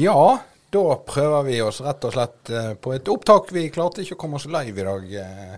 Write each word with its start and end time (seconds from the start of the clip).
Ja, 0.00 0.38
da 0.70 0.82
prøver 1.06 1.42
vi 1.48 1.58
oss 1.64 1.80
rett 1.82 2.04
og 2.06 2.14
slett 2.14 2.50
eh, 2.54 2.72
på 2.80 2.92
et 2.94 3.08
opptak. 3.10 3.50
Vi 3.54 3.66
klarte 3.74 4.04
ikke 4.04 4.16
å 4.16 4.20
komme 4.22 4.38
oss 4.38 4.46
live 4.50 4.80
i 4.80 4.86
dag 4.86 5.08
eh, 5.24 5.56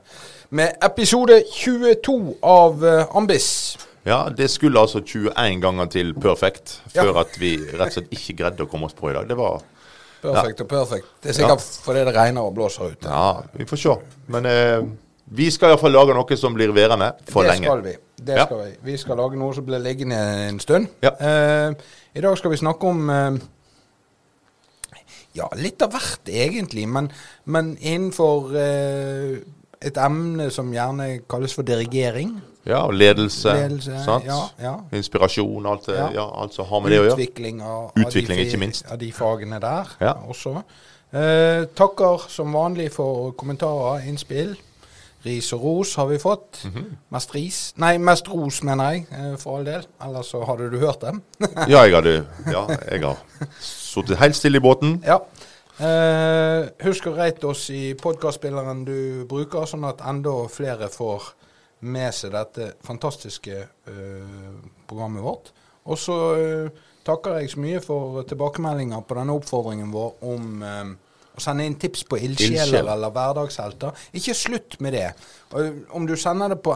med 0.56 0.78
episode 0.88 1.42
22 1.52 2.16
av 2.48 2.82
eh, 2.88 3.16
Ambis. 3.18 3.50
Ja, 4.08 4.24
det 4.34 4.48
skulle 4.50 4.80
altså 4.82 5.02
21 5.04 5.60
ganger 5.62 5.90
til 5.92 6.14
perfekt 6.18 6.80
Ja. 6.90 7.04
før 7.04 7.20
at 7.22 7.36
vi 7.38 7.52
rett 7.70 7.92
og 7.92 7.98
slett 8.00 8.16
ikke 8.16 8.34
greide 8.40 8.64
å 8.66 8.70
komme 8.72 8.88
oss 8.88 8.96
på 8.98 9.12
i 9.12 9.14
dag. 9.18 9.28
Det 9.30 9.38
var 9.38 9.62
Perfekt 10.22 10.60
og 10.62 10.68
perfekt. 10.70 11.06
Det 11.22 11.32
er 11.32 11.34
sikkert 11.34 11.64
fordi 11.82 12.02
det 12.06 12.12
regner 12.14 12.46
og 12.46 12.52
blåser 12.54 12.92
ute. 12.94 13.10
Ja, 13.10 13.40
vi 13.58 13.64
får 13.66 13.80
se. 13.82 13.94
Men 14.30 14.46
eh, 14.46 14.84
vi 15.34 15.48
skal 15.50 15.72
iallfall 15.72 15.90
lage 15.96 16.14
noe 16.14 16.36
som 16.38 16.54
blir 16.54 16.70
værende 16.74 17.08
for 17.30 17.42
det 17.42 17.56
lenge. 17.56 17.66
skal 17.66 17.82
vi. 17.86 17.94
Det 18.22 18.36
Ja. 18.38 18.44
skal 18.46 18.60
vi. 18.64 18.68
Vi 18.86 18.94
skal 19.02 19.18
lage 19.18 19.38
noe 19.40 19.54
som 19.54 19.66
blir 19.66 19.82
liggende 19.82 20.18
en 20.48 20.60
stund. 20.62 20.86
Ja. 21.02 21.10
Eh, 21.18 21.74
I 22.14 22.22
dag 22.22 22.38
skal 22.38 22.54
vi 22.54 22.60
snakke 22.62 22.86
om 22.90 23.10
eh, 23.10 23.40
ja, 25.34 25.48
litt 25.56 25.82
av 25.82 25.90
hvert 25.94 26.28
egentlig, 26.28 26.86
men, 26.88 27.10
men 27.44 27.74
innenfor 27.80 28.54
eh, 28.58 29.36
et 29.82 29.96
emne 29.98 30.50
som 30.54 30.70
gjerne 30.72 31.22
kalles 31.30 31.54
for 31.56 31.66
dirigering. 31.66 32.36
Ja, 32.68 32.84
og 32.86 32.94
ledelse. 32.94 33.50
Ledelse, 33.58 33.96
sant? 34.04 34.24
ja, 34.28 34.36
ja. 34.62 34.74
Inspirasjon, 34.94 35.66
alt, 35.66 35.86
det, 35.90 35.96
Ja. 35.98 36.10
ja. 36.14 36.26
alt 36.42 36.54
som 36.54 36.68
har 36.70 36.80
med 36.84 36.92
det 36.94 37.00
å 37.00 37.06
gjøre. 37.08 37.16
Utvikling 37.18 37.62
av, 37.66 37.88
Utvikling, 37.98 38.38
av, 38.38 38.44
de, 38.44 38.48
ikke 38.50 38.60
minst. 38.62 38.86
av 38.92 38.98
de 39.00 39.08
fagene 39.12 39.58
der 39.64 39.96
Ja. 40.00 40.12
også. 40.30 40.62
Eh, 41.12 41.64
takker 41.76 42.28
som 42.30 42.52
vanlig 42.54 42.92
for 42.94 43.32
kommentarer, 43.32 44.06
innspill. 44.08 44.54
Ris 45.24 45.52
og 45.54 45.62
ros 45.62 45.94
har 45.94 46.06
vi 46.10 46.18
fått. 46.18 46.64
Mhm. 46.66 46.86
Mest 47.14 47.34
ris 47.34 47.58
Nei, 47.78 47.96
mest 47.98 48.26
ros, 48.28 48.62
mener 48.66 48.90
jeg, 48.96 49.06
eh, 49.12 49.36
for 49.38 49.58
all 49.58 49.64
del. 49.64 49.84
Ellers 50.02 50.26
så 50.32 50.40
hadde 50.48 50.70
du 50.72 50.78
hørt 50.82 51.00
dem. 51.00 51.22
Ja, 51.70 51.84
jeg 51.86 51.94
hadde 51.94 52.26
Ja, 52.50 52.66
jeg 52.90 53.02
har 53.04 53.18
sittet 53.60 54.18
helt 54.18 54.36
stille 54.36 54.58
i 54.58 54.64
båten. 54.64 55.00
ja. 55.06 55.20
Eh, 55.82 56.68
husk 56.84 57.06
å 57.08 57.14
rate 57.16 57.46
oss 57.48 57.64
i 57.70 57.94
podkastspilleren 57.98 58.84
du 58.86 59.24
bruker, 59.26 59.64
sånn 59.66 59.86
at 59.88 60.02
enda 60.06 60.34
flere 60.52 60.86
får 60.92 61.30
med 61.88 62.12
seg 62.14 62.30
dette 62.36 62.74
fantastiske 62.86 63.56
eh, 63.88 64.52
programmet 64.86 65.24
vårt. 65.24 65.48
Og 65.88 65.98
så 65.98 66.18
eh, 66.36 66.68
takker 67.08 67.40
jeg 67.40 67.50
så 67.50 67.62
mye 67.64 67.80
for 67.82 68.20
tilbakemeldinger 68.30 69.00
på 69.08 69.16
denne 69.18 69.34
oppfordringen 69.34 69.90
vår 69.90 70.12
om 70.22 70.62
å 71.32 71.40
sende 71.40 71.64
inn 71.66 71.78
tips 71.80 72.04
på 72.08 72.16
ildsjeler 72.20 72.66
Ildsjel. 72.66 72.88
eller 72.94 73.10
hverdagshelter. 73.14 73.90
Ikke 74.18 74.34
slutt 74.36 74.72
med 74.84 74.92
det. 74.92 75.10
Om 75.96 76.02
du 76.06 76.14
sender 76.16 76.48
det 76.52 76.60
på 76.62 76.72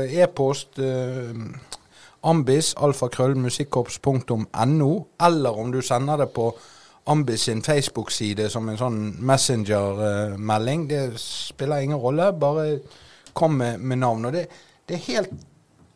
e-post 0.00 0.78
eh, 0.78 1.32
ambis 2.24 2.74
alfakrøllmusikkorps.no, 2.80 5.06
eller 5.28 5.52
om 5.60 5.68
du 5.72 5.80
sender 5.84 6.16
det 6.24 6.30
på 6.34 6.46
Ambis 7.06 7.40
sin 7.40 7.60
Facebook-side 7.60 8.48
som 8.48 8.68
en 8.68 8.78
sånn 8.80 9.16
Messenger-melding. 9.28 10.88
det 10.88 11.18
spiller 11.20 11.80
ingen 11.84 12.00
rolle. 12.00 12.32
Bare 12.32 12.80
kom 13.36 13.58
med, 13.60 13.76
med 13.80 13.98
navn. 14.00 14.24
Og 14.24 14.32
det, 14.32 14.48
det 14.88 14.94
er 14.96 15.02
helt 15.10 15.30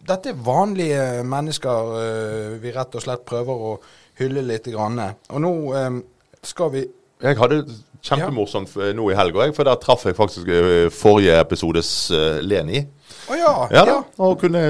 Dette 0.08 0.30
er 0.30 0.38
vanlige 0.40 1.24
mennesker 1.28 1.90
eh, 2.00 2.62
vi 2.62 2.70
rett 2.72 2.94
og 2.96 3.02
slett 3.04 3.26
prøver 3.28 3.52
å 3.52 3.80
hylle 4.20 4.42
litt. 4.46 4.64
Grann. 4.72 5.00
Og 5.36 5.40
nå 5.44 5.52
eh, 5.76 5.98
skal 6.44 6.70
vi 6.72 6.84
Jeg 7.22 7.38
hadde 7.40 7.62
kjempemorsomt 8.04 8.68
f- 8.70 8.92
nå 8.94 9.08
i 9.10 9.16
helga, 9.18 9.48
for 9.56 9.66
der 9.66 9.80
traff 9.82 10.04
jeg 10.06 10.14
faktisk 10.18 10.48
eh, 10.54 10.86
forrige 10.94 11.34
episodes 11.42 11.90
eh, 12.14 12.38
Leni. 12.46 12.84
Å 13.28 13.36
ja! 13.36 13.52
Ja, 13.74 13.82
da, 13.88 13.96
og 14.24 14.38
kunne 14.40 14.62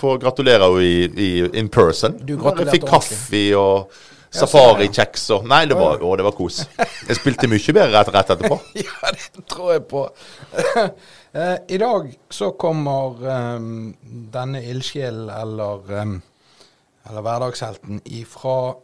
få 0.00 0.14
gratulere 0.22 0.68
henne 0.70 0.86
i, 0.86 1.04
i 1.26 1.58
in 1.60 1.68
person. 1.72 2.14
Du 2.22 2.36
gratulerte 2.40 2.76
fikk 2.78 2.88
kaffe 2.90 3.42
og 3.58 3.98
Ja, 4.32 4.46
safarikjeks 4.46 5.26
og 5.36 5.42
Nei, 5.50 5.64
det 5.68 5.76
var, 5.76 5.98
å, 6.00 6.14
det 6.16 6.24
var 6.24 6.32
kos. 6.32 6.62
Jeg 6.78 7.18
spilte 7.18 7.50
mye 7.52 7.74
bedre 7.76 7.90
rett, 7.98 8.12
rett 8.14 8.30
etterpå. 8.32 8.56
Ja, 8.80 9.10
det 9.12 9.42
tror 9.52 9.74
jeg 9.74 9.84
på. 9.90 10.06
Eh, 11.32 11.54
I 11.72 11.78
dag 11.80 12.10
så 12.28 12.50
kommer 12.60 13.14
um, 13.56 13.94
denne 14.34 14.60
ildsjelen, 14.68 15.30
eller, 15.32 15.78
eh, 15.96 16.10
eller 17.08 17.24
hverdagshelten, 17.24 18.00
fra 18.30 18.74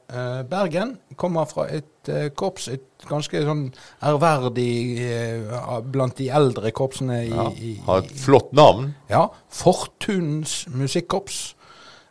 Bergen. 0.51 0.97
Kommer 1.17 1.45
fra 1.47 1.69
et 1.71 2.09
eh, 2.11 2.29
korps, 2.35 2.69
et 2.73 3.05
ganske 3.07 3.43
sånn 3.47 3.69
ærverdig 4.03 4.73
eh, 5.05 5.55
blant 5.87 6.17
de 6.19 6.27
eldre 6.35 6.73
korpsene 6.75 7.21
i, 7.29 7.31
Ja, 7.31 7.47
Har 7.87 8.03
et 8.03 8.11
flott 8.19 8.51
navn. 8.53 8.95
ja, 9.11 9.29
Fortunens 9.49 10.65
musikkorps. 10.75 11.55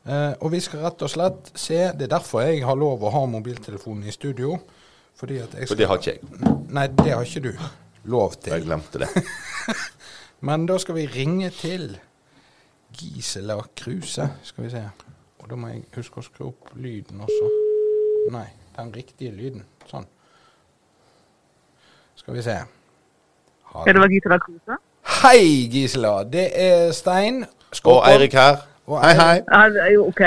Eh, 0.07 0.33
og 0.39 0.51
vi 0.53 0.61
skal 0.63 0.85
rett 0.85 1.01
og 1.03 1.09
slett 1.11 1.49
se 1.59 1.75
Det 1.91 2.05
er 2.07 2.13
derfor 2.13 2.45
jeg 2.45 2.61
har 2.63 2.77
lov 2.79 3.01
å 3.03 3.11
ha 3.11 3.25
mobiltelefonen 3.27 4.07
i 4.07 4.15
studio. 4.15 4.55
Fordi 5.17 5.41
at 5.41 5.51
jeg 5.57 5.67
skal, 5.67 5.73
For 5.73 5.81
det 5.81 5.87
har 5.89 5.97
ikke 5.97 6.13
jeg. 6.13 6.55
Nei, 6.77 6.87
det 6.87 7.11
har 7.11 7.25
ikke 7.25 7.43
du 7.49 7.51
lov 8.07 8.37
til. 8.39 8.53
Jeg 8.53 8.63
glemte 8.63 9.01
det. 9.03 9.09
Men 10.47 10.67
da 10.69 10.77
skal 10.79 10.95
vi 10.95 11.07
ringe 11.11 11.49
til 11.51 11.97
Gisela 12.95 13.57
Kruse. 13.75 14.29
Skal 14.47 14.63
vi 14.63 14.69
se. 14.71 14.83
Og 15.47 15.51
da 15.51 15.55
må 15.61 15.67
jeg 15.71 15.85
huske 15.95 16.19
å 16.19 16.23
skru 16.25 16.49
opp 16.49 16.73
lyden 16.75 17.21
også. 17.23 17.45
Nei, 18.33 18.49
den 18.75 18.89
riktige 18.91 19.31
lyden. 19.31 19.61
Sånn. 19.87 20.03
Skal 22.19 22.35
vi 22.35 22.43
se. 22.43 22.55
Ha 23.71 23.85
det 23.87 23.93
var 23.95 24.11
Gisela 24.11 24.37
Kruse? 24.43 24.75
Hei, 25.21 25.45
Gisela. 25.71 26.11
Det 26.27 26.49
er 26.51 26.91
Stein. 26.91 27.45
Og 27.47 27.79
Skåpon. 27.79 28.09
Eirik 28.11 28.35
her. 28.35 28.59
Og 28.91 28.99
Hei, 29.05 29.13
hei. 29.21 29.95
OK. 30.03 30.19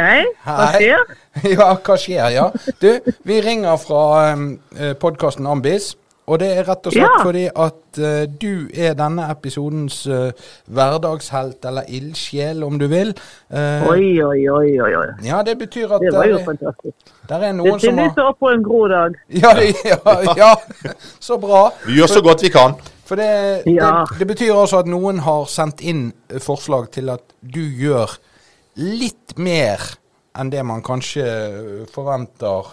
Hva 0.47 0.57
Hei. 0.71 0.73
skjer? 0.79 1.05
Ja, 1.59 1.69
hva 1.77 1.99
skjer? 2.01 2.33
Ja. 2.39 2.49
Du, 2.81 3.13
vi 3.29 3.43
ringer 3.45 3.77
fra 3.85 4.03
um, 4.33 4.55
podkasten 5.05 5.53
Ambis. 5.53 5.99
Og 6.27 6.39
det 6.39 6.49
er 6.59 6.63
rett 6.69 6.87
og 6.87 6.93
slett 6.93 7.03
Ja. 7.19 7.23
fordi 7.25 7.47
at 7.49 7.99
uh, 7.99 8.27
du 8.41 8.69
er 8.75 8.93
denne 8.95 9.25
episodens 9.33 10.07
uh, 10.07 10.31
hverdagshelt, 10.71 11.65
eller 11.65 11.83
ildsjel, 11.89 12.63
om 12.63 12.79
du 12.79 12.87
vil. 12.87 13.11
Uh, 13.51 13.89
Oi, 13.91 14.23
oi, 14.23 14.45
oi, 14.49 14.69
oi. 14.79 15.07
Ja, 15.27 15.41
det 15.43 15.57
betyr 15.59 15.91
at 15.97 16.01
Det 16.05 16.13
var 16.15 16.29
jo 16.29 16.37
der, 16.39 16.45
fantastisk. 16.45 17.11
der 17.29 17.35
er 17.37 17.47
Det 17.49 17.57
noen 17.59 17.81
som 17.83 17.99
har 17.99 18.09
lyser 18.13 18.29
opp 18.31 18.39
på 18.39 18.51
en 18.55 18.63
grå 18.65 18.83
dag. 18.93 19.17
ja, 19.43 19.53
det- 19.59 19.75
ja, 19.91 20.35
ja, 20.37 20.55
så 21.21 21.39
bra. 21.43 21.65
Vi 21.87 21.99
gjør 21.99 22.07
så 22.07 22.23
godt 22.23 22.43
vi 22.47 22.49
kan. 22.55 22.75
For 23.05 23.17
det, 23.19 23.63
Ja. 23.67 24.05
det, 24.11 24.19
det 24.21 24.27
betyr 24.29 24.55
altså 24.55 24.79
at 24.85 24.87
noen 24.87 25.19
har 25.27 25.45
sendt 25.51 25.81
inn 25.83 26.13
forslag 26.39 26.91
til 26.95 27.11
at 27.11 27.25
du 27.43 27.61
gjør 27.61 28.19
litt 28.77 29.35
mer 29.39 29.83
enn 30.39 30.51
det 30.53 30.63
man 30.65 30.83
kanskje 30.83 31.27
forventer 31.91 32.71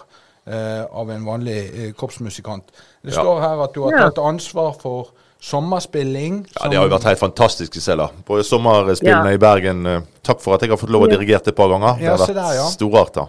av 0.48 1.10
en 1.10 1.24
vanlig 1.26 1.92
kroppsmusikant. 1.98 2.70
korpsmusikant. 2.70 2.70
Det 3.08 3.14
Ja. 3.16 3.22
står 3.24 3.40
her 3.40 3.62
at 3.64 3.72
du 3.74 3.82
har 3.86 3.96
tatt 4.04 4.18
ansvar 4.20 4.74
for 4.80 5.08
sommerspilling. 5.40 6.46
Ja, 6.60 6.68
Det 6.68 6.76
har 6.78 6.88
jo 6.88 6.94
vært 6.96 7.04
helt 7.08 7.18
fantastisk, 7.20 7.72
Gisela. 7.74 8.08
På 8.26 8.38
sommerspillene 8.42 9.30
Ja. 9.30 9.34
i 9.34 9.38
Bergen. 9.38 9.86
eh, 9.86 10.00
Takk 10.22 10.40
for 10.40 10.54
at 10.54 10.60
jeg 10.60 10.70
har 10.70 10.76
fått 10.76 10.90
lov 10.90 11.02
å 11.06 11.08
dirigere 11.08 11.46
et 11.48 11.56
par 11.56 11.68
ganger. 11.68 11.98
Det 11.98 12.08
har 12.08 12.18
vært 12.18 12.34
der, 12.34 12.54
ja. 12.58 12.66
storarta. 12.68 13.28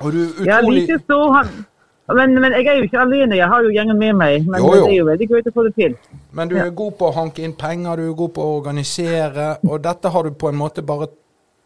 Og 0.00 0.12
du 0.12 0.18
utrolig... 0.26 0.46
Ja, 0.46 0.60
like 0.60 0.98
så 1.08 1.32
han. 1.34 1.66
Men, 2.12 2.34
men 2.40 2.52
jeg 2.52 2.66
er 2.66 2.76
jo 2.80 2.88
ikke 2.88 2.98
alene, 3.00 3.36
jeg 3.36 3.46
har 3.48 3.62
jo 3.62 3.68
gjengen 3.70 3.96
med 3.96 4.16
meg. 4.16 4.46
Men 4.48 4.60
Jo, 4.60 4.74
jo. 4.74 4.84
det 4.86 4.92
er 4.92 4.98
jo 4.98 5.04
veldig 5.06 5.28
gøy 5.30 5.42
å 5.46 5.52
få 5.54 5.62
det 5.68 5.74
til. 5.76 5.94
Men 6.32 6.48
du 6.48 6.56
er 6.58 6.70
god 6.70 6.98
på 6.98 7.06
å 7.08 7.14
hanke 7.14 7.38
inn 7.44 7.52
penger, 7.54 7.96
du 7.96 8.10
er 8.10 8.14
god 8.18 8.32
på 8.34 8.42
å 8.42 8.56
organisere, 8.60 9.58
og 9.68 9.80
dette 9.82 10.10
har 10.10 10.22
du 10.24 10.30
på 10.32 10.48
en 10.48 10.56
måte 10.58 10.82
bare 10.82 11.06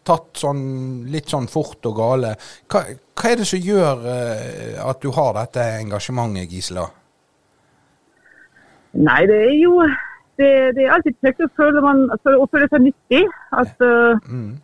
tatt 0.05 0.35
sånn 0.37 1.07
litt 1.11 1.31
sånn 1.33 1.49
fort 1.49 1.81
og 1.87 1.97
gale. 1.97 2.37
Hva, 2.69 2.83
hva 3.17 3.31
er 3.31 3.37
det 3.37 3.47
som 3.47 3.59
gjør 3.59 4.05
eh, 4.05 4.85
at 4.85 5.01
du 5.01 5.11
har 5.13 5.33
dette 5.33 5.65
engasjementet, 5.81 6.51
Gisela? 6.53 6.91
Nei, 8.95 9.23
det 9.27 9.39
er 9.49 9.57
jo 9.63 9.79
Det, 10.35 10.51
det 10.75 10.83
er 10.83 10.93
alltid 10.97 11.15
kjekt 11.23 11.45
å 11.45 11.51
føle, 11.55 11.81
man, 11.83 12.09
å 12.11 12.47
føle 12.51 12.67
seg 12.67 12.81
nyttig. 12.83 13.21
At, 13.55 13.75
uh, 13.79 14.19
Mm. 14.27 14.57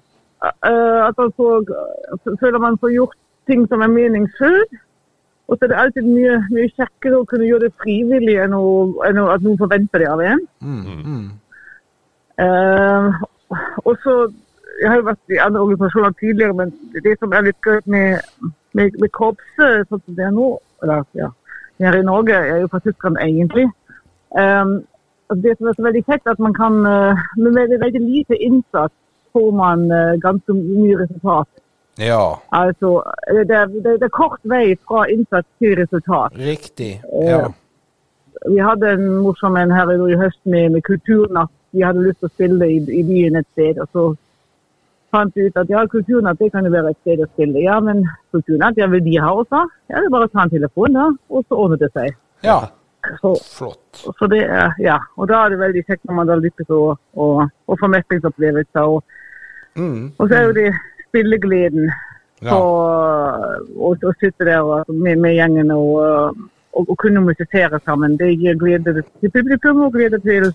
uh, 0.43 1.01
at 1.07 1.15
man 1.19 1.31
får, 1.37 1.69
føler 2.41 2.59
man 2.59 2.79
får 2.83 2.91
gjort 2.97 3.15
ting 3.47 3.69
som 3.69 3.85
er 3.87 3.93
meningsfullt. 3.93 4.75
Og 5.47 5.59
så 5.59 5.65
er 5.65 5.69
det 5.71 5.79
alltid 5.83 6.07
mye, 6.07 6.35
mye 6.51 6.71
kjekkere 6.75 7.21
å 7.21 7.27
kunne 7.27 7.47
gjøre 7.47 7.69
det 7.69 7.73
frivillig 7.83 8.37
enn, 8.43 8.53
å, 8.55 8.67
enn 9.07 9.19
å, 9.19 9.29
at 9.35 9.43
noen 9.43 9.59
forventer 9.59 10.03
det 10.03 10.11
av 10.11 10.21
en. 10.23 10.43
Mm. 10.63 11.31
Eh, 12.39 13.23
og 13.85 13.97
så, 14.03 14.15
Jeg 14.81 14.89
har 14.89 14.97
jo 14.97 15.09
vært 15.11 15.35
i 15.35 15.41
andre 15.45 15.61
organisasjoner 15.61 16.13
tidligere, 16.21 16.55
men 16.57 16.71
det 17.05 17.17
som 17.19 17.33
er 17.37 17.43
litt 17.51 17.67
gøy 17.67 17.81
med, 17.85 18.23
med, 18.73 18.95
med 19.03 19.11
korpset 19.13 19.91
sånn 19.91 20.01
som 20.07 20.15
det 20.17 20.25
er 20.25 20.31
nå, 20.33 20.55
eller 20.83 21.03
ja, 21.19 21.27
her 21.83 21.99
i 21.99 22.07
Norge, 22.07 22.39
er 22.39 22.63
jo 22.63 22.71
fra 22.73 22.81
Tyskland 22.87 23.19
egentlig. 23.21 23.67
Det 25.31 25.53
som 25.59 25.67
er 25.67 25.75
så 25.77 25.83
veldig 25.83 26.05
kjekt, 26.07 26.27
at 26.27 26.39
man 26.43 26.55
kan 26.55 26.81
eh, 26.87 27.19
med 27.37 27.55
veldig, 27.55 27.79
veldig 27.81 28.01
lite 28.03 28.37
innsats 28.37 28.95
får 29.33 29.51
man 29.55 29.91
eh, 29.91 30.19
ganske 30.23 30.55
mye 30.55 30.99
resultat. 30.99 31.49
Ja, 31.99 32.39
Altså, 32.51 33.03
det 33.29 33.49
det, 33.49 33.85
det 33.85 34.03
er 34.03 34.09
kort 34.09 34.41
vei 34.43 34.77
fra 34.89 35.05
innsats 35.11 35.49
til 35.59 35.77
resultat. 35.79 36.33
riktig. 36.39 37.03
Ja. 37.13 37.53
Vi 38.49 38.59
hadde 38.59 38.91
en 38.91 39.07
morsom 39.23 39.57
en 39.57 39.71
her 39.71 39.91
i 40.09 40.17
høst 40.17 40.41
med, 40.45 40.71
med 40.71 40.83
kulturnatt. 40.83 41.53
Vi 41.73 41.83
hadde 41.83 42.03
lyst 42.03 42.19
til 42.19 42.27
å 42.31 42.35
spille 42.35 42.67
i, 42.67 42.79
i 43.01 43.03
byen 43.03 43.37
et 43.37 43.47
sted. 43.53 43.79
og 43.79 43.89
så 43.93 44.15
fant 45.11 45.37
ut 45.37 45.57
at 45.57 45.71
ja, 45.71 45.85
Kulturnatt 45.91 46.39
det 46.39 46.51
kan 46.55 46.67
jo 46.67 46.73
være 46.73 46.93
et 46.95 47.01
sted 47.03 47.23
å 47.23 47.29
spille. 47.35 47.63
Ja, 47.65 47.81
men 47.85 48.05
Kulturnatt, 48.35 48.79
ja, 48.79 48.87
vil 48.87 49.05
de 49.05 49.17
ha 49.23 49.33
også? 49.35 49.65
Ja, 49.91 49.99
det 49.99 50.07
er 50.07 50.15
bare 50.15 50.29
å 50.29 50.33
ta 50.33 50.45
en 50.47 50.53
telefon 50.55 50.97
da, 50.97 51.09
og 51.31 51.45
så 51.49 51.59
ordner 51.65 51.81
det 51.83 51.91
seg. 51.97 52.15
Ja, 52.47 52.61
Så, 53.21 53.31
flott. 53.57 54.03
så 54.19 54.27
det 54.29 54.43
er, 54.45 54.75
ja, 54.83 54.99
og 55.17 55.29
da 55.31 55.45
er 55.47 55.55
det 55.55 55.59
veldig 55.63 55.83
kjekt 55.87 56.05
når 56.09 56.15
man 56.19 56.29
da 56.29 56.35
lykkes 56.37 56.69
å, 56.77 56.81
å, 57.17 57.27
å 57.49 57.77
få 57.81 57.89
mestringsopplevelser. 57.97 58.85
Og, 58.97 59.03
Mm. 59.79 60.11
og 60.19 60.27
så 60.29 60.35
er 60.35 60.49
jo 60.49 60.53
det 60.57 60.71
spillegleden 61.09 61.85
Ja. 62.43 62.51
på 62.51 62.57
å, 63.79 63.91
å 63.95 64.13
sitte 64.21 64.45
der 64.49 64.65
og, 64.65 64.89
med, 64.91 65.19
med 65.23 65.37
gjengen 65.37 65.71
og, 65.75 66.35
og, 66.75 66.89
og 66.91 66.97
kunne 66.99 67.23
musisere 67.25 67.79
sammen. 67.85 68.17
Det 68.21 68.33
gir 68.41 68.57
glede 68.59 68.95
til 69.21 69.31
publikum 69.35 69.83
og 69.87 69.93
glede 69.95 70.19
til, 70.25 70.49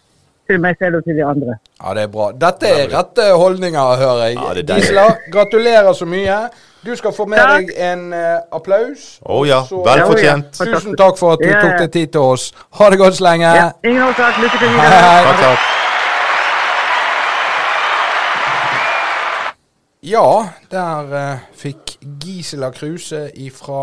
til 0.49 0.59
meg 0.61 0.75
selv 0.81 0.99
og 0.99 1.07
til 1.07 1.15
de 1.19 1.23
andre. 1.25 1.55
Ja, 1.79 1.93
det 1.97 2.03
er 2.07 2.11
bra. 2.13 2.27
Dette 2.45 2.71
er 2.71 2.89
rette 2.91 3.29
holdninger, 3.39 3.95
hører 4.03 4.23
jeg. 4.27 4.35
Ja, 4.41 4.53
det 4.57 4.63
er 4.65 4.69
deilig. 4.73 5.07
Gratulerer 5.33 5.93
så 5.97 6.05
mye. 6.09 6.39
Du 6.85 6.95
skal 6.95 7.13
få 7.13 7.25
med 7.25 7.37
Takk. 7.41 7.67
deg 7.67 7.77
en 7.81 8.13
uh, 8.13 8.19
applaus. 8.53 9.05
Å 9.25 9.39
ja, 9.47 9.63
Vel 9.65 10.01
fortjent. 10.05 10.59
Ja, 10.59 10.65
ja. 10.67 10.75
Tusen 10.77 10.97
takk 10.99 11.17
for 11.17 11.33
at 11.33 11.41
du 11.41 11.47
Ja, 11.49 11.61
tok 11.63 11.79
deg 11.81 11.91
tid 11.95 12.11
til 12.13 12.21
oss. 12.21 12.51
Ha 12.77 12.89
det 12.93 12.99
godt 13.01 13.17
så 13.17 13.25
lenge. 13.25 13.53
Ja, 13.57 13.71
ingen 13.81 14.03
årsak. 14.05 14.37
Lykke 14.43 14.59
til 14.61 14.69
Hei, 14.69 14.75
videre. 14.75 14.99
hei. 15.01 15.23
Takk, 15.25 15.39
takk. 15.41 15.59
Ja, 20.05 20.27
der 20.69 21.15
uh, 21.15 21.39
fikk 21.57 21.95
Gisela 22.21 22.69
Kruse 22.75 23.23
fra 23.57 23.81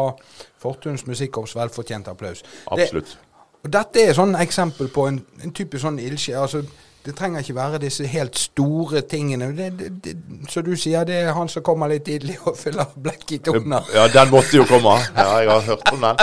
Fortuns 0.63 1.03
Musikkorps 1.07 1.57
velfortjent 1.59 2.07
applaus. 2.13 2.45
Absolutt. 2.71 3.17
Det, 3.17 3.49
og 3.65 3.73
dette 3.75 4.07
er 4.07 4.15
sånn 4.15 4.37
eksempel 4.39 4.87
på 4.95 5.09
en, 5.11 5.19
en 5.43 5.51
typisk 5.55 5.83
sånn 5.83 5.99
ildsjel. 5.99 6.39
Altså, 6.45 6.63
det 7.03 7.17
trenger 7.19 7.43
ikke 7.43 7.55
være 7.57 7.79
disse 7.83 8.07
helt 8.07 8.39
store 8.39 9.01
tingene. 9.11 9.49
Det, 9.57 9.91
det, 10.05 10.13
som 10.51 10.63
du 10.63 10.77
sier, 10.79 11.03
det 11.09 11.17
er 11.25 11.33
han 11.35 11.51
som 11.51 11.65
kommer 11.67 11.91
litt 11.91 12.05
tidlig 12.07 12.37
og 12.47 12.55
fyller 12.59 12.93
blekk 12.95 13.35
i 13.35 13.41
toner. 13.43 13.89
Ja, 13.95 14.07
den 14.13 14.31
måtte 14.31 14.55
jo 14.61 14.67
komme. 14.71 14.95
Ja, 15.17 15.27
jeg 15.43 15.51
har 15.51 15.67
hørt 15.67 15.93
om 15.93 16.07
den. 16.07 16.23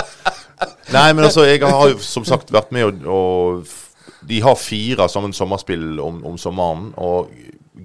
Nei, 0.92 1.06
men 1.12 1.24
altså, 1.24 1.44
jeg 1.48 1.60
har 1.64 1.92
jo 1.92 2.00
som 2.04 2.24
sagt 2.28 2.52
vært 2.52 2.72
med 2.76 2.84
og, 2.84 3.06
og 3.08 4.26
De 4.28 4.40
har 4.44 4.56
fire 4.60 5.08
sammen 5.08 5.32
sommerspill 5.36 6.00
om, 6.00 6.24
om 6.26 6.40
sommeren. 6.40 6.90
Og 6.96 7.28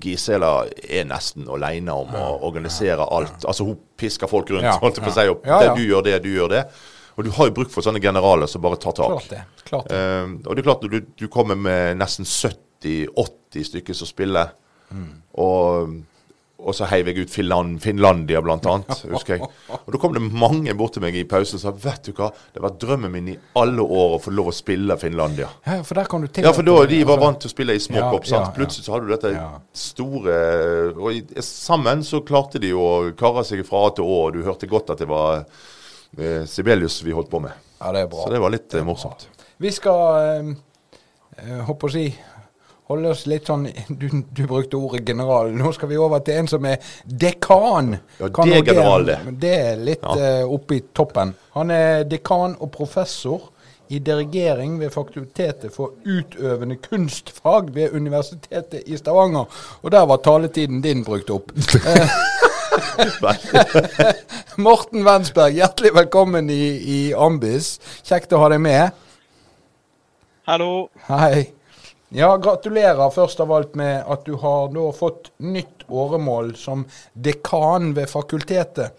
Gisela 0.02 0.66
er 0.84 1.08
nesten 1.08 1.48
alene 1.52 1.94
om 1.96 2.16
å 2.16 2.26
organisere 2.48 3.04
alt. 3.04 3.44
Altså, 3.44 3.68
hun 3.68 3.80
pisker 4.00 4.32
folk 4.32 4.52
rundt. 4.56 4.68
Ja, 4.68 4.80
holdt 4.80 5.04
på 5.04 5.12
å 5.12 5.16
si. 5.16 5.28
Og 5.32 5.44
det, 5.44 5.72
du 5.76 5.84
gjør 5.84 6.08
det, 6.08 6.20
du 6.24 6.32
gjør 6.32 6.52
det. 6.56 6.68
Og 7.16 7.24
du 7.24 7.32
har 7.32 7.48
jo 7.48 7.56
bruk 7.56 7.72
for 7.72 7.84
sånne 7.84 8.02
generaler 8.04 8.48
som 8.52 8.64
bare 8.64 8.80
tar 8.80 8.96
tak. 8.96 9.14
Klart 9.14 9.30
det. 9.32 9.44
Klart 9.68 9.92
det. 9.92 10.00
Uh, 10.00 10.34
og 10.44 10.50
det 10.52 10.64
er 10.64 10.68
klart, 10.68 10.88
du, 10.92 11.12
du 11.16 11.28
kommer 11.32 11.60
med 11.60 12.00
nesten 12.00 12.28
70-80 12.86 13.72
stykker 13.72 13.98
som 13.98 14.08
spiller. 14.10 14.54
Mm. 14.92 15.08
Og, 15.42 15.96
og 16.66 16.76
så 16.78 16.88
heiv 16.90 17.10
jeg 17.10 17.26
ut 17.26 17.32
Finland, 17.34 17.80
Finlandia, 17.84 18.42
blant 18.46 18.66
annet. 18.70 19.02
husker 19.12 19.36
jeg. 19.36 19.50
Og 19.76 19.92
da 19.94 20.00
kom 20.02 20.14
det 20.16 20.24
mange 20.24 20.74
bort 20.78 20.96
til 20.96 21.04
meg 21.04 21.18
i 21.20 21.26
pausen 21.30 21.60
og 21.60 21.64
sa 21.64 21.74
vet 21.86 22.10
du 22.10 22.14
hva, 22.18 22.30
det 22.56 22.64
var 22.64 22.76
drømmen 22.82 23.12
min 23.12 23.32
i 23.34 23.38
alle 23.60 23.84
år 23.84 24.16
å 24.16 24.22
få 24.24 24.34
lov 24.36 24.52
å 24.52 24.56
spille 24.56 24.98
Finlandia. 25.02 25.50
Ja, 25.68 25.82
for 25.84 26.00
der 26.00 26.10
kan 26.12 26.26
du 26.26 26.42
Ja, 26.42 26.54
for 26.56 26.68
da 26.68 26.78
de 26.86 27.02
var 27.04 27.18
altså, 27.18 27.26
vant 27.26 27.44
til 27.44 27.52
å 27.52 27.56
spille 27.56 27.78
i 27.78 27.84
småkopp. 27.84 28.30
Ja, 28.30 28.38
ja, 28.38 28.42
ja. 28.48 28.54
Plutselig 28.56 28.88
så 28.88 28.96
hadde 28.96 29.10
du 29.10 29.16
dette 29.16 29.34
store 29.76 30.40
Og 30.96 31.08
i, 31.14 31.22
sammen 31.46 32.04
så 32.06 32.22
klarte 32.26 32.62
de 32.64 32.74
å 32.76 32.90
karre 33.18 33.46
seg 33.48 33.66
fra 33.68 33.88
A 33.90 33.96
til 33.98 34.08
Å, 34.08 34.20
og 34.28 34.36
du 34.38 34.44
hørte 34.46 34.70
godt 34.70 34.94
at 34.96 35.04
det 35.04 35.10
var 35.10 35.44
eh, 35.44 36.44
Sibelius 36.50 37.02
vi 37.06 37.16
holdt 37.16 37.32
på 37.32 37.42
med. 37.44 37.56
Ja, 37.80 37.92
det 37.92 38.06
er 38.06 38.12
bra. 38.12 38.24
Så 38.24 38.32
det 38.32 38.40
var 38.42 38.54
litt 38.54 38.70
det 38.72 38.86
morsomt. 38.88 39.28
Vi 39.62 39.72
skal 39.72 40.00
eh, 40.24 40.56
eh, 41.44 41.60
håper 41.68 41.92
å 41.92 41.94
si 41.94 42.08
holde 42.90 43.10
oss 43.10 43.26
litt 43.26 43.48
sånn 43.50 43.66
du, 43.90 44.08
du 44.30 44.44
brukte 44.48 44.78
ordet 44.78 45.08
general. 45.10 45.50
Nå 45.56 45.72
skal 45.74 45.90
vi 45.90 45.98
over 45.98 46.22
til 46.26 46.42
en 46.42 46.48
som 46.52 46.66
er 46.70 46.78
dekan. 47.06 47.96
Ja, 48.20 48.30
det 48.30 48.60
er 48.60 48.70
general, 48.70 49.06
det. 49.10 49.18
Det 49.42 49.56
er 49.72 49.82
litt 49.82 50.06
Ja. 50.06 50.44
uh, 50.44 50.54
oppe 50.54 50.78
i 50.78 50.84
toppen. 50.94 51.34
Han 51.58 51.72
er 51.74 52.04
dekan 52.10 52.56
og 52.60 52.72
professor 52.76 53.50
i 53.90 54.00
dirigering 54.02 54.80
ved 54.80 54.90
Fakultetet 54.94 55.74
for 55.74 55.94
utøvende 56.06 56.76
kunstfag 56.82 57.74
ved 57.76 57.94
Universitetet 57.94 58.84
i 58.90 58.98
Stavanger. 58.98 59.46
Og 59.84 59.92
der 59.94 60.06
var 60.10 60.18
taletiden 60.26 60.82
din 60.82 61.04
brukt 61.06 61.30
opp. 61.30 61.52
Morten 64.58 65.06
Wensberg, 65.06 65.54
hjertelig 65.54 65.94
velkommen 65.96 66.50
i, 66.50 66.64
i 66.82 67.00
Ambis. 67.14 67.76
Kjekt 68.04 68.34
å 68.34 68.42
ha 68.42 68.50
deg 68.56 68.64
med. 68.66 68.90
Hallo. 70.50 70.88
Hei. 71.10 71.55
Ja, 72.16 72.30
gratulerer 72.40 73.10
først 73.12 73.42
av 73.44 73.52
alt 73.52 73.74
med 73.76 74.06
at 74.08 74.24
du 74.28 74.36
har 74.40 74.70
da 74.72 74.86
fått 74.96 75.32
nytt 75.44 75.84
åremål 75.92 76.54
som 76.56 76.86
dekan 77.14 77.90
ved 77.98 78.08
fakultetet. 78.12 78.96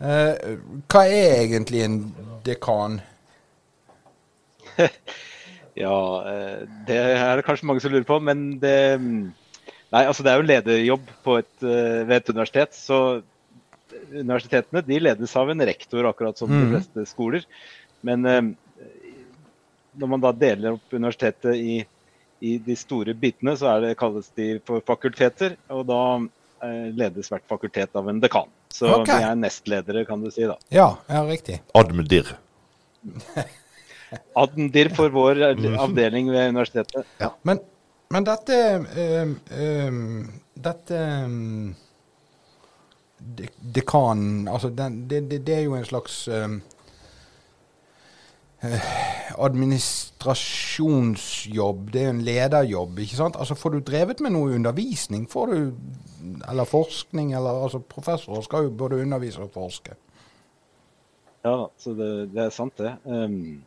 Eh, 0.00 0.56
hva 0.88 1.02
er 1.08 1.42
egentlig 1.44 1.84
en 1.86 1.98
dekan? 2.46 3.00
Ja, 5.76 5.92
eh, 6.24 6.62
det 6.88 6.96
er 6.96 7.36
det 7.36 7.42
kanskje 7.44 7.66
mange 7.68 7.82
som 7.84 7.92
lurer 7.92 8.06
på, 8.08 8.16
men 8.24 8.46
det 8.62 8.76
Nei, 9.92 10.00
altså 10.08 10.24
det 10.24 10.30
er 10.32 10.38
jo 10.40 10.44
en 10.46 10.48
lederjobb 10.48 11.10
på 11.24 11.34
et, 11.38 11.50
eh, 11.62 11.98
ved 12.08 12.14
et 12.16 12.30
universitet. 12.32 12.72
Så 12.74 12.96
universitetene 14.10 14.80
de 14.82 14.96
ledes 14.98 15.34
av 15.36 15.52
en 15.52 15.60
rektor, 15.68 16.08
akkurat 16.08 16.36
som 16.40 16.48
de 16.50 16.62
Mhm. 16.64 16.72
fleste 16.72 17.04
skoler. 17.06 17.44
Men 18.02 18.24
eh, 18.26 18.40
når 20.00 20.08
man 20.14 20.24
da 20.24 20.32
deler 20.32 20.72
opp 20.78 20.96
universitetet 20.96 21.54
i, 21.60 21.76
i 22.46 22.56
de 22.62 22.76
store 22.78 23.14
bitene, 23.18 23.56
så 23.58 23.74
er 23.74 23.84
det, 23.84 23.98
kalles 24.00 24.28
de 24.38 24.56
for 24.66 24.84
fakulteter. 24.86 25.56
Og 25.72 25.86
da 25.88 26.00
eh, 26.66 26.88
ledes 26.96 27.30
hvert 27.32 27.46
fakultet 27.50 27.96
av 27.98 28.10
en 28.10 28.20
dekan. 28.22 28.50
Så 28.72 28.90
okay. 29.00 29.22
vi 29.22 29.28
er 29.30 29.38
nestledere, 29.40 30.04
kan 30.08 30.22
du 30.22 30.30
si. 30.30 30.44
da. 30.48 30.58
Ja, 30.74 30.90
ja, 31.08 31.22
riktig. 31.28 31.60
Admdir. 31.78 32.34
Admdir 34.42 34.92
for 34.94 35.12
vår 35.14 35.42
avdeling 35.80 36.30
ved 36.30 36.52
universitetet. 36.54 37.08
Men, 37.46 37.62
men 38.14 38.26
dette 38.26 38.60
øh, 39.02 39.32
øh, 39.50 39.96
Dette 40.66 41.00
øh, 41.00 41.74
de, 43.18 43.48
Dekan 43.74 44.48
Altså, 44.48 44.70
den, 44.70 45.10
det, 45.10 45.30
det, 45.30 45.46
det 45.46 45.54
er 45.54 45.64
jo 45.66 45.74
en 45.74 45.84
slags 45.84 46.28
eh, 46.28 46.44
eh, 46.44 46.58
administrasjonsjobb. 49.36 51.92
Det 51.92 52.00
er 52.00 52.06
jo 52.06 52.14
en 52.14 52.26
lederjobb, 52.26 52.98
ikke 53.04 53.18
sant? 53.18 53.36
Altså, 53.38 53.54
Får 53.58 53.70
du 53.74 53.80
drevet 53.84 54.20
med 54.24 54.30
noe 54.36 54.54
undervisning? 54.56 55.22
Får 55.30 55.46
du 55.52 55.58
Eller 56.50 56.66
forskning? 56.66 57.28
Eller 57.36 57.52
altså, 57.62 57.78
professorer 57.78 58.42
skal 58.42 58.64
jo 58.66 58.70
både 58.70 59.02
undervise 59.02 59.42
og 59.42 59.50
forske. 59.54 59.92
Ja, 61.46 61.70
så 61.78 61.94
det, 61.94 62.34
det 62.34 62.42
er 62.42 62.50
sant, 62.50 62.78
det. 62.82 62.96
Um, 63.04 63.62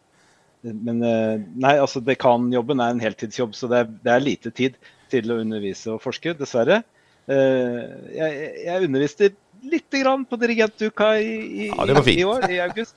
men 0.61 1.03
eh, 1.07 1.39
nei, 1.55 1.79
altså 1.79 2.01
dekanjobben 2.03 2.79
er 2.83 2.89
en 2.91 2.99
heltidsjobb, 2.99 3.55
så 3.55 3.67
det 3.71 3.77
er, 3.79 3.85
det 4.03 4.11
er 4.11 4.25
lite 4.25 4.51
tid 4.51 4.75
til 5.11 5.31
å 5.31 5.39
undervise 5.39 5.91
og 5.93 6.01
forske, 6.03 6.33
dessverre. 6.35 6.81
Uh, 7.29 7.79
jeg, 8.11 8.51
jeg 8.65 8.83
underviste 8.89 9.29
lite 9.63 10.03
grann 10.03 10.25
på 10.27 10.35
dirigentuka 10.41 11.13
i, 11.21 11.31
i, 11.67 11.69
Ja, 11.71 12.03
i 12.03 12.23
år, 12.27 12.49
i 12.51 12.59
august. 12.65 12.95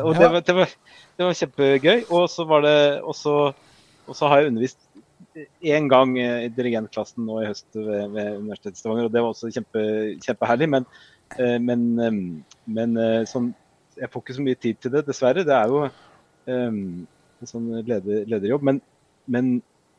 Og 0.00 0.14
det, 0.16 0.28
var, 0.30 0.40
det, 0.40 0.54
var, 0.56 0.72
det 1.18 1.26
var 1.26 1.36
kjempegøy. 1.36 2.06
Og 2.08 2.30
så 2.32 2.46
var 2.48 2.64
det 2.64 2.78
også 3.02 3.36
og 4.08 4.18
så 4.18 4.28
har 4.30 4.42
jeg 4.42 4.52
undervist 4.52 4.80
én 5.64 5.88
gang 5.88 6.14
eh, 6.20 6.46
i 6.46 6.52
dirigentklassen 6.52 7.24
nå 7.26 7.40
i 7.40 7.48
høst 7.48 7.68
ved, 7.76 8.10
ved 8.12 8.38
Universitetet 8.42 8.76
i 8.76 8.82
Stavanger, 8.82 9.08
og 9.08 9.14
det 9.14 9.22
var 9.22 9.32
også 9.32 9.52
kjempe, 9.54 9.82
kjempeherlig. 10.24 10.68
Men, 10.74 10.86
eh, 11.38 11.58
men, 11.62 11.84
eh, 12.02 12.18
men 12.78 13.02
sånn, 13.30 13.52
jeg 13.96 14.10
får 14.12 14.24
ikke 14.24 14.38
så 14.38 14.46
mye 14.48 14.60
tid 14.60 14.80
til 14.80 14.94
det, 14.94 15.04
dessverre. 15.06 15.44
Det 15.46 15.54
er 15.54 15.68
jo 15.70 15.82
um, 15.84 16.78
en 17.04 17.48
sånn 17.48 17.68
leder, 17.84 18.24
lederjobb. 18.32 18.64
Men, 18.64 18.78
men, 19.30 19.50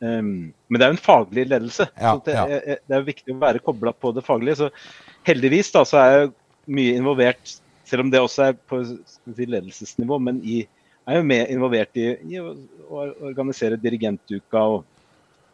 um, 0.02 0.32
men 0.50 0.80
det 0.80 0.86
er 0.86 0.90
jo 0.90 0.96
en 0.96 1.04
faglig 1.04 1.44
ledelse. 1.46 1.86
Ja, 1.94 2.16
så 2.16 2.24
det, 2.26 2.34
ja. 2.34 2.78
det 2.82 2.96
er 2.96 3.04
jo 3.04 3.06
viktig 3.06 3.36
å 3.36 3.42
være 3.44 3.62
kobla 3.62 3.94
på 3.94 4.10
det 4.16 4.24
faglige. 4.26 4.58
Så 4.64 5.28
heldigvis 5.30 5.70
da, 5.76 5.84
så 5.86 6.00
er 6.02 6.16
jeg 6.16 6.32
mye 6.74 6.98
involvert, 6.98 7.54
selv 7.84 8.00
om 8.06 8.10
det 8.10 8.20
også 8.20 8.48
er 8.50 8.56
på 8.68 8.80
si, 8.86 9.46
ledelsesnivå, 9.46 10.18
men 10.20 10.40
i, 10.44 10.62
er 11.06 11.18
jo 11.20 11.22
med 11.28 11.50
involvert 11.52 11.96
i, 12.00 12.08
i 12.32 12.40
å, 12.40 12.54
å 12.88 13.04
organisere 13.30 13.76
dirigentuka. 13.80 14.58
og 14.78 14.84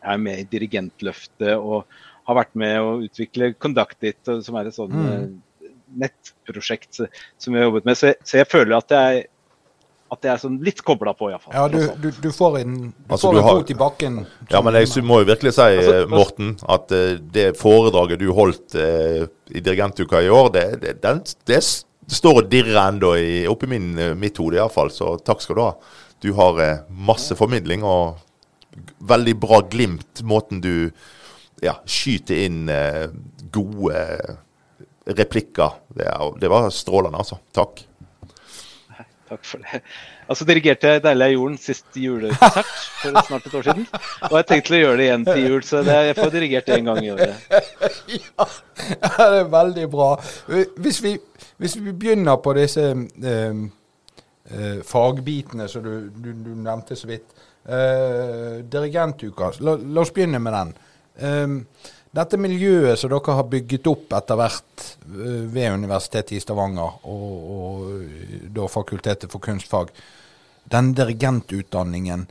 er 0.00 0.16
med 0.16 0.38
i 0.40 0.44
Dirigentløftet 0.48 1.58
og 1.60 1.82
har 2.24 2.36
vært 2.38 2.54
med 2.56 2.78
å 2.80 2.92
utvikle 3.04 3.50
Conduct 3.60 4.02
It, 4.08 4.16
som 4.24 4.56
er 4.56 4.70
et 4.70 4.74
sånn 4.78 4.88
Mm. 4.96 5.10
eh, 5.12 5.68
nettprosjekt 6.00 6.94
som 7.02 7.52
jeg 7.54 7.60
har 7.60 7.66
jobbet 7.68 7.84
med. 7.84 7.98
Så 7.98 8.06
jeg, 8.10 8.16
så 8.24 8.38
jeg 8.40 8.48
føler 8.48 8.76
at 8.78 8.94
jeg, 8.94 9.26
at 10.10 10.24
jeg 10.24 10.32
er 10.32 10.40
sånn 10.42 10.56
litt 10.64 10.80
kobla 10.86 11.12
på, 11.18 11.28
iallfall. 11.30 11.52
Ja, 11.54 11.66
du, 11.68 11.78
du, 12.00 12.08
du 12.22 12.30
får 12.34 12.60
en, 12.62 12.74
du 12.90 13.12
Altså, 13.12 13.28
får 13.28 13.34
du 13.36 13.38
en 13.42 13.44
har- 13.44 13.60
fot 13.60 13.70
i 13.70 13.78
bakken. 13.82 14.16
Ja, 14.50 14.62
men 14.64 14.74
jeg 14.80 15.04
må 15.06 15.20
jo 15.20 15.28
virkelig 15.28 15.52
si, 15.58 15.68
Altså, 15.68 15.98
eh, 16.00 16.06
Morten, 16.10 16.54
at 16.68 16.92
eh, 16.96 17.18
det 17.36 17.46
foredraget 17.60 18.22
du 18.24 18.30
holdt 18.32 18.74
eh, 18.74 19.26
i 19.52 19.60
Dirigentuka 19.60 20.22
i 20.24 20.32
år, 20.32 20.48
det, 20.56 20.66
det, 20.82 20.96
det, 21.04 21.14
det 21.50 21.60
står 22.10 22.42
og 22.42 22.50
dirrer 22.50 22.78
ennå 22.82 23.12
oppi 23.50 23.68
min, 23.70 23.92
eh, 23.98 24.14
mitt 24.18 24.38
hode 24.40 24.58
iallfall, 24.58 24.90
så 24.90 25.14
takk 25.24 25.42
skal 25.44 25.56
du 25.56 25.62
ha. 25.62 25.72
Du 26.20 26.32
har 26.36 26.60
eh, 26.62 26.82
masse 26.90 27.36
formidling 27.38 27.84
og 27.86 28.20
veldig 28.98 29.36
bra 29.40 29.60
glimt, 29.70 30.22
måten 30.22 30.60
du 30.62 30.90
ja, 31.62 31.76
skyter 31.84 32.44
inn 32.46 32.68
eh, 32.72 33.06
gode 33.52 34.02
replikker. 35.10 35.80
Det, 35.88 36.08
det 36.40 36.50
var 36.52 36.70
strålende, 36.74 37.22
altså. 37.22 37.40
Takk. 37.56 37.84
Takk 39.30 39.44
for 39.46 39.62
det. 39.62 39.80
Altså 40.28 40.44
dirigerte 40.44 40.88
jeg 40.88 41.02
'Deilig 41.04 41.24
er 41.24 41.34
jorden' 41.36 41.58
sist 41.58 41.96
julekonsert 41.96 42.70
for 43.00 43.26
snart 43.28 43.46
et 43.46 43.54
år 43.54 43.66
siden. 43.68 43.86
Og 44.26 44.36
jeg 44.36 44.46
tenkte 44.46 44.74
å 44.74 44.80
gjøre 44.80 44.96
det 44.98 45.04
igjen 45.06 45.26
til 45.28 45.42
jul, 45.44 45.62
så 45.62 45.82
det, 45.86 45.98
jeg 46.08 46.16
får 46.18 46.32
dirigert 46.34 46.66
det 46.66 46.78
en 46.78 46.90
gang 46.90 47.04
i 47.04 47.10
året. 47.14 47.44
ja, 48.16 48.48
det 49.04 49.28
er 49.38 49.52
veldig 49.52 49.86
bra. 49.90 50.08
Hvis 50.82 51.02
vi, 51.04 51.14
hvis 51.62 51.78
vi 51.78 51.92
begynner 51.92 52.42
på 52.42 52.56
disse 52.58 52.88
eh, 52.90 53.62
eh, 54.50 54.82
fagbitene 54.86 55.68
som 55.70 55.86
du, 55.86 55.94
du, 56.10 56.32
du, 56.32 56.50
nevnte 56.58 56.98
så 56.98 57.10
vidt. 57.10 57.38
Eh, 57.70 58.60
dirigentuka, 58.72 59.52
la, 59.60 59.76
la, 59.78 60.00
oss 60.02 60.10
begynne 60.16 60.42
med 60.42 60.58
den. 60.58 60.74
Eh, 61.20 61.46
dette 62.16 62.38
miljøet 62.42 62.98
som 62.98 63.12
dere 63.12 63.36
har 63.38 63.46
bygget 63.50 63.86
opp 63.90 64.16
etter 64.18 64.38
hvert 64.40 64.84
eh, 65.06 65.44
ved 65.52 65.76
Universitetet 65.78 66.38
i 66.38 66.42
Stavanger 66.42 67.06
og, 67.06 67.30
og 67.54 68.50
da 68.50 68.66
Fakultetet 68.70 69.30
for 69.30 69.42
kunstfag, 69.44 69.92
den 70.70 70.92
dirigentutdanningen 70.94 72.26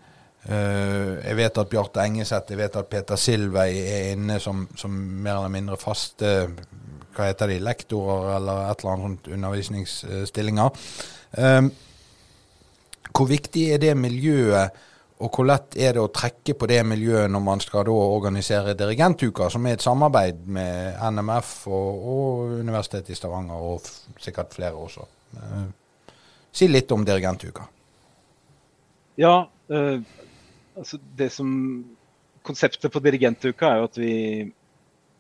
uh, 0.48 1.14
Jeg 1.20 1.36
vet 1.36 1.58
at 1.60 1.72
Bjarte 1.72 2.04
Engeseth, 2.06 2.52
jeg 2.52 2.60
vet 2.60 2.78
at 2.80 2.90
Peter 2.92 3.20
Silvei 3.20 3.82
er 3.82 4.12
inne 4.14 4.38
som, 4.40 4.68
som, 4.80 4.94
mer 4.94 5.40
eller 5.40 5.56
mindre 5.56 5.80
faste 5.80 6.30
hva 7.16 7.28
heter 7.28 7.52
de, 7.52 7.58
lektorer 7.64 8.36
eller 8.38 8.70
et 8.70 8.84
eller 8.84 8.94
annet 8.94 9.08
sånt 9.08 9.32
undervisningsstillinger. 9.36 10.86
Um, 11.36 11.72
hvor 13.10 13.28
viktig 13.28 13.66
er 13.74 13.82
det 13.82 13.98
miljøet 14.00 14.78
og 15.20 15.36
hvor 15.36 15.48
lett 15.50 15.76
er 15.76 15.98
det 15.98 16.00
å 16.00 16.12
trekke 16.16 16.54
på 16.56 16.68
det 16.72 16.80
miljøet 16.88 17.32
når 17.32 17.42
man 17.44 17.60
skal 17.60 17.84
da 17.90 17.92
organisere 17.92 18.76
dirigentuka, 18.80 19.50
som 19.52 19.66
er 19.68 19.76
et 19.76 19.84
samarbeid 19.84 20.46
med 20.48 20.96
NMF 21.12 21.50
og, 21.68 22.06
og 22.14 22.54
Universitetet 22.62 23.12
i 23.12 23.18
Stavanger, 23.20 23.60
og 23.60 24.22
sikkert 24.24 24.56
flere 24.56 24.80
også. 24.80 25.04
Eh, 25.36 25.66
si 26.56 26.70
litt 26.72 26.94
om 26.96 27.04
dirigentuka. 27.08 27.68
Ja, 29.20 29.34
eh, 29.68 29.98
altså 30.80 31.02
det 31.20 31.34
som 31.36 31.52
Konseptet 32.50 32.88
på 32.90 33.02
dirigentuka 33.04 33.68
er 33.68 33.82
jo 33.82 33.88
at 33.90 33.98
vi, 34.00 34.14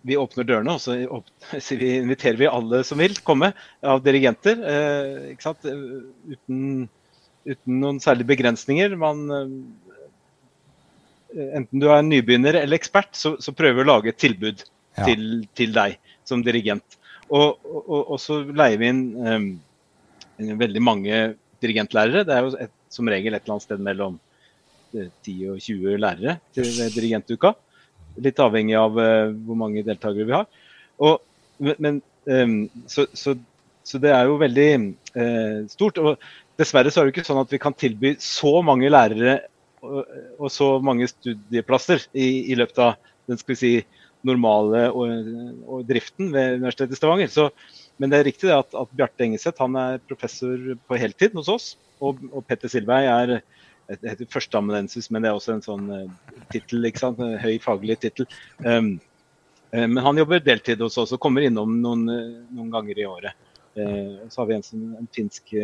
vi 0.07 0.15
åpner 0.17 0.47
dørene, 0.47 0.77
og 0.77 0.79
så 1.59 1.75
vi, 1.81 1.91
inviterer 1.97 2.39
vi 2.39 2.47
alle 2.47 2.79
som 2.87 3.03
vil 3.03 3.19
komme 3.27 3.51
av 3.83 3.99
dirigenter. 4.07 4.63
Eh, 4.63 5.27
ikke 5.35 5.49
sant? 5.49 5.67
Uten, 5.67 6.87
uten 7.43 7.77
noen 7.83 7.99
særlige 8.01 8.31
begrensninger. 8.31 8.95
Man 8.97 9.27
Eh, 9.29 9.88
enten 11.35 11.81
du 11.81 11.87
er 11.91 12.05
nybegynner 12.05 12.57
eller 12.63 12.79
ekspert, 12.79 13.13
så, 13.17 13.35
så 13.41 13.53
prøver 13.55 13.79
vi 13.79 13.85
å 13.85 13.89
lage 13.91 14.13
et 14.13 14.21
tilbud 14.21 14.63
ja. 14.63 15.05
til, 15.05 15.25
til, 15.57 15.73
deg 15.75 15.99
som 16.27 16.43
dirigent. 16.45 16.97
Og, 17.29 17.59
og, 17.65 17.99
og 17.99 18.17
så 18.21 18.41
leier 18.47 18.79
vi 18.81 18.89
inn 18.89 19.03
um, 19.21 19.49
veldig 20.39 20.81
mange 20.81 21.21
dirigentlærere. 21.61 22.25
Det 22.25 22.35
er 22.35 22.45
jo 22.45 22.55
et, 22.65 22.73
som 22.89 23.09
regel 23.11 23.35
et 23.35 23.43
eller 23.43 23.57
annet 23.57 23.67
sted 23.67 23.83
mellom 23.85 24.17
10 24.93 25.03
eh, 25.03 25.51
og 25.53 25.61
20 25.61 25.99
lærere 26.01 26.39
til 26.55 26.69
dirigentuka. 26.95 27.53
Litt 28.19 28.41
avhengig 28.41 28.77
av 28.79 28.97
uh, 28.97 29.29
hvor 29.45 29.59
mange 29.59 29.85
deltakere 29.85 30.25
vi 30.25 30.37
har. 30.39 30.49
Og, 31.05 31.21
men, 31.59 32.01
um, 32.25 32.59
så, 32.89 33.05
så, 33.13 33.35
så, 33.85 34.01
det 34.01 34.11
er 34.15 34.25
jo 34.25 34.41
veldig 34.41 34.69
uh, 35.13 35.69
stort. 35.69 36.01
Og 36.01 36.17
dessverre 36.59 36.91
så 36.91 37.03
er 37.03 37.07
det 37.07 37.13
ikke 37.13 37.29
sånn 37.29 37.43
at 37.43 37.53
vi 37.53 37.61
kan 37.61 37.77
tilby 37.77 38.15
så 38.23 38.57
mange 38.65 38.89
lærere 38.89 39.37
og, 39.81 40.47
så 40.51 40.71
mange 40.83 41.07
studieplasser 41.09 42.03
i, 42.13 42.51
i, 42.51 42.57
løpet 42.59 42.81
av 42.83 42.95
den 43.29 43.39
skal 43.39 43.55
vi 43.55 43.59
si, 43.59 43.73
normale 44.27 44.89
og, 44.91 45.29
og 45.63 45.85
driften 45.87 46.33
ved 46.33 46.57
Universitetet 46.57 46.97
i 46.97 46.99
Stavanger. 46.99 47.29
Så, 47.31 47.45
men 48.03 48.11
det 48.11 48.17
er 48.19 48.27
riktig 48.27 48.49
at, 48.51 48.73
at 48.75 48.91
Bjarte 48.91 49.23
Engeseth 49.23 49.63
han 49.63 49.77
er 49.79 50.01
professor 50.09 50.73
på 50.89 50.99
heltid 50.99 51.37
hos 51.39 51.51
oss. 51.51 51.67
Og, 52.03 52.19
og 52.33 52.43
Petter 52.47 52.71
Silvei 52.71 53.05
er 53.07 53.37
det 53.89 54.11
heter 54.11 54.27
førsteamanuensis, 54.29 55.09
men 55.09 55.23
det 55.23 55.31
er 55.31 55.37
også 55.37 55.55
en 55.55 55.63
sånn 55.65 55.87
uh, 55.89 56.35
tittel, 56.53 56.85
høy 57.41 57.55
faglig 57.63 57.97
tittel. 58.03 58.27
Um, 58.61 58.97
uh, 59.73 59.87
men 59.87 60.01
han 60.05 60.19
jobber 60.21 60.43
deltid 60.45 60.83
hos 60.83 60.99
oss 61.01 61.15
og 61.15 61.21
kommer 61.23 61.47
innom 61.47 61.79
noen, 61.81 62.03
uh, 62.05 62.43
noen 62.53 62.69
ganger 62.75 63.01
i 63.01 63.07
året. 63.09 63.47
Uh, 63.73 64.29
så 64.29 64.43
har 64.43 64.51
vi 64.51 64.59
en, 64.59 64.93
en 64.99 65.09
finsk 65.15 65.55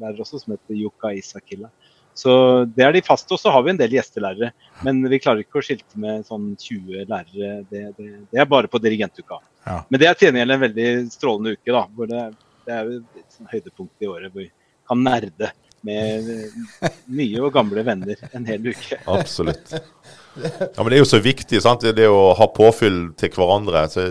lærer 0.00 0.24
også 0.24 0.40
som 0.40 0.54
heter 0.54 0.78
Jukka 0.78 1.12
Isakilla. 1.18 1.68
Så 2.14 2.32
det 2.76 2.84
er 2.84 2.92
de 2.94 3.04
faste. 3.04 3.32
Og 3.34 3.40
så 3.40 3.52
har 3.54 3.64
vi 3.64 3.72
en 3.72 3.80
del 3.80 3.96
gjestelærere. 3.96 4.52
Men 4.84 5.00
vi 5.08 5.20
klarer 5.22 5.44
ikke 5.44 5.60
å 5.60 5.64
skilte 5.64 6.00
med 6.00 6.26
sånn 6.28 6.52
20 6.60 7.06
lærere. 7.10 7.52
Det, 7.70 7.82
det, 7.98 8.08
det 8.32 8.42
er 8.42 8.48
bare 8.50 8.70
på 8.70 8.80
dirigentuka. 8.82 9.40
Ja. 9.64 9.80
Men 9.88 10.02
det 10.02 10.08
er 10.08 10.18
til 10.18 10.28
gjengjeld 10.28 10.56
en 10.56 10.64
veldig 10.66 10.88
strålende 11.14 11.56
uke, 11.56 11.72
da. 11.72 11.84
Hvor 11.96 12.10
det, 12.10 12.24
det 12.66 12.78
er 12.78 12.94
et 12.98 13.36
sånn 13.36 13.52
høydepunkt 13.52 14.04
i 14.04 14.10
året 14.10 14.32
hvor 14.32 14.44
vi 14.44 14.50
kan 14.88 15.04
nerde 15.04 15.52
med 15.82 16.28
nye 17.10 17.40
og 17.42 17.52
gamle 17.54 17.82
venner 17.86 18.20
en 18.30 18.46
hel 18.46 18.70
uke. 18.70 18.98
Absolutt. 19.16 19.72
Ja, 19.72 20.78
men 20.78 20.92
det 20.92 20.96
er 20.96 21.02
jo 21.02 21.10
så 21.10 21.20
viktig, 21.22 21.60
sant? 21.64 21.84
det 21.96 22.08
å 22.08 22.32
ha 22.38 22.48
påfyll 22.54 23.10
til 23.18 23.32
hverandre. 23.34 23.84
Så 23.92 24.06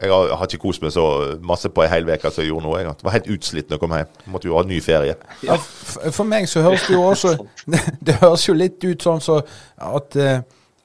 jeg 0.00 0.10
har, 0.10 0.32
har, 0.36 0.48
ikke 0.48 0.62
kost 0.66 0.82
meg 0.82 0.92
så 0.94 1.04
masse 1.44 1.70
på 1.70 1.84
ei 1.84 1.90
hel 1.92 2.08
uke 2.08 2.30
som 2.30 2.42
jeg 2.42 2.50
gjorde 2.50 2.66
nå. 2.66 2.74
Jeg 2.80 3.06
var 3.06 3.14
helt 3.14 3.30
utslitt 3.30 3.68
når 3.68 3.76
jeg 3.76 3.82
kom 3.84 3.94
hjem. 3.96 4.14
Måtte 4.32 4.50
jo 4.50 4.56
ha 4.58 4.64
ny 4.66 4.80
ferie. 4.84 5.14
Ja, 5.46 5.56
for 5.56 6.26
meg 6.28 6.48
så 6.50 6.64
høres 6.66 6.86
det 6.88 6.96
jo 6.96 7.04
også 7.06 7.36
Det 8.06 8.18
høres 8.22 8.48
jo 8.48 8.56
litt 8.58 8.82
ut 8.84 9.04
sånn 9.06 9.22
så 9.24 9.38
at 9.40 10.18
uh, 10.18 10.40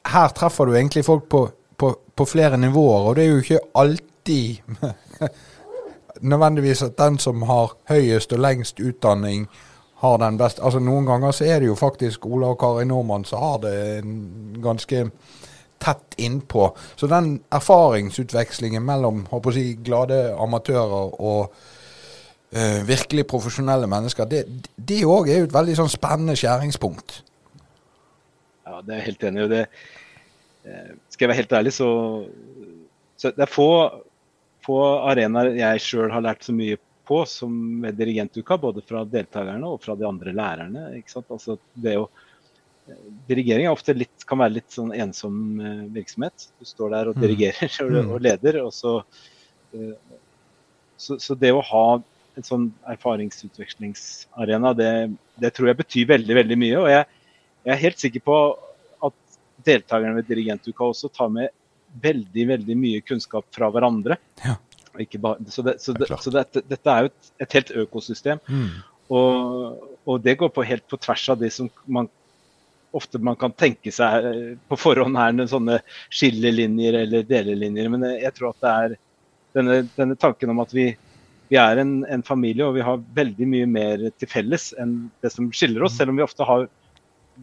her 0.09 0.35
treffer 0.37 0.69
du 0.69 0.75
egentlig 0.77 1.05
folk 1.07 1.25
på, 1.31 1.45
på, 1.77 1.93
på, 2.15 2.27
flere 2.29 2.57
nivåer, 2.61 3.09
og 3.09 3.17
det 3.17 3.25
er 3.25 3.33
jo 3.33 3.41
ikke 3.43 3.63
alltid 3.81 4.85
nødvendigvis 6.31 6.85
at 6.85 6.97
den 6.99 7.19
som 7.21 7.43
har 7.49 7.75
høyest 7.89 8.33
og 8.35 8.45
lengst 8.45 8.79
utdanning, 8.79 9.47
har 9.99 10.15
den 10.21 10.37
beste 10.39 10.63
Altså 10.63 10.79
Noen 10.79 11.03
ganger 11.03 11.33
så 11.35 11.43
er 11.43 11.59
det 11.59 11.67
jo 11.67 11.73
faktisk 11.75 12.23
Ola 12.23 12.53
og 12.53 12.59
Kari 12.61 12.85
Nordmann 12.87 13.25
som 13.27 13.41
har 13.43 13.57
det 13.65 13.73
ganske 14.63 15.09
tett 15.79 16.17
innpå. 16.17 16.69
Så 16.95 17.07
den 17.07 17.37
erfaringsutvekslingen 17.55 18.83
mellom 18.85 19.25
håper 19.31 19.55
si, 19.55 19.65
glade 19.85 20.19
amatører 20.35 21.15
og 21.15 21.53
uh, 21.53 22.81
virkelig 22.87 23.27
profesjonelle 23.29 23.87
mennesker, 23.89 24.29
det 24.29 24.99
òg 25.05 25.31
er 25.31 25.41
jo 25.43 25.49
et 25.49 25.55
veldig 25.55 25.77
sånn 25.79 25.93
spennende 25.93 26.37
skjæringspunkt. 26.39 27.21
Ja, 28.67 28.81
det 28.83 28.93
er 28.93 28.99
jeg 28.99 29.07
helt 29.07 29.25
enig 29.31 29.47
i. 29.47 29.63
Uh, 30.67 30.91
skal 31.09 31.25
jeg 31.25 31.31
være 31.33 31.41
helt 31.43 31.57
ærlig, 31.61 31.73
så, 31.77 31.89
så 33.17 33.33
det 33.35 33.47
er 33.47 33.55
få, 33.55 33.71
få 34.65 34.79
arenaer 35.09 35.55
jeg 35.57 35.87
sjøl 35.87 36.11
har 36.13 36.27
lært 36.27 36.45
så 36.45 36.55
mye 36.55 36.79
på 37.09 37.23
som 37.25 37.53
ved 37.81 37.97
dirigentuka, 37.97 38.59
både 38.61 38.83
fra 38.85 39.01
deltakerne 39.07 39.65
og 39.65 39.81
fra 39.81 39.95
de 39.97 40.05
andre 40.05 40.33
lærerne. 40.35 40.89
Altså 41.25 41.55
det 41.73 41.95
å 41.97 42.09
dirigering 43.29 43.67
er 43.67 43.73
ofte 43.73 43.95
litt, 43.95 44.25
kan 44.27 44.41
være 44.41 44.57
litt 44.57 44.73
sånn 44.73 44.93
ensom 44.95 45.59
eh, 45.61 45.83
virksomhet. 45.95 46.47
Du 46.59 46.67
står 46.67 46.95
der 46.95 47.11
og 47.11 47.17
mm. 47.17 47.25
dirigerer 47.25 47.75
mm. 47.95 48.13
og 48.13 48.23
leder. 48.25 48.61
Og 48.65 48.73
så, 48.75 48.95
eh, 49.75 49.93
så, 50.99 51.19
så, 51.21 51.37
det 51.39 51.53
å 51.55 51.65
ha 51.65 51.85
en 52.39 52.45
sånn 52.45 52.69
erfaringsutvekslingsarena, 52.93 54.73
det, 54.77 54.91
det, 55.41 55.53
tror 55.55 55.71
jeg 55.71 55.81
betyr 55.83 56.11
veldig 56.15 56.39
veldig 56.41 56.59
mye. 56.63 56.81
Og 56.81 56.89
jeg, 56.93 57.07
jeg, 57.63 57.73
er 57.75 57.83
helt 57.85 58.03
sikker 58.03 58.25
på 58.25 58.39
at 59.09 59.39
deltakerne 59.67 60.17
ved 60.19 60.29
Dirigentuka 60.29 60.87
også 60.87 61.11
tar 61.13 61.31
med 61.33 61.53
veldig 62.03 62.45
veldig 62.53 62.75
mye 62.77 63.01
kunnskap 63.05 63.47
fra 63.55 63.71
hverandre. 63.73 64.19
Ja. 64.45 64.59
Bare, 65.21 65.45
så, 65.47 65.63
det, 65.63 65.77
så, 65.79 65.93
det, 65.95 66.09
så 66.19 66.31
dette, 66.33 66.61
dette, 66.67 66.91
er 66.91 67.05
jo 67.05 67.11
et, 67.11 67.27
et 67.45 67.53
helt 67.55 67.69
økosystem. 67.85 68.41
Mm. 68.49 68.79
Og, 69.09 69.77
og, 70.05 70.17
det 70.21 70.35
går 70.37 70.51
på 70.53 70.65
helt 70.69 70.85
på 70.89 70.99
tvers 71.01 71.23
av 71.33 71.39
det 71.41 71.49
som 71.53 71.69
man 71.89 72.09
ofte 72.91 73.19
man 73.21 73.37
kan 73.39 73.53
tenke 73.53 73.91
seg 73.93 74.25
eh, 74.25 74.55
på 74.69 74.77
forhånd 74.79 75.17
her 75.19 75.35
noen 75.35 75.51
sånne 75.51 75.79
skillelinjer 76.09 76.97
eller 77.03 77.27
delelinjer. 77.27 77.91
Men 77.93 78.07
jeg 78.15 78.33
tror 78.37 78.53
at 78.53 78.63
det 78.63 78.73
er 78.73 78.97
denne, 79.57 79.77
denne 79.95 80.17
tanken 80.19 80.53
om 80.53 80.61
at 80.63 80.73
vi, 80.75 80.89
vi 81.49 81.59
er 81.61 81.81
en, 81.81 81.99
en, 82.09 82.25
familie 82.25 82.67
og 82.67 82.77
vi 82.77 82.85
har 82.85 83.01
veldig 83.17 83.49
mye 83.49 83.69
mer 83.69 84.09
til 84.17 84.31
felles 84.31 84.71
enn 84.81 85.01
det 85.23 85.33
som 85.33 85.51
skiller 85.53 85.85
oss. 85.85 85.97
Selv 85.99 86.13
om 86.13 86.19
vi 86.19 86.25
ofte 86.25 86.47
har 86.47 86.67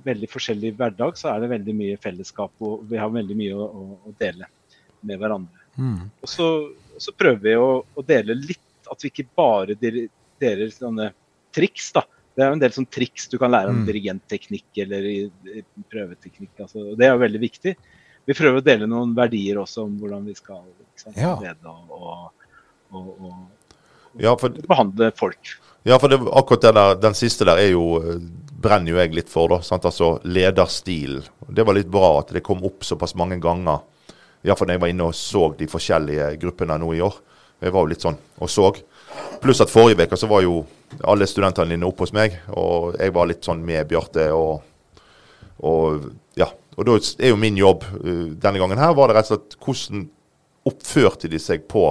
veldig 0.07 0.29
forskjellig 0.29 0.75
hverdag, 0.77 1.17
så 1.17 1.33
er 1.33 1.43
det 1.43 1.55
veldig 1.55 1.75
mye 1.77 2.01
fellesskap 2.03 2.67
og 2.67 2.85
vi 2.91 3.01
har 3.01 3.13
veldig 3.13 3.39
mye 3.39 3.55
å, 3.57 3.87
å 4.07 4.17
dele 4.21 4.49
med 5.07 5.21
hverandre. 5.21 5.63
Mm. 5.77 6.09
Og 6.23 6.31
så, 6.31 6.49
så, 6.99 7.15
prøver 7.17 7.43
vi 7.45 7.55
å, 7.61 7.71
å, 7.95 8.05
dele 8.05 8.37
litt, 8.39 8.63
at 8.91 9.03
vi 9.03 9.13
ikke 9.13 9.29
bare 9.37 9.77
deler 9.77 10.69
sånne 10.73 11.11
triks. 11.57 11.91
da, 11.97 12.05
det 12.37 12.45
er 12.45 12.51
jo 12.51 12.57
en 12.59 12.63
del 12.63 12.75
sånn 12.75 12.89
triks 12.93 13.31
du 13.33 13.39
kan 13.41 13.53
lære 13.55 13.73
om 13.73 13.79
mm. 13.81 13.85
dirigentteknikk 13.89 14.81
eller 14.85 15.07
prøveteknikk. 15.89 16.53
Altså, 16.61 16.91
det 16.99 17.07
er 17.07 17.15
jo 17.15 17.23
veldig 17.23 17.41
viktig. 17.41 17.73
Vi 18.27 18.37
prøver 18.37 18.61
å 18.61 18.67
dele 18.67 18.89
noen 18.91 19.15
verdier 19.17 19.61
også 19.63 19.87
om 19.87 19.95
hvordan 20.01 20.27
vi 20.29 20.35
skal 20.37 20.65
sant, 20.99 21.17
ja. 21.17 21.37
lede 21.41 21.71
og, 21.71 21.95
og, 21.97 22.99
og, 22.99 23.31
og 23.31 24.21
ja, 24.21 24.35
for, 24.37 24.53
behandle 24.69 25.13
folk. 25.17 25.57
Ja, 25.87 25.97
for 26.03 26.13
det, 26.13 26.19
akkurat 26.37 26.67
der, 26.67 26.99
den 27.01 27.17
siste 27.17 27.47
der 27.49 27.63
er 27.63 27.71
jo 27.71 27.87
brenner 28.67 28.93
jo 28.93 29.01
jeg 29.01 29.15
litt 29.17 29.33
for. 29.33 29.49
da, 29.53 29.61
sant? 29.65 29.87
Altså 29.89 30.17
lederstil. 30.25 31.21
Det 31.49 31.65
var 31.65 31.77
litt 31.79 31.91
bra 31.93 32.19
at 32.21 32.33
det 32.35 32.45
kom 32.45 32.65
opp 32.67 32.85
såpass 32.85 33.17
mange 33.19 33.39
ganger. 33.43 33.85
Iallfall 34.47 34.69
når 34.69 34.77
jeg 34.77 34.85
var 34.85 34.93
inne 34.93 35.09
og 35.09 35.17
så 35.17 35.49
de 35.59 35.69
forskjellige 35.71 36.33
gruppene 36.43 36.77
nå 36.83 36.93
i 36.97 37.03
år. 37.05 37.21
Jeg 37.65 37.73
var 37.73 37.85
jo 37.85 37.93
litt 37.93 38.05
sånn 38.05 38.19
og 38.43 38.51
så. 38.53 38.73
Pluss 39.41 39.63
at 39.65 39.73
forrige 39.73 40.05
uke 40.05 40.19
så 40.21 40.29
var 40.31 40.45
jo 40.45 40.61
alle 41.05 41.27
studentene 41.29 41.75
dine 41.75 41.87
opp 41.89 42.01
hos 42.05 42.15
meg, 42.17 42.39
og 42.55 42.97
jeg 43.01 43.15
var 43.15 43.29
litt 43.29 43.47
sånn 43.47 43.65
med 43.67 43.89
Bjarte 43.91 44.29
og, 44.35 44.63
og 45.67 46.11
ja. 46.39 46.49
Og 46.77 46.85
da 46.85 46.97
er 47.25 47.33
jo 47.33 47.41
min 47.41 47.57
jobb 47.57 47.87
uh, 48.05 48.27
denne 48.37 48.61
gangen 48.61 48.81
her 48.81 48.93
var 48.97 49.09
det 49.09 49.17
rett 49.17 49.31
og 49.31 49.39
slett 49.39 49.57
hvordan 49.65 50.09
oppførte 50.67 51.31
de 51.31 51.39
seg 51.41 51.65
på 51.71 51.89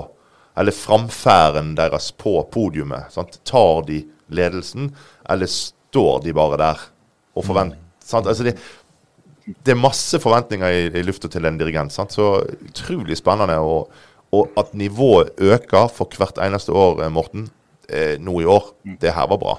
Eller 0.56 0.72
framferden 0.72 1.74
deres 1.76 2.14
på 2.16 2.38
podiumet. 2.48 3.12
Sant? 3.12 3.42
Tar 3.44 3.82
de 3.90 3.98
ledelsen, 4.32 4.86
eller 5.28 5.50
står 5.52 6.22
de 6.24 6.34
bare 6.36 6.60
der 6.62 6.84
og 7.36 7.44
forventer 7.44 7.82
sant? 8.00 8.30
Altså 8.32 8.46
det, 8.48 8.54
det 9.46 9.74
er 9.74 9.82
masse 9.82 10.20
forventninger 10.22 10.72
i, 10.72 10.86
i 10.96 11.04
lufta 11.04 11.28
til 11.32 11.46
en 11.50 11.60
dirigent. 11.60 11.92
Sant? 11.92 12.16
Så 12.16 12.40
utrolig 12.70 13.18
spennende. 13.20 13.58
Og, 13.60 13.92
og, 14.32 14.54
at 14.56 14.72
nivået 14.74 15.36
øker 15.38 15.92
for 15.92 16.16
hvert 16.18 16.40
eneste 16.42 16.72
år, 16.72 17.04
eh, 17.04 17.12
Morten, 17.12 17.50
eh, 17.90 18.16
nå 18.22 18.40
i 18.42 18.50
år, 18.50 18.72
det 19.02 19.14
her 19.16 19.30
var 19.32 19.42
bra. 19.42 19.56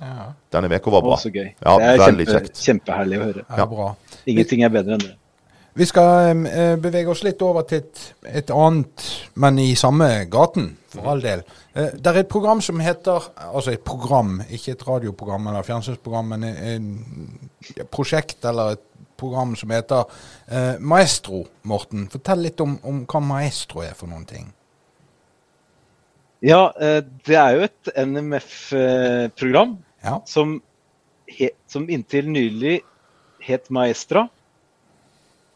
Ja, 0.00 0.30
Denne 0.52 0.70
uka 0.72 0.90
var 0.90 1.02
bra. 1.04 1.16
Å, 1.16 1.20
så 1.20 1.32
gøy. 1.32 1.50
Ja, 1.60 1.76
det 1.76 1.88
er 1.88 2.04
kjempe, 2.06 2.26
kjekt. 2.30 2.60
kjempeherlig 2.64 3.18
å 3.18 3.24
høre. 3.28 3.46
ja, 3.58 3.66
bra. 3.68 3.88
Ingenting 4.30 4.64
er 4.64 4.72
bedre 4.72 4.96
enn 4.96 5.04
det. 5.04 5.16
Vi 5.80 5.86
skal 5.86 6.42
eh, 6.50 6.74
bevege 6.82 7.12
oss 7.12 7.22
litt 7.22 7.42
over 7.46 7.66
til 7.68 7.84
et, 7.84 8.00
et 8.26 8.50
annet, 8.50 9.04
men 9.38 9.60
i 9.62 9.70
samme 9.78 10.08
gaten, 10.32 10.72
for 10.90 11.12
all 11.12 11.22
del. 11.22 11.44
Eh, 11.76 11.92
det 11.94 12.10
er 12.10 12.22
et 12.24 12.30
program 12.32 12.58
som 12.64 12.80
heter 12.82 13.28
Altså 13.46 13.76
et 13.76 13.84
program, 13.86 14.40
ikke 14.50 14.74
et 14.74 14.86
radioprogram 14.88 15.46
eller 15.52 15.66
fjernsynsprogram, 15.68 16.34
men 16.34 16.48
et 16.50 17.84
prosjekt 17.92 18.44
eller 18.50 18.74
et 18.74 18.86
program 19.20 19.54
som 19.56 19.70
heter 19.70 20.08
eh, 20.48 20.80
Maestro, 20.80 21.44
Morten. 21.68 22.08
Fortell 22.10 22.42
litt 22.48 22.60
om, 22.64 22.78
om 22.88 23.04
hva 23.04 23.22
Maestro 23.22 23.84
er 23.84 23.94
for 23.94 24.10
noen 24.10 24.26
ting. 24.26 24.48
Ja, 26.40 26.72
eh, 26.80 27.02
det 27.26 27.36
er 27.36 27.56
jo 27.56 27.64
et 27.68 27.92
NMF-program 28.00 29.76
Ja. 30.00 30.20
som, 30.24 30.62
som 31.68 31.88
inntil 31.92 32.30
nylig 32.32 32.80
het 33.44 33.68
Maestra. 33.70 34.28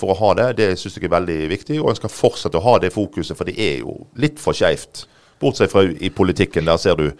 for 0.00 0.14
å 0.14 0.18
ha 0.22 0.32
det, 0.38 0.48
det 0.60 0.70
syns 0.80 0.96
jeg 0.96 1.06
er 1.10 1.16
veldig 1.18 1.38
viktig. 1.50 1.78
Og 1.82 1.92
en 1.92 1.98
skal 1.98 2.12
fortsette 2.12 2.56
å 2.56 2.64
ha 2.64 2.78
det 2.80 2.92
fokuset, 2.94 3.36
for 3.36 3.48
det 3.48 3.58
er 3.60 3.82
jo 3.82 3.98
litt 4.20 4.40
for 4.40 4.56
skeivt. 4.56 5.04
Bortsett 5.40 5.72
fra 5.72 5.84
i 5.84 6.10
politikken, 6.12 6.68
der 6.68 6.80
ser 6.80 6.98
du 7.00 7.10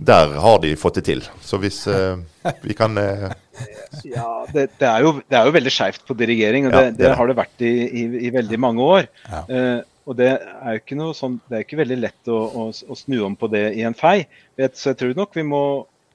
Der 0.00 0.30
har 0.40 0.58
de 0.62 0.70
fått 0.80 0.96
det 0.96 1.02
til. 1.04 1.18
Så 1.44 1.58
hvis 1.60 1.82
eh, 1.86 2.16
vi 2.64 2.72
kan 2.72 2.96
eh, 2.96 3.26
Ja, 4.16 4.46
det, 4.48 4.70
det, 4.80 4.86
er 4.88 5.04
jo, 5.04 5.18
det 5.28 5.36
er 5.36 5.44
jo 5.44 5.52
veldig 5.52 5.72
skeivt 5.74 6.06
på 6.08 6.16
dirigering, 6.16 6.66
og 6.66 6.72
det, 6.72 6.84
det 6.96 7.04
det. 7.04 7.16
har 7.18 7.28
det 7.28 7.36
vært 7.36 7.64
i, 7.68 7.72
i, 7.84 8.04
i 8.26 8.30
veldig 8.32 8.60
mange 8.64 8.86
år. 8.96 9.10
Ja. 9.28 9.42
Eh, 9.44 9.82
og 10.08 10.16
det 10.18 10.28
er 10.32 10.74
jo 10.76 10.80
ikke 10.80 10.96
noe 10.98 11.14
sånn, 11.14 11.36
det 11.50 11.58
er 11.58 11.64
ikke 11.66 11.78
veldig 11.82 11.98
lett 12.00 12.30
å, 12.32 12.38
å, 12.48 12.62
å 12.72 12.96
snu 12.98 13.18
om 13.26 13.36
på 13.38 13.50
det 13.52 13.64
i 13.78 13.82
en 13.86 13.94
fei. 13.94 14.24
Vet- 14.58 14.78
Så 14.80 14.90
jeg 14.92 14.98
tror 15.02 15.12
nok 15.18 15.36
vi 15.36 15.44
må, 15.46 15.60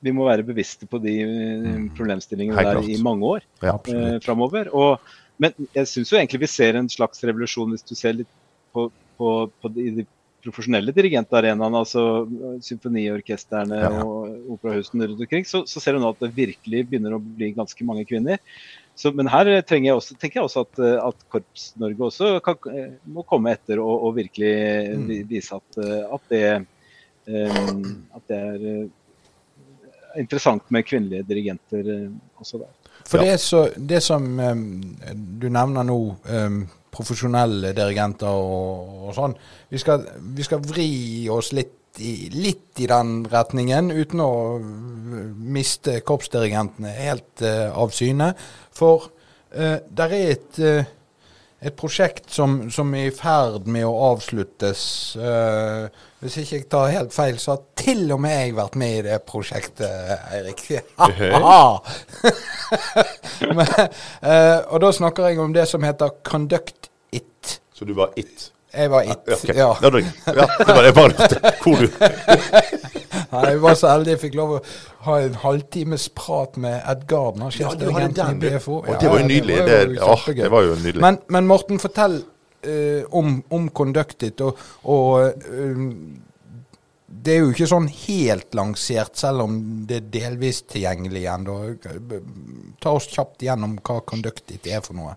vi 0.03 0.11
må 0.15 0.25
være 0.27 0.43
bevisste 0.47 0.87
på 0.89 0.99
de 1.03 1.13
eh, 1.23 1.77
problemstillingene 1.97 2.57
mm. 2.57 2.65
der 2.71 2.89
i 2.91 2.97
mange 3.05 3.29
år 3.37 3.45
Ja. 3.63 3.77
eh, 3.91 4.17
framover. 4.25 4.71
Og, 4.73 4.99
men 5.41 5.53
jeg 5.75 5.87
syns 5.91 6.11
jo 6.11 6.17
egentlig 6.19 6.43
vi 6.47 6.51
ser 6.51 6.75
en 6.79 6.89
slags 6.91 7.23
revolusjon 7.23 7.71
hvis 7.75 7.85
du 7.87 7.95
ser 7.95 8.17
litt 8.21 8.31
på, 8.75 8.89
på, 9.19 9.31
på 9.61 9.71
de, 9.77 9.89
de 10.01 10.07
profesjonelle 10.45 10.93
dirigentarenaene, 10.93 11.79
altså 11.85 12.01
eh, 12.25 12.57
symfoniorkestrene 12.65 13.79
Ja. 13.85 13.91
og 14.03 14.51
operahusene 14.57 15.07
rundt 15.09 15.23
omkring, 15.25 15.45
så, 15.47 15.63
så 15.69 15.81
ser 15.81 15.95
du 15.97 16.03
nå 16.03 16.11
at 16.13 16.21
det 16.25 16.33
virkelig 16.35 16.83
begynner 16.89 17.15
å 17.17 17.21
bli 17.23 17.53
ganske 17.57 17.87
mange 17.87 18.05
kvinner. 18.09 18.41
Så, 18.95 19.11
men 19.11 19.27
her 19.27 19.49
trenger 19.67 19.89
jeg 19.89 19.99
også, 19.99 20.15
tenker 20.19 20.39
jeg 20.39 20.47
også 20.47 20.63
at, 20.63 20.79
eh, 20.79 20.95
at 21.03 21.25
Korps-Norge 21.33 22.07
også 22.07 22.29
kan, 22.43 22.69
eh, 22.71 22.93
må 23.11 23.25
komme 23.27 23.51
etter 23.51 23.81
og, 23.83 24.07
og 24.07 24.15
virkelig 24.15 25.25
vise 25.27 25.57
at, 25.57 25.79
eh, 25.83 26.05
at, 26.15 26.29
det, 26.31 26.43
eh, 27.27 27.59
at 28.15 28.31
det 28.31 28.39
er 28.39 28.63
eh, 28.71 30.21
interessant 30.21 30.71
med 30.71 30.87
kvinnelige 30.87 31.27
dirigenter 31.27 31.91
eh, 31.91 32.07
også 32.39 32.63
der. 32.63 32.71
For 33.05 33.21
det, 33.21 33.35
så, 33.43 33.67
det 33.75 33.99
som 34.01 34.23
du 34.25 35.45
nevner 35.53 35.85
nå, 35.85 35.97
profesjonelle 36.95 37.69
dirigenter 37.77 38.31
og, 38.31 38.95
og 39.05 39.11
sånn, 39.13 39.35
vi 39.69 39.77
skal, 39.77 40.07
vi 40.33 40.45
skal 40.47 40.63
vri 40.65 40.87
oss 41.29 41.51
litt 41.53 41.75
i, 41.99 42.29
litt 42.33 42.79
i 42.81 42.87
den 42.89 43.27
retningen, 43.31 43.91
uten 43.91 44.19
å 44.23 44.59
miste 45.55 45.99
korpsdirigentene 46.05 46.89
helt 46.97 47.41
uh, 47.45 47.77
av 47.77 47.91
syne. 47.95 48.33
For 48.75 49.09
uh, 49.55 49.77
der 49.85 50.15
er 50.15 50.31
et, 50.33 50.59
uh, 50.59 50.83
et 51.65 51.75
prosjekt 51.77 52.31
som, 52.33 52.69
som 52.73 52.93
er 52.97 53.05
i 53.09 53.15
ferd 53.15 53.67
med 53.71 53.85
å 53.87 53.93
avsluttes. 54.11 54.81
hvis 56.19 56.37
ikke 56.41 56.55
jeg 56.55 56.69
tar 56.69 56.93
helt 56.93 57.13
feil, 57.15 57.37
så 57.41 57.51
har 57.55 57.61
til 57.79 58.11
og 58.13 58.19
med 58.21 58.33
jeg 58.35 58.57
vært 58.57 58.75
med 58.81 58.91
i 58.99 59.05
det 59.07 59.19
prosjektet, 59.25 59.93
Eirik. 60.35 60.61
Og 64.71 64.77
da 64.83 64.89
snakker 64.99 65.21
jeg 65.29 65.37
om 65.41 65.53
det 65.55 65.65
som 65.71 65.81
heter 65.85 66.07
Conduct 66.27 66.79
It. 67.15 67.43
Så 67.73 67.81
du 67.87 67.93
var 67.97 68.09
it? 68.19 68.54
Jeg 68.75 68.91
var 68.91 69.07
it. 69.07 69.23
Ja, 69.27 69.35
okay. 69.35 69.55
Ja. 69.55 69.69
ja, 69.81 69.89
det, 69.89 70.67
var 70.67 70.81
det 70.81 70.89
jeg 70.89 70.95
bare 70.97 71.13
lurte 71.13 71.53
hvor 71.63 71.79
du 71.79 71.87
Nei, 73.31 73.43
Jeg 73.49 73.61
var 73.63 73.77
så 73.79 73.91
heldig 73.93 74.13
jeg 74.13 74.21
fikk 74.21 74.35
lov 74.37 74.53
å 74.57 74.59
ha 75.07 75.15
en 75.23 75.39
halvtimes 75.41 76.07
prat 76.17 76.59
med 76.61 76.77
Ed 76.91 77.05
Gardner, 77.09 77.53
sjefsdirigenten 77.53 78.37
i. 78.37 78.51
BFO. 78.55 78.81
Å, 78.83 78.97
det 79.01 79.09
var 79.11 79.23
jo 79.23 79.27
nydelig. 79.29 79.57
Det, 79.65 79.79
var 79.99 80.21
jo 80.21 80.21
det, 80.27 80.37
det 80.41 80.51
var 80.53 80.67
jo 80.67 80.77
nydelig. 80.79 81.01
Men, 81.03 81.19
men 81.33 81.49
Morten, 81.49 81.81
fortell 81.81 82.19
uh, 82.21 83.01
om, 83.17 83.39
om 83.55 83.67
Conduct 83.75 84.27
Og, 84.45 84.63
og 84.91 85.45
uh, 85.49 85.89
det 87.25 87.35
er 87.35 87.43
jo 87.43 87.51
ikke 87.53 87.69
sånn 87.69 87.87
helt 87.89 88.55
lansert, 88.57 89.15
selv 89.17 89.45
om 89.45 89.59
det 89.89 90.01
er 90.01 90.09
delvis 90.13 90.63
tilgjengelig 90.69 91.23
igjen. 91.23 91.47
Ta 92.83 92.95
oss 92.97 93.07
kjapt 93.11 93.45
gjennom 93.45 93.77
hva 93.81 94.01
Conduct 94.05 94.55
er 94.61 94.83
for 94.85 94.97
noe. 94.97 95.15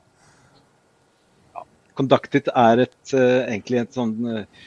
Conductit 1.99 2.51
er 2.55 2.85
et, 2.87 2.99
eh, 3.15 3.49
egentlig 3.51 3.83
et 3.83 3.97
sånn 3.97 4.15
eh, 4.31 4.65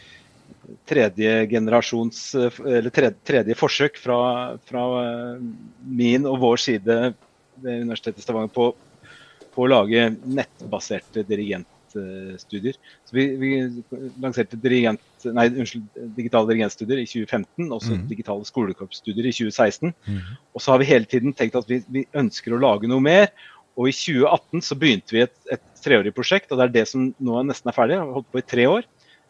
tredje 0.89 1.34
generasjons 1.52 2.22
eh, 2.36 2.62
Eller 2.78 2.94
tredje, 2.94 3.17
tredje 3.28 3.58
forsøk 3.60 4.00
fra, 4.02 4.22
fra, 4.67 4.86
min 5.88 6.28
og 6.28 6.41
vår 6.44 6.63
side 6.67 6.98
ved 7.62 7.86
Universitetet 7.86 8.24
i 8.24 8.26
Stavanger 8.26 8.52
på, 8.56 8.72
på, 9.52 9.63
å 9.63 9.70
lage 9.70 10.10
nettbaserte 10.26 11.24
dirigentstudier. 11.28 12.80
Så 13.06 13.15
vi, 13.15 13.28
vi 13.38 13.52
lanserte 14.24 14.60
dirigent, 14.60 15.04
nei, 15.28 15.46
unnskyld, 15.52 15.86
digitale 16.17 16.50
dirigentstudier 16.50 17.04
i 17.04 17.06
2015, 17.06 17.67
også 17.67 17.94
mm. 17.94 18.06
digitale 18.10 18.48
skolekorpsstudier 18.48 19.30
i 19.30 19.36
2016. 19.36 19.94
Mm. 20.08 20.22
Og 20.56 20.63
så 20.63 20.74
har 20.74 20.82
vi 20.82 20.89
hele 20.89 21.10
tiden 21.12 21.38
tenkt 21.38 21.60
at 21.60 21.70
vi, 21.70 21.84
vi 21.91 22.08
ønsker 22.17 22.58
å 22.58 22.63
lage 22.63 22.89
noe 22.89 23.04
mer. 23.06 23.30
Og 23.80 23.90
i 23.90 23.94
2018 23.96 24.64
så 24.68 24.78
begynte 24.80 25.16
vi 25.16 25.24
et, 25.26 25.36
et 25.54 25.64
treårig 25.84 26.14
prosjekt, 26.16 26.52
og 26.52 26.60
det 26.60 26.68
er 26.68 26.74
det 26.80 26.88
som 26.92 27.12
nå 27.18 27.44
nesten 27.48 27.72
er 27.72 27.78
ferdig. 27.78 27.98
Vi 27.98 28.04
har 28.04 28.18
holdt 28.18 28.32
på 28.34 28.42
i 28.42 28.50
tre 28.54 28.66
år. 28.70 28.90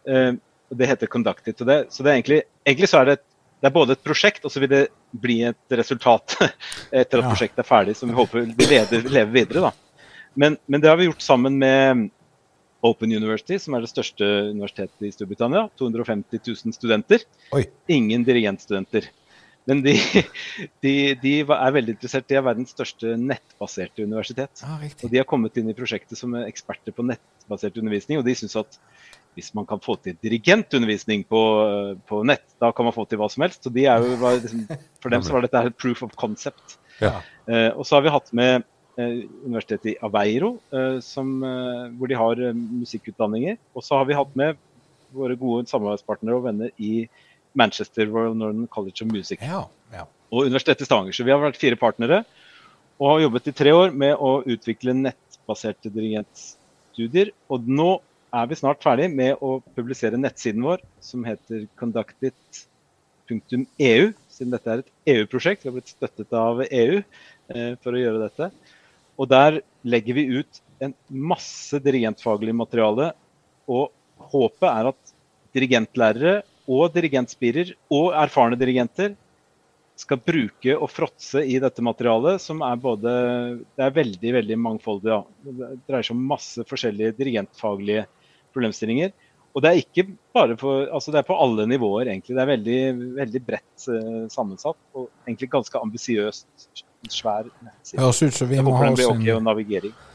Uh, 0.09 0.31
det 0.71 0.87
heter 0.87 1.11
Conducted. 1.11 1.57
Så, 1.57 1.67
det, 1.67 1.77
så 1.93 2.03
det 2.03 2.11
er 2.11 2.19
egentlig, 2.19 2.41
egentlig 2.65 2.89
så 2.89 3.01
er 3.01 3.11
det, 3.11 3.17
det 3.61 3.69
er 3.69 3.75
både 3.75 3.97
et 3.97 4.03
prosjekt, 4.03 4.45
og 4.47 4.53
så 4.53 4.63
vil 4.63 4.71
det 4.71 4.81
bli 5.11 5.41
et 5.49 5.77
resultat 5.77 6.37
etter 6.41 7.21
at 7.21 7.25
ja. 7.25 7.27
prosjektet 7.27 7.63
er 7.63 7.67
ferdig, 7.67 7.95
som 7.99 8.09
vi 8.09 8.17
håper 8.17 8.49
vil 8.57 8.73
leve, 8.73 9.03
leve 9.11 9.29
videre. 9.35 9.69
da. 9.69 10.01
Men, 10.33 10.57
men, 10.65 10.81
det 10.81 10.89
har 10.89 10.97
vi 10.97 11.09
gjort 11.09 11.23
sammen 11.25 11.59
med 11.59 12.07
Open 12.87 13.11
University, 13.11 13.59
som 13.61 13.75
er 13.75 13.83
det 13.83 13.91
største 13.91 14.25
universitetet 14.49 15.05
i 15.05 15.11
Storbritannia. 15.13 15.67
250 15.77 16.41
000 16.47 16.77
studenter. 16.77 17.25
Oi. 17.53 17.65
Ingen 17.91 18.23
dirigentstudenter. 18.25 19.11
Men 19.71 19.83
de, 19.85 19.93
de, 20.83 20.93
de, 21.21 21.33
er 21.39 21.75
veldig 21.77 21.93
interessert. 21.95 22.27
De 22.27 22.35
er 22.35 22.43
verdens 22.43 22.73
største 22.75 23.13
nettbaserte 23.15 24.03
universitet. 24.03 24.63
Ah, 24.67 24.83
og 24.83 25.07
de 25.13 25.21
har 25.21 25.27
kommet 25.29 25.55
inn 25.61 25.71
i 25.71 25.75
prosjektet 25.77 26.19
som 26.19 26.35
eksperter 26.43 26.95
på 26.95 27.05
nettbasert 27.07 27.79
undervisning. 27.79 28.19
Og 28.19 28.27
de 28.27 28.35
syns 28.35 28.57
at 28.59 28.75
hvis 29.37 29.53
man 29.55 29.67
kan 29.69 29.79
få 29.79 29.95
til 30.03 30.17
dirigentundervisning 30.19 31.23
på, 31.29 31.41
på, 32.09 32.19
nett, 32.27 32.43
da 32.59 32.73
kan 32.75 32.89
man 32.89 32.95
få 32.95 33.05
til 33.07 33.21
hva 33.21 33.29
som 33.31 33.45
helst. 33.45 33.63
Så 33.63 33.71
de 33.71 33.87
jo, 33.87 34.17
liksom, 34.19 34.65
for 34.99 35.15
dem 35.15 35.23
så 35.23 35.37
var 35.37 35.47
dette 35.47 35.63
et 35.71 35.79
proof 35.79 36.03
of 36.03 36.17
concept. 36.19 36.75
Ja. 36.99 37.21
Eh, 37.47 37.69
og 37.71 37.87
så 37.87 37.97
har 37.97 38.05
vi 38.05 38.13
hatt 38.17 38.27
med 38.35 38.65
eh, 38.99 39.23
Universitetet 39.45 39.93
i 39.93 39.97
Aveiro, 40.03 40.57
eh, 40.75 40.99
som, 41.05 41.37
eh, 41.47 41.87
hvor 41.95 42.11
de 42.11 42.19
har 42.19 42.43
eh, 42.43 42.59
musikkutdanninger. 42.83 43.55
Og 43.71 43.87
så 43.87 44.01
har 44.01 44.11
vi 44.11 44.19
hatt 44.19 44.35
med 44.35 44.59
våre 45.15 45.39
gode 45.39 45.67
samarbeidspartnere 45.71 46.37
og 46.37 46.47
venner 46.49 46.75
i 46.79 47.07
Manchester 47.57 48.07
Royal 48.07 48.35
Northern 48.37 48.67
College 48.71 49.03
of 49.03 49.09
Music 49.11 49.41
ja, 49.43 49.65
ja. 49.93 50.05
og 50.31 50.45
Universitetet 50.47 50.81
i 50.85 50.87
Stavanger. 50.87 51.13
Så 51.15 51.23
vi 51.27 51.33
har 51.33 51.41
vært 51.41 51.59
fire 51.61 51.77
partnere 51.79 52.23
og 53.01 53.07
har 53.09 53.23
jobbet 53.25 53.49
i 53.49 53.57
tre 53.57 53.71
år 53.73 53.89
med 53.97 54.13
å 54.21 54.43
utvikle 54.45 54.93
nettbaserte 54.93 55.89
dirigentstudier. 55.93 57.27
Og 57.49 57.59
nå 57.67 58.01
er 58.31 58.45
vi 58.47 58.55
snart 58.59 58.83
ferdig 58.83 59.09
med 59.11 59.35
å 59.43 59.61
publisere 59.75 60.17
nettsiden 60.21 60.63
vår, 60.63 60.79
som 61.03 61.25
heter 61.27 61.65
conductit.eu, 61.81 64.03
siden 64.31 64.53
dette 64.53 64.69
er 64.69 64.77
et 64.83 64.91
EU-prosjekt. 65.15 65.63
Vi 65.63 65.69
har 65.71 65.77
blitt 65.79 65.95
støttet 65.95 66.31
av 66.37 66.53
EU 66.67 66.97
eh, 67.01 67.73
for 67.81 67.91
å 67.91 68.03
gjøre 68.03 68.23
dette. 68.27 68.45
Og 69.17 69.25
der 69.33 69.51
legger 69.81 70.13
vi 70.17 70.23
ut 70.39 70.51
en 70.81 70.93
masse 71.09 71.79
dirigentfaglig 71.83 72.53
materiale. 72.57 73.11
Og 73.65 73.89
håpet 74.31 74.69
er 74.69 74.85
at 74.93 75.01
dirigentlærere 75.57 76.41
og 76.69 76.93
dirigentspirer 76.95 77.73
og 77.93 78.11
erfarne 78.17 78.59
dirigenter 78.59 79.15
skal 80.01 80.21
bruke 80.23 80.75
og 80.77 80.89
fråtse 80.89 81.43
i 81.45 81.57
dette 81.61 81.83
materialet, 81.83 82.41
som 82.41 82.61
er 82.65 82.79
både 82.81 83.11
Det 83.75 83.85
er 83.85 83.95
veldig 83.95 84.33
veldig 84.37 84.57
mangfoldig. 84.57 85.11
Ja. 85.11 85.21
Det 85.45 85.73
dreier 85.87 86.07
seg 86.07 86.15
om 86.15 86.23
masse 86.31 86.65
forskjellige 86.67 87.15
dirigentfaglige 87.19 88.07
problemstillinger. 88.55 89.13
Og 89.51 89.63
det 89.63 89.71
er 89.71 89.81
ikke 89.81 90.05
bare 90.33 90.55
for, 90.59 90.85
altså 90.95 91.11
det 91.11 91.21
er 91.21 91.27
på 91.27 91.35
alle 91.43 91.65
nivåer, 91.67 92.07
egentlig. 92.07 92.37
Det 92.37 92.43
er 92.43 92.51
veldig, 92.53 92.79
veldig 93.17 93.41
bredt 93.47 93.89
uh, 93.91 94.23
sammensatt 94.31 94.79
og 94.95 95.09
egentlig 95.27 95.51
ganske 95.51 95.81
ambisiøst 95.81 96.71
svær 97.09 97.47
nettside. 97.63 97.99
Høres 97.99 98.21
ut 98.21 98.35
som 98.35 98.49
vi 98.51 98.59
må 98.61 98.75
ha 98.77 98.91
oss 98.91 99.01
en 99.01 99.23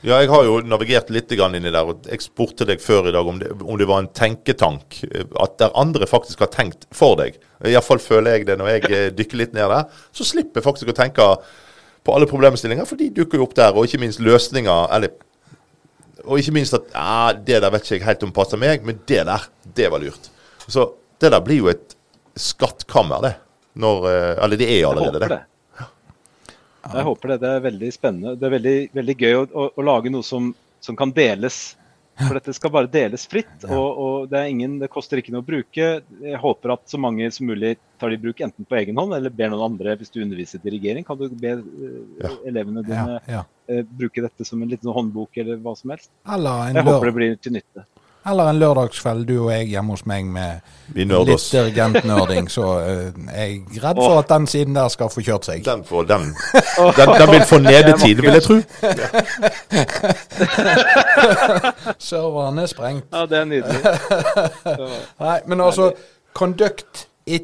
Ja, 0.06 0.20
jeg 0.22 0.30
har 0.30 0.46
jo 0.46 0.60
navigert 0.62 1.10
litt 1.10 1.32
inni 1.34 1.72
der. 1.72 1.82
og 1.82 2.06
Jeg 2.06 2.22
spurte 2.22 2.66
deg 2.68 2.80
før 2.80 3.10
i 3.10 3.14
dag 3.16 3.26
om 3.26 3.40
det, 3.42 3.50
om 3.60 3.78
det 3.78 3.88
var 3.90 4.04
en 4.04 4.08
tenketank. 4.08 5.00
At 5.42 5.58
der 5.58 5.74
andre 5.74 6.06
faktisk 6.06 6.44
har 6.44 6.52
tenkt 6.54 6.86
for 6.94 7.18
deg. 7.18 7.40
Iallfall 7.64 7.98
føler 7.98 8.38
jeg 8.38 8.46
det 8.46 8.58
når 8.60 8.72
jeg 8.76 8.90
eh, 8.90 9.10
dykker 9.16 9.42
litt 9.42 9.56
ned 9.56 9.68
der. 9.72 9.90
Så 10.14 10.28
slipper 10.28 10.60
jeg 10.60 10.68
faktisk 10.68 10.92
å 10.92 10.96
tenke 10.96 11.30
på 12.06 12.14
alle 12.14 12.28
problemstillinger, 12.30 12.86
for 12.86 13.00
de 13.00 13.10
dukker 13.10 13.40
jo 13.40 13.48
opp 13.48 13.56
der. 13.58 13.74
Og 13.74 13.88
ikke 13.88 14.04
minst 14.04 14.22
løsninger. 14.22 14.86
eller 14.94 15.16
og 16.26 16.40
ikke 16.40 16.54
minst 16.56 16.74
at 16.76 16.88
ja, 16.92 17.32
det 17.34 17.60
der 17.62 17.72
vet 17.72 17.86
ikke 17.86 17.98
jeg 17.98 18.06
helt 18.06 18.24
om 18.26 18.34
passer 18.34 18.60
meg, 18.60 18.84
men 18.86 18.98
det 19.08 19.22
der, 19.28 19.48
det 19.78 19.90
var 19.92 20.02
lurt. 20.02 20.30
Så 20.66 20.90
det 21.22 21.30
der 21.32 21.42
blir 21.44 21.62
jo 21.62 21.70
et 21.72 21.96
skattkammer, 22.36 23.22
det. 23.24 23.34
Når, 23.76 24.08
eh, 24.10 24.44
eller 24.44 24.60
det 24.60 24.68
er 24.72 24.86
allerede 24.88 25.28
det. 25.28 25.40
Jeg 26.86 27.04
håper 27.08 27.32
det. 27.32 27.40
Det 27.42 27.50
er 27.50 27.64
veldig 27.64 27.90
spennende. 27.92 28.36
Det 28.38 28.46
er 28.46 28.54
veldig, 28.54 28.76
veldig 28.96 29.16
gøy 29.20 29.34
å, 29.34 29.42
å, 29.46 29.66
å 29.74 29.84
lage 29.84 30.12
noe 30.12 30.26
som, 30.26 30.52
som, 30.80 30.96
kan 30.98 31.12
deles. 31.16 31.76
For 32.16 32.38
dette 32.38 32.54
skal 32.56 32.72
bare 32.72 32.88
deles 32.88 33.26
fritt. 33.28 33.66
Og, 33.68 33.98
og 34.00 34.28
det, 34.32 34.40
ingen, 34.48 34.78
det, 34.80 34.88
koster 34.92 35.20
ikke 35.20 35.34
noe 35.34 35.44
å 35.44 35.46
bruke. 35.46 35.88
Jeg 36.24 36.40
håper 36.40 36.72
at 36.72 36.86
så 36.88 37.00
mange 37.00 37.28
som 37.34 37.48
mulig 37.50 37.74
tar 38.00 38.12
det 38.12 38.18
i 38.18 38.22
bruk 38.22 38.40
enten 38.44 38.68
på 38.68 38.78
egen 38.78 38.96
hånd 38.96 39.12
eller 39.18 39.34
ber 39.34 39.52
noen 39.52 39.66
andre. 39.72 39.98
Hvis 40.00 40.14
du 40.14 40.22
underviser 40.24 40.62
dirigering, 40.64 41.04
kan 41.04 41.20
du 41.20 41.28
be 41.28 41.58
uh, 41.60 42.00
ja. 42.22 42.32
elevene 42.48 42.84
dine 42.86 43.18
ja, 43.18 43.20
ja. 43.36 43.44
Uh, 43.68 43.82
bruke 44.00 44.24
dette 44.24 44.48
som 44.48 44.62
en 44.64 44.72
liten 44.72 44.92
håndbok 44.92 45.42
eller 45.42 45.60
hva 45.60 45.76
som 45.76 45.92
helst. 45.92 46.12
Jeg 46.24 46.88
håper 46.88 47.10
det 47.10 47.16
blir 47.20 47.38
til 47.40 47.58
nytte. 47.58 47.84
Eller 48.30 48.48
en 48.50 48.58
lørdagskveld, 48.58 49.26
du 49.26 49.36
og 49.44 49.52
jeg 49.52 49.68
hjemme 49.70 49.94
hos 49.94 50.06
meg 50.10 50.24
med 50.26 50.60
litt 50.94 51.52
dirigentnerding. 51.52 52.48
Så 52.50 52.62
uh, 52.62 52.86
jeg 53.30 53.60
er 53.76 53.82
redd 53.84 54.00
for 54.00 54.18
at 54.18 54.28
den 54.32 54.46
siden 54.50 54.74
der 54.74 54.88
skal 54.90 55.10
få 55.12 55.20
kjørt 55.22 55.44
seg. 55.46 55.64
Den, 55.66 55.84
får, 55.86 56.02
den, 56.10 56.22
den, 56.98 57.08
den 57.20 57.30
vil 57.30 57.44
få 57.46 57.58
nedetid, 57.62 58.16
vil 58.24 58.32
jeg 58.34 58.42
tro. 58.42 58.56
Serveren 62.08 62.58
er 62.58 62.66
sprengt. 62.72 63.06
Ja, 63.14 63.26
det 63.30 63.38
er 63.38 63.44
nydelig. 63.52 63.80
Nei, 65.26 65.38
men 65.46 65.60
altså 65.62 65.92
conductit.eu 66.34 67.36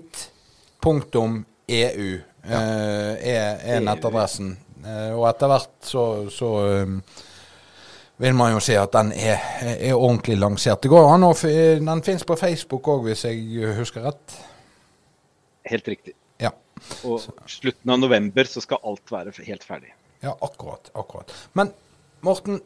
uh, 2.42 2.52
er, 2.52 3.46
er 3.62 3.80
nettadressen. 3.86 4.58
Uh, 4.82 5.14
og 5.14 5.28
etter 5.30 5.46
hvert 5.46 5.74
så, 5.86 6.26
så 6.34 6.48
vil 8.20 8.34
man 8.36 8.52
jo 8.52 8.60
si 8.62 8.74
at 8.78 8.92
den 8.94 9.12
er, 9.16 9.40
er 9.62 9.94
ordentlig 9.94 10.36
lansert. 10.38 10.82
Det 10.82 10.90
går 10.92 11.08
an 11.14 11.26
å 11.26 11.32
Den 11.34 12.02
finnes 12.04 12.26
på 12.28 12.36
Facebook 12.36 12.88
òg, 12.88 13.06
hvis 13.08 13.24
jeg 13.24 13.72
husker 13.78 14.04
rett? 14.06 14.36
Helt 15.70 15.88
riktig. 15.88 16.14
Ja. 16.42 16.52
Og 17.06 17.24
slutten 17.50 17.94
av 17.94 18.00
november 18.02 18.48
så 18.48 18.62
skal 18.64 18.82
alt 18.84 19.12
være 19.12 19.34
helt 19.46 19.64
ferdig. 19.64 19.94
Ja, 20.22 20.36
akkurat. 20.40 20.90
akkurat. 20.94 21.32
Men 21.58 21.72
Morten, 22.22 22.60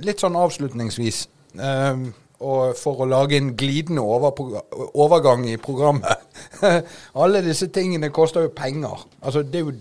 litt 0.00 0.22
sånn 0.22 0.36
avslutningsvis. 0.40 1.26
Um, 1.60 2.12
og 2.42 2.78
for 2.80 3.04
å 3.04 3.06
lage 3.06 3.36
en 3.38 3.52
glidende 3.58 4.02
overgang 4.02 5.44
i 5.46 5.58
programmet. 5.60 6.24
Alle 7.22 7.42
disse 7.44 7.68
tingene 7.74 8.10
koster 8.14 8.48
jo 8.48 8.54
penger. 8.56 9.04
Altså, 9.20 9.44
det 9.46 9.60
er 9.60 9.68
jo, 9.68 9.74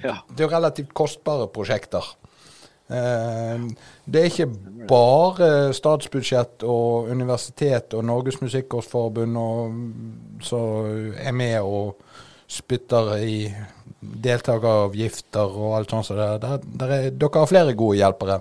ja. 0.00 0.16
det 0.30 0.40
er 0.40 0.46
jo 0.46 0.50
relativt 0.50 0.94
kostbare 0.96 1.46
prosjekter. 1.52 2.08
Eh, 2.92 3.66
det 4.04 4.20
er 4.20 4.30
ikke 4.30 4.48
bare 4.90 5.48
statsbudsjett 5.76 6.64
og 6.68 7.10
universitet 7.12 7.94
og 7.96 8.04
Norges 8.04 8.40
Musikkårsforbund 8.42 9.38
som 10.44 11.14
er 11.16 11.36
med 11.36 11.60
og 11.62 11.96
spytter 12.52 13.14
i 13.22 13.36
deltakeravgifter 14.02 15.56
og 15.56 15.76
alt 15.78 15.94
sånt. 15.94 16.08
Så 16.10 16.18
der, 16.18 16.38
der, 16.42 16.62
der 16.80 16.94
er, 16.96 17.10
dere 17.10 17.42
har 17.42 17.50
flere 17.50 17.76
gode 17.78 18.00
hjelpere. 18.00 18.40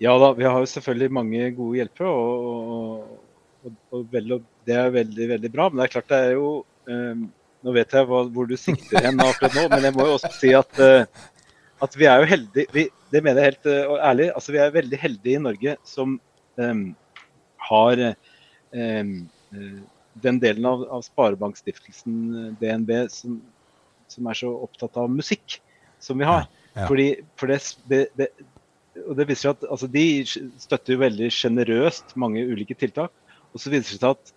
Ja 0.00 0.14
da, 0.18 0.30
vi 0.32 0.46
har 0.48 0.56
jo 0.62 0.68
selvfølgelig 0.68 1.12
mange 1.12 1.50
gode 1.52 1.82
hjelpere, 1.82 2.08
og, 2.08 2.46
og, 2.48 3.74
og, 3.92 3.98
og, 3.98 4.46
det 4.64 4.76
er 4.76 4.94
veldig 4.94 5.28
veldig 5.34 5.50
bra. 5.52 5.68
Men 5.68 5.82
det 5.82 5.88
er 5.88 5.94
klart 5.98 6.08
det 6.12 6.22
er 6.24 6.32
jo 6.38 6.54
um, 6.88 7.28
Nå 7.60 7.74
vet 7.76 7.92
jeg 7.92 8.06
hva, 8.08 8.22
hvor 8.32 8.46
du 8.48 8.54
sikter 8.56 9.04
hen 9.04 9.20
akkurat 9.20 9.52
nå, 9.52 9.66
men 9.68 9.82
jeg 9.84 9.92
må 9.92 10.06
jo 10.08 10.14
også 10.14 10.30
si 10.32 10.54
at 10.56 10.78
uh, 10.80 11.26
at 11.84 11.96
vi 11.96 12.08
er 12.08 12.22
jo 12.22 12.28
heldige 12.30 12.74
vi, 12.74 12.86
Det 13.10 13.22
mener 13.24 13.42
jeg 13.42 13.54
helt 13.54 13.68
uh, 13.70 13.96
ærlig. 13.98 14.30
altså 14.34 14.52
Vi 14.52 14.58
er 14.62 14.74
veldig 14.74 14.98
heldige 14.98 15.38
i 15.38 15.42
Norge 15.42 15.76
som 15.84 16.20
um, 16.56 16.84
har 17.70 18.02
um, 18.72 19.14
den 20.20 20.38
delen 20.42 20.66
av, 20.66 20.84
av 20.90 21.02
Sparebankstiftelsen 21.06 22.54
DNB 22.60 22.92
som, 23.10 23.40
som, 24.10 24.28
er 24.30 24.38
så 24.38 24.52
opptatt 24.66 24.96
av 25.00 25.10
musikk 25.10 25.58
som 26.02 26.20
vi 26.20 26.28
har. 26.28 26.46
Ja. 26.76 26.86
Fordi, 26.86 27.08
for 27.38 27.50
det, 27.50 27.60
det, 27.90 28.00
det, 28.18 28.28
og 29.06 29.16
det 29.18 29.26
viser 29.28 29.48
seg 29.48 29.56
at 29.56 29.70
altså, 29.74 29.88
De 29.90 30.04
støtter 30.62 30.94
jo 30.94 31.02
veldig 31.02 31.30
sjenerøst 31.34 32.14
mange 32.20 32.44
ulike 32.46 32.76
tiltak. 32.78 33.14
Og 33.50 33.62
så 33.62 33.72
viser 33.72 33.96
det 33.96 34.02
seg 34.02 34.14
at 34.14 34.34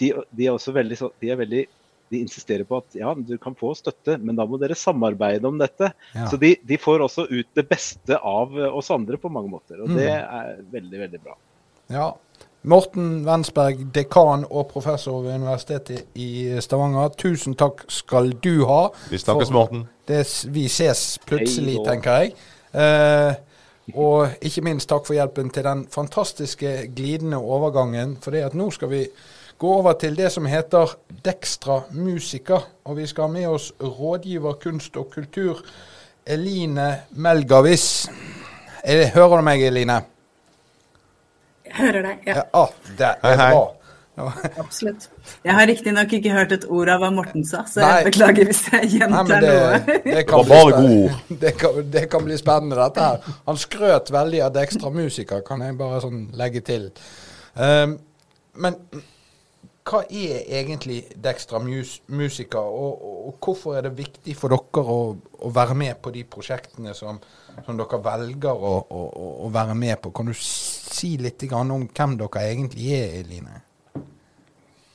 de, 0.00 0.10
de 0.32 0.48
er 0.48 0.56
også 0.56 0.74
veldig, 0.74 0.98
de 1.22 1.32
er 1.32 1.40
veldig 1.40 1.62
de 2.12 2.20
insisterer 2.22 2.66
på 2.68 2.82
at 2.82 2.98
ja, 2.98 3.14
du 3.16 3.34
kan 3.40 3.56
få 3.58 3.72
støtte, 3.78 4.18
men 4.20 4.36
da 4.38 4.44
må 4.48 4.60
dere 4.60 4.76
samarbeide 4.78 5.48
om 5.48 5.56
dette. 5.60 5.92
Ja. 6.12 6.26
Så 6.30 6.38
de, 6.40 6.54
de, 6.62 6.78
får 6.80 7.06
også 7.08 7.24
ut 7.30 7.48
det 7.56 7.64
beste 7.70 8.18
av 8.18 8.52
oss 8.68 8.92
andre 8.92 9.18
på 9.20 9.32
mange 9.32 9.52
måter. 9.52 9.80
Og 9.80 9.90
mm. 9.92 9.96
det 9.96 10.10
er 10.12 10.52
veldig, 10.74 11.00
veldig 11.06 11.22
bra. 11.24 11.38
Ja, 11.92 12.10
Morten 12.62 13.24
Wensberg, 13.26 13.80
dekan 13.94 14.44
og 14.46 14.68
professor 14.70 15.24
ved 15.24 15.34
Universitetet 15.40 16.04
i 16.14 16.60
Stavanger. 16.62 17.10
Tusen 17.18 17.56
takk 17.58 17.82
skal 17.90 18.30
du 18.44 18.62
ha. 18.70 18.84
Vi 19.10 19.18
snakkes, 19.18 19.50
Morten. 19.50 19.88
Det, 20.06 20.22
vi 20.54 20.68
ses 20.70 21.18
plutselig, 21.26 21.80
Hei 21.80 21.88
tenker 21.88 22.20
jeg. 22.20 22.36
Eh, 22.72 23.40
og 23.98 24.44
ikke 24.46 24.62
minst 24.62 24.88
takk 24.92 25.08
for 25.08 25.18
hjelpen 25.18 25.50
til 25.50 25.66
den 25.66 25.82
fantastiske 25.90 26.76
glidende 26.94 27.42
overgangen. 27.42 28.14
For 28.22 28.30
det 28.30 28.46
at 28.52 28.54
nå 28.54 28.70
skal 28.70 28.92
vi 28.94 29.02
gå 29.62 29.72
over 29.78 29.94
til 29.98 30.16
det 30.18 30.30
som 30.34 30.46
heter 30.50 30.96
Dextra 31.24 31.82
Musica. 31.94 32.58
Og 32.84 32.96
vi 32.98 33.06
skal 33.06 33.28
ha 33.28 33.34
med 33.34 33.46
oss 33.46 33.70
rådgiver 33.80 34.58
kunst 34.62 34.96
og 34.98 35.12
kultur 35.14 35.60
Eline 36.26 36.88
Melgavis. 37.10 38.08
Er 38.82 39.06
Hører 39.14 39.38
du 39.38 39.46
meg, 39.46 39.62
Eline? 39.62 40.00
Jeg 41.66 41.78
hører 41.78 42.02
deg, 42.02 42.26
ja. 42.26 42.34
Ja, 42.40 42.42
ah, 42.58 42.74
det 42.98 43.12
er 43.22 43.38
hei. 43.38 43.52
bra. 43.54 43.62
Absolutt. 44.60 45.06
Jeg 45.44 45.54
har 45.56 45.66
riktignok 45.70 46.12
ikke 46.18 46.34
hørt 46.34 46.52
et 46.52 46.66
ord 46.68 46.90
av 46.92 47.00
hva 47.00 47.12
Morten 47.14 47.46
sa, 47.48 47.62
så 47.70 47.80
Nei. 47.80 47.92
jeg 47.94 48.08
beklager 48.10 48.50
hvis 48.50 48.60
jeg 48.66 48.82
Nei, 48.82 48.90
gjentar 48.98 49.46
det, 49.46 49.54
noe. 49.54 49.78
det, 49.86 49.96
Det 50.04 50.26
var 50.34 50.50
bare 50.50 50.74
god 50.74 50.96
ord. 50.98 51.22
Det 51.46 51.54
kan, 51.62 51.78
det 51.94 52.04
kan 52.12 52.26
bli 52.26 52.36
spennende, 52.40 52.76
dette 52.82 53.06
her. 53.06 53.38
Han 53.46 53.62
skrøt 53.62 54.12
veldig 54.12 54.42
av 54.48 54.52
Dextra 54.58 54.92
Musica, 54.92 55.40
kan 55.46 55.64
jeg 55.64 55.78
bare 55.78 56.02
sånn 56.04 56.26
legge 56.38 56.66
til. 56.66 56.90
Um, 57.54 57.96
men 58.60 58.76
hva 59.82 60.02
er 60.06 60.44
egentlig 60.60 61.00
Dextra 61.22 61.58
mus 61.62 61.96
Musica, 62.06 62.60
og, 62.62 63.02
og, 63.02 63.32
hvorfor 63.42 63.76
er 63.78 63.88
det 63.88 63.96
viktig 63.98 64.34
for 64.38 64.52
dere 64.54 64.84
å, 64.94 64.98
å 65.42 65.50
være 65.54 65.74
med 65.78 65.98
på 66.04 66.12
de 66.14 66.22
prosjektene 66.28 66.94
som, 66.94 67.18
som 67.66 67.78
dere 67.80 68.00
velger 68.04 68.52
å, 68.54 68.72
å, 68.86 69.02
å- 69.46 69.50
være 69.54 69.74
med 69.78 69.98
på? 70.04 70.12
Kan 70.14 70.30
du 70.30 70.34
si 70.38 71.16
litt 71.18 71.42
om 71.52 71.88
hvem 71.88 72.16
dere 72.20 72.44
egentlig 72.52 72.92
er, 72.94 73.18
Eline? 73.24 73.62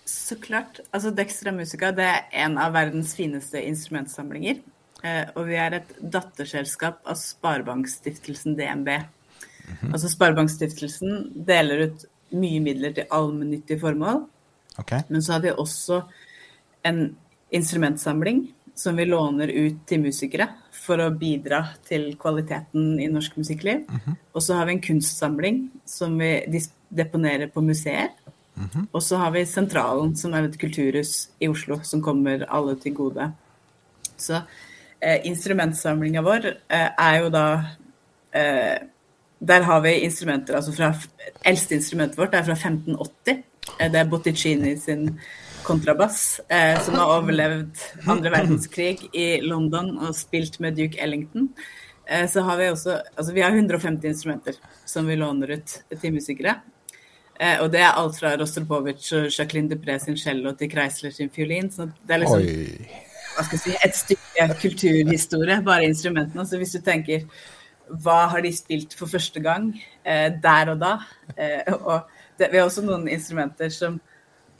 Så 0.07 0.37
klart. 0.39 0.79
Altså 0.95 1.11
Dextra 1.11 1.51
Musica 1.51 1.91
det 1.95 2.07
er 2.07 2.45
en 2.45 2.57
av 2.61 2.71
verdens 2.75 3.11
fineste 3.15 3.59
instrumentsamlinger. 3.67 4.63
Eh, 5.03 5.27
og 5.35 5.49
vi 5.49 5.59
er 5.59 5.77
et 5.77 5.91
datterselskap 5.99 7.03
av 7.07 7.19
Sparebankstiftelsen 7.19 8.55
DNB. 8.57 8.89
Altså 9.91 10.07
Sparebankstiftelsen 10.11 11.43
deler 11.47 11.89
ut 11.89 12.07
mye 12.39 12.63
midler 12.63 12.95
til 12.95 13.11
allmennyttige 13.13 13.79
formål. 13.83 14.23
Ok? 14.77 14.93
Men 15.07 15.23
så 15.23 15.37
har 15.37 15.43
vi 15.45 15.51
også 15.51 16.01
en 16.87 17.01
instrumentsamling 17.49 18.45
som 18.77 18.95
vi 18.95 19.05
låner 19.05 19.49
ut 19.49 19.79
til 19.89 20.03
musikere 20.03 20.49
for 20.71 21.01
å 21.01 21.09
bidra 21.09 21.63
til 21.87 22.11
kvaliteten 22.19 22.99
i 23.01 23.07
norsk 23.09 23.39
musikkliv. 23.39 23.87
Og 24.35 24.43
så 24.43 24.59
har 24.59 24.67
vi 24.67 24.77
en 24.77 24.83
kunstsamling 24.83 25.63
som 25.85 26.17
vi 26.21 26.61
deponerer 26.93 27.49
på 27.51 27.63
museer. 27.65 28.13
Og 28.91 29.03
så 29.03 29.17
har 29.21 29.33
vi 29.35 29.45
Sentralen, 29.45 30.15
som 30.17 30.33
er 30.33 30.47
et 30.47 30.59
kulturhus 30.59 31.29
i 31.39 31.49
Oslo, 31.51 31.79
som 31.83 32.01
kommer 32.01 32.45
alle 32.49 32.75
til 32.81 32.95
gode. 32.97 33.29
Så 34.17 34.39
eh, 34.99 35.19
instrumentsamlinga 35.29 36.23
vår 36.25 36.47
eh, 36.49 36.89
er 36.89 37.19
jo 37.21 37.29
da 37.33 37.47
eh, 38.33 38.77
Der 39.39 39.61
har 39.61 39.81
vi 39.81 39.91
instrumenter 40.01 40.55
altså 40.57 40.71
fra 40.73 40.87
Eldste 41.45 41.75
instrumentet 41.77 42.17
vårt 42.17 42.33
er 42.33 42.47
fra 42.47 42.55
1580. 42.57 43.43
Eh, 43.79 43.91
det 43.91 44.01
er 44.01 44.09
Botticini 44.11 44.75
sin 44.79 45.09
kontrabass, 45.67 46.39
eh, 46.49 46.79
som 46.83 46.95
har 46.95 47.17
overlevd 47.17 47.81
andre 48.07 48.31
verdenskrig 48.31 49.09
i 49.13 49.41
London 49.43 49.97
og 49.97 50.15
spilt 50.15 50.59
med 50.63 50.77
Duke 50.79 50.99
Ellington. 51.03 51.49
Eh, 52.07 52.29
så 52.29 52.41
har 52.47 52.57
vi 52.57 52.69
også 52.71 53.01
Altså 53.17 53.33
vi 53.33 53.41
har 53.43 53.51
150 53.51 54.07
instrumenter 54.07 54.55
som 54.85 55.07
vi 55.07 55.15
låner 55.15 55.57
ut 55.57 55.79
til 56.01 56.13
musikere. 56.13 56.55
Eh, 57.39 57.59
og 57.61 57.71
det 57.73 57.83
er 57.83 57.97
alt 57.99 58.17
fra 58.17 58.33
Rostropovitsj 58.39 59.11
og 59.17 59.27
Jacqueline 59.29 59.69
Dupré 59.69 59.97
sin 60.01 60.17
cello 60.17 60.55
til 60.57 60.71
Kreisler 60.71 61.13
sin 61.13 61.29
fiolin. 61.29 61.69
Så 61.71 61.89
det 62.07 62.15
er 62.15 62.23
liksom 62.23 62.41
Oi. 62.41 62.87
hva 63.35 63.45
skal 63.45 63.59
jeg 63.59 63.65
si, 63.65 63.75
et 63.85 63.99
stykke 63.99 64.47
kulturhistorie, 64.63 65.59
bare 65.65 65.91
instrumentene. 65.91 66.47
Så 66.47 66.57
hvis 66.57 66.73
du 66.73 66.81
tenker 66.81 67.27
hva 68.03 68.25
har 68.31 68.43
de 68.43 68.51
spilt 68.55 68.95
for 68.97 69.07
første 69.07 69.39
gang 69.43 69.69
eh, 70.03 70.31
der 70.43 70.73
og 70.73 70.81
da? 70.81 70.95
Eh, 71.37 71.73
og 71.77 72.16
det, 72.37 72.51
vi 72.51 72.59
har 72.59 72.69
også 72.69 72.83
noen 72.85 73.07
instrumenter 73.11 73.71
som 73.73 73.99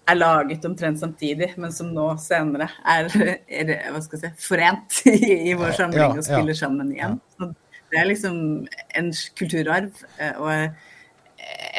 er 0.08 0.16
laget 0.16 0.66
omtrent 0.66 1.00
samtidig, 1.00 1.52
men 1.60 1.74
som 1.76 1.90
nå 1.94 2.06
senere 2.22 2.70
er, 2.88 3.10
er 3.48 3.72
hva 3.92 4.02
skal 4.04 4.22
jeg 4.22 4.34
si, 4.38 4.46
forent 4.48 5.02
i, 5.12 5.50
i 5.52 5.56
vår 5.58 5.76
samling 5.78 6.04
Ja, 6.04 6.12
og 6.14 6.22
ja. 6.22 6.28
spiller 6.30 6.58
sammen 6.58 6.94
igjen. 6.96 7.18
Så 7.36 7.52
det 7.92 8.00
er 8.00 8.10
liksom 8.10 8.38
en 9.00 9.12
kulturarv 9.40 10.06
eh, 10.20 10.40
og 10.40 10.52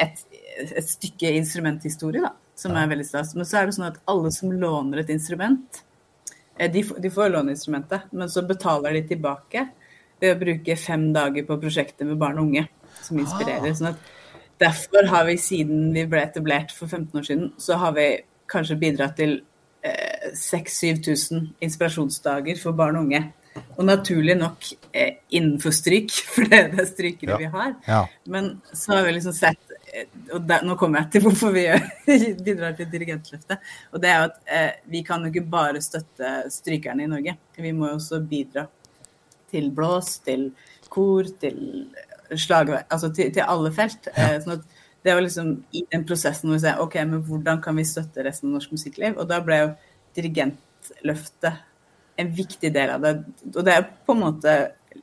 et, 0.03 0.23
et 0.65 0.89
stykke 0.89 1.33
instrumenthistorie 1.37 2.23
da, 2.25 2.33
som 2.57 2.77
er 2.77 2.89
veldig 2.91 3.07
stas. 3.07 3.35
Men 3.37 3.49
så 3.49 3.59
er 3.59 3.69
det 3.69 3.77
sånn 3.77 3.89
at 3.89 3.99
alle 4.09 4.31
som 4.33 4.53
låner 4.53 5.03
et 5.03 5.13
instrument, 5.13 5.81
eh, 6.57 6.69
de, 6.71 6.85
de 6.85 7.13
får 7.13 7.37
instrumentet, 7.41 8.09
men 8.11 8.29
så 8.29 8.45
betaler 8.45 8.97
de 8.97 9.05
tilbake 9.13 9.67
ved 10.19 10.35
å 10.35 10.39
bruke 10.39 10.77
fem 10.77 11.09
dager 11.15 11.45
på 11.47 11.59
prosjektet 11.61 12.05
med 12.07 12.19
barn 12.19 12.37
og 12.41 12.49
unge, 12.49 12.67
som 13.01 13.21
inspirerer. 13.21 13.73
Sånn 13.73 13.93
at 13.93 14.09
derfor 14.59 15.07
har 15.07 15.25
vi 15.29 15.37
siden 15.41 15.89
vi 15.95 16.05
ble 16.09 16.23
etablert 16.25 16.71
for 16.75 16.87
15 16.87 17.19
år 17.19 17.27
siden, 17.27 17.51
så 17.57 17.77
har 17.81 17.95
vi 17.97 18.07
kanskje 18.49 18.79
bidratt 18.81 19.17
til 19.19 19.41
eh, 19.85 20.31
6000-7000 20.35 21.51
inspirasjonsdager 21.65 22.59
for 22.61 22.77
barn 22.77 22.99
og 22.99 23.07
unge. 23.07 23.23
Og 23.77 23.85
naturlig 23.85 24.35
nok 24.37 24.67
eh, 24.93 25.19
innenfor 25.35 25.73
stryk, 25.75 26.13
for 26.33 26.47
det, 26.49 26.61
det 26.73 26.83
er 26.85 26.89
strykere 26.89 27.35
Ja. 27.35 27.37
vi 27.41 27.51
har. 27.55 27.75
Ja. 27.87 28.01
Men 28.25 28.61
så 28.73 28.97
har 28.97 29.07
vi 29.07 29.15
liksom 29.17 29.33
sett 29.35 29.73
eh, 29.93 30.05
Og 30.35 30.41
der, 30.47 30.63
nå 30.67 30.75
kommer 30.79 31.03
jeg 31.03 31.11
til 31.15 31.25
hvorfor 31.27 31.55
vi 31.55 31.65
bidrar 32.45 32.75
til 32.77 32.91
Dirigentløftet. 32.91 33.63
Og 33.91 34.01
det 34.03 34.11
er 34.11 34.19
jo 34.19 34.29
at 34.29 34.37
eh, 34.45 34.71
vi 34.91 35.03
kan 35.07 35.23
jo 35.23 35.31
ikke 35.33 35.47
bare 35.49 35.81
støtte 35.81 36.35
strykerne 36.53 37.05
i 37.05 37.11
Norge. 37.11 37.37
Vi 37.57 37.73
må 37.75 37.89
jo 37.89 37.97
også 37.99 38.21
bidra 38.21 38.67
til 39.49 39.71
blås, 39.73 40.19
til 40.25 40.51
kor, 40.93 41.25
til 41.41 41.89
slagverk 42.37 42.85
Altså 42.93 43.09
til, 43.13 43.31
til 43.33 43.41
alle 43.47 43.71
felt. 43.73 44.07
Ja. 44.17 44.39
sånn 44.43 44.59
at 44.59 44.65
det 45.03 45.13
var 45.15 45.21
liksom 45.23 45.53
i 45.71 45.85
den 45.91 46.03
prosessen 46.05 46.49
hvor 46.49 46.57
vi 46.57 46.63
sa 46.65 46.73
ok, 46.83 46.95
men 47.07 47.21
hvordan 47.23 47.61
kan 47.63 47.77
vi 47.79 47.85
støtte 47.87 48.23
resten 48.25 48.49
av 48.49 48.57
norsk 48.59 48.71
musikkliv? 48.75 49.15
Og 49.17 49.27
da 49.29 49.39
ble 49.41 49.61
jo 49.61 49.69
Dirigentløftet 50.17 51.53
en 52.19 52.31
viktig 52.35 52.71
del 52.75 52.89
av 52.91 53.01
det. 53.05 53.13
Og 53.55 53.63
det 53.63 53.75
er 53.77 53.85
på 54.05 54.15
en 54.15 54.23
måte 54.25 54.55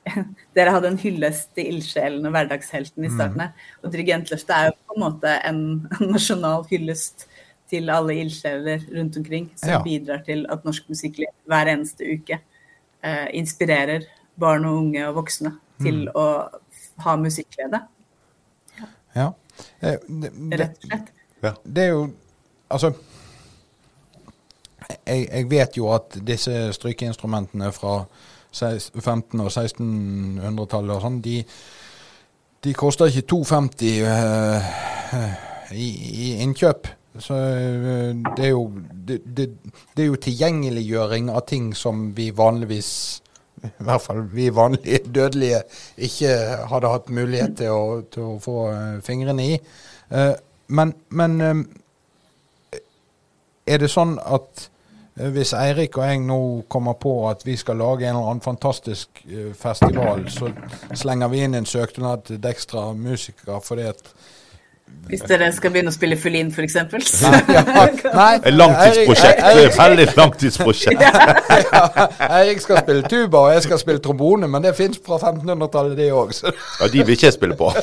Dere 0.56 0.72
hadde 0.74 0.90
en 0.90 0.98
hyllest 1.00 1.52
til 1.56 1.70
ildsjelen 1.76 2.26
og 2.26 2.34
hverdagshelten 2.34 3.06
i 3.06 3.10
starten 3.12 3.40
her. 3.44 3.52
Og 3.82 3.92
Dirigentløftet 3.94 4.52
er 4.56 4.68
jo 4.68 4.76
på 4.90 4.96
en 4.98 5.04
måte 5.06 5.32
en 5.46 5.60
nasjonal 6.12 6.66
hyllest 6.70 7.26
til 7.70 7.88
alle 7.90 8.14
ildsjeler 8.22 8.84
rundt 8.94 9.16
omkring 9.18 9.48
som 9.58 9.70
Ja. 9.72 9.80
bidrar 9.82 10.20
til 10.26 10.44
at 10.52 10.64
norsk 10.66 10.86
musikkliv 10.92 11.30
hver 11.50 11.66
eneste 11.72 12.06
uke 12.06 12.38
eh, 13.02 13.26
inspirerer 13.34 14.04
barn 14.38 14.66
og 14.68 14.76
unge 14.84 15.02
og 15.08 15.16
voksne 15.22 15.54
til 15.82 16.04
å 16.14 16.26
ha 17.04 17.16
musikkglede. 17.20 17.80
ja. 18.78 18.88
ja. 19.14 19.28
det, 19.80 19.98
det, 20.08 20.60
rett 20.60 20.78
og 20.82 20.88
slett. 20.90 21.12
det 21.64 21.84
er 21.84 21.92
jo 21.94 22.06
Altså 22.66 22.90
jeg, 25.06 25.28
jeg 25.32 25.50
vet 25.50 25.76
jo 25.76 25.90
at 25.94 26.16
disse 26.26 26.72
strykeinstrumentene 26.72 27.72
fra 27.72 28.00
16 28.50 29.00
1500- 29.00 29.44
og 29.44 29.50
1600-tallet 29.52 30.94
og 30.96 31.02
sånn, 31.04 31.20
de, 31.22 31.36
de 32.64 32.74
koster 32.74 33.10
ikke 33.10 33.26
250 33.30 34.02
uh, 34.02 34.70
i, 35.76 35.88
i 36.26 36.28
innkjøp. 36.42 36.88
Så 37.18 37.34
eh, 37.34 38.10
det 38.36 38.44
er 38.44 38.50
jo 38.50 38.66
det, 39.08 39.22
det, 39.24 39.46
det 39.96 40.02
er 40.04 40.10
jo 40.10 40.18
tilgjengeliggjøring 40.20 41.30
av 41.32 41.46
ting 41.48 41.70
som 41.76 42.10
vi 42.16 42.28
vanligvis 42.36 42.90
i 43.64 43.84
hvert 43.88 44.02
fall 44.02 44.22
vi 44.32 44.48
vanlige 44.54 45.00
dødelige 45.14 45.62
ikke 45.96 46.32
hadde 46.70 46.92
hatt 46.92 47.10
mulighet 47.10 47.56
til 47.62 47.72
å, 47.72 48.00
til 48.12 48.30
å 48.34 48.38
få 48.42 48.56
eh, 48.72 48.94
fingrene 49.04 49.46
i. 49.46 49.58
Eh, 50.10 50.32
men 50.68 50.94
men 51.08 51.40
eh, 51.40 52.80
er 53.66 53.82
det 53.82 53.90
sånn 53.90 54.16
at 54.22 54.68
hvis 55.16 55.54
Eirik 55.56 55.96
og 55.96 56.04
jeg 56.04 56.20
nå 56.20 56.38
kommer 56.68 56.98
på 57.00 57.12
at 57.30 57.40
vi 57.46 57.54
skal 57.56 57.78
lage 57.80 58.04
en 58.04 58.18
eller 58.18 58.34
annen 58.34 58.44
fantastisk 58.44 59.22
festival, 59.56 60.26
så 60.28 60.50
slenger 60.92 61.30
vi 61.32 61.40
inn 61.40 61.56
en 61.56 61.66
søknad 61.66 62.26
til 62.28 62.42
Dextra 62.44 62.90
Musiker 62.92 63.62
fordi 63.64 63.86
at 63.88 64.12
Hvis 65.06 65.20
dere 65.22 65.52
skal 65.54 65.70
begynne 65.70 65.92
å 65.92 65.94
spille 65.94 66.16
fiolin, 66.18 66.48
f.eks. 66.50 66.74
Nei, 67.22 67.38
ja, 67.54 67.60
nei 68.10 68.50
langtidsprosjekt. 68.50 69.38
Det 69.38 69.62
er 69.62 69.76
veldig 69.76 70.06
langtidsprosjekt. 70.18 71.04
ja, 71.06 72.06
Eirik 72.40 72.64
skal 72.64 72.80
spille 72.82 73.06
tuba, 73.06 73.44
og 73.44 73.54
jeg 73.54 73.68
skal 73.68 73.78
spille 73.82 74.02
trombone, 74.02 74.50
men 74.50 74.66
det 74.66 74.74
fins 74.78 74.98
fra 75.06 75.20
1500-tallet, 75.20 75.94
det 75.98 76.10
òg. 76.10 76.34
Ja, 76.42 76.90
de 76.90 77.04
vil 77.04 77.14
ikke 77.14 77.28
jeg 77.28 77.36
spille 77.38 77.58
på. 77.58 77.70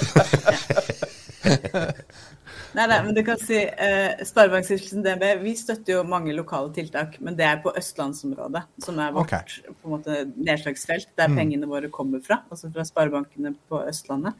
Nei, 2.73 2.85
nei, 2.89 2.99
men 3.05 3.13
du 3.13 3.21
kan 3.25 3.37
si 3.37 3.57
eh, 3.59 4.23
Sparebankstiftelsen 4.25 5.03
DNB 5.05 5.25
vi 5.43 5.53
støtter 5.57 5.97
jo 5.97 6.03
mange 6.09 6.33
lokale 6.33 6.71
tiltak, 6.73 7.19
men 7.21 7.37
det 7.37 7.45
er 7.45 7.59
på 7.61 7.73
østlandsområdet, 7.77 8.63
som 8.81 8.97
er 9.03 9.13
vårt 9.13 9.29
okay. 9.29 9.61
på 9.69 9.89
en 9.89 9.93
måte 9.93 10.19
nedslagsfelt, 10.33 11.11
der 11.19 11.35
pengene 11.37 11.69
våre 11.69 11.91
kommer 11.93 12.23
fra, 12.25 12.39
altså 12.49 12.71
fra 12.73 12.85
sparebankene 12.87 13.53
på 13.69 13.81
Østlandet. 13.85 14.39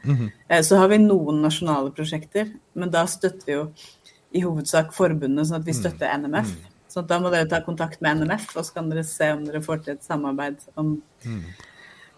eh, 0.50 0.64
så 0.66 0.82
har 0.82 0.90
vi 0.90 1.02
noen 1.04 1.44
nasjonale 1.46 1.94
prosjekter, 1.94 2.50
men 2.74 2.94
da 2.94 3.06
støtter 3.10 3.50
vi 3.50 3.58
jo 3.58 3.68
i 4.34 4.42
hovedsak 4.42 4.96
forbundet, 4.98 5.46
sånn 5.50 5.62
at 5.62 5.68
vi 5.70 5.76
støtter 5.78 6.10
NMF. 6.18 6.56
Så 6.94 7.02
da 7.10 7.20
må 7.22 7.30
dere 7.34 7.50
ta 7.50 7.60
kontakt 7.66 8.02
med 8.06 8.22
NMF, 8.22 8.50
og 8.58 8.66
så 8.66 8.80
kan 8.80 8.90
dere 8.90 9.06
se 9.06 9.30
om 9.34 9.46
dere 9.46 9.62
får 9.66 9.86
til 9.86 9.96
et 9.96 10.06
samarbeid 10.06 10.62
om 10.78 10.96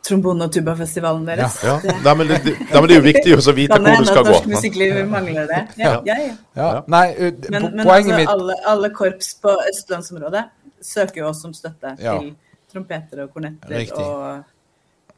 trombone- 0.06 0.46
og 0.46 0.52
tubafestivalen 0.54 1.26
deres. 1.28 1.58
Ja. 1.66 1.80
Det 1.82 1.96
Nei, 2.06 2.14
men 2.20 2.28
det, 2.30 2.40
det, 2.46 2.54
men 2.74 2.88
det 2.90 2.96
er 2.96 3.02
jo 3.02 3.06
viktig 3.08 3.36
å 3.38 3.56
vite 3.58 3.80
hvor 3.82 3.98
du 4.04 4.06
skal 4.06 4.24
gå. 4.24 4.30
norsk 4.32 4.48
musikkliv 4.54 5.00
mangler 5.10 5.48
det. 5.50 5.62
Ja, 5.82 5.92
ja, 6.06 6.18
ja. 6.22 6.34
Ja. 6.56 6.72
Ja. 6.78 6.82
Nei, 6.88 7.06
uh, 7.18 7.32
Men, 7.50 7.70
men 7.76 7.86
poenget 7.86 8.14
altså, 8.14 8.18
mitt 8.22 8.30
alle, 8.36 8.58
alle 8.74 8.90
korps 8.94 9.34
på 9.42 9.56
østlandsområdet 9.72 10.46
søker 10.82 11.24
jo 11.24 11.30
oss 11.32 11.44
om 11.46 11.54
støtte 11.54 11.96
Ja. 12.00 12.20
til 12.20 12.36
trompeter 12.72 13.24
og 13.24 13.34
kornetter 13.34 13.78
Riktig. 13.80 13.98
og 13.98 14.44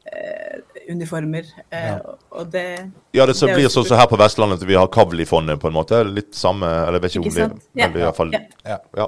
eh, 0.08 0.60
uniformer. 0.92 1.44
Eh, 1.70 1.88
Ja. 1.90 1.98
og- 2.30 2.50
det 2.50 2.90
Ja, 3.12 3.26
det 3.26 3.34
så 3.36 3.46
Det 3.46 3.56
blir 3.56 3.68
sånn 3.68 3.84
som 3.86 3.98
her 3.98 4.06
på 4.06 4.16
Vestlandet, 4.16 4.62
at 4.62 4.66
vi 4.68 4.74
har 4.74 4.86
Kavli-fondet 4.88 5.58
på 5.60 5.66
en 5.68 5.74
måte. 5.74 6.02
Litt 6.14 6.32
samme, 6.34 6.64
eller 6.66 6.92
jeg 6.98 7.02
vet 7.02 7.10
ikke 7.10 7.18
om 7.18 7.34
det 7.34 7.50
sant? 7.50 7.62
Ja. 7.74 7.86
i 7.86 7.90
hvert 7.90 8.16
fall, 8.16 8.30
Ja. 8.32 8.40
ja. 8.64 8.78
ja. 8.96 9.06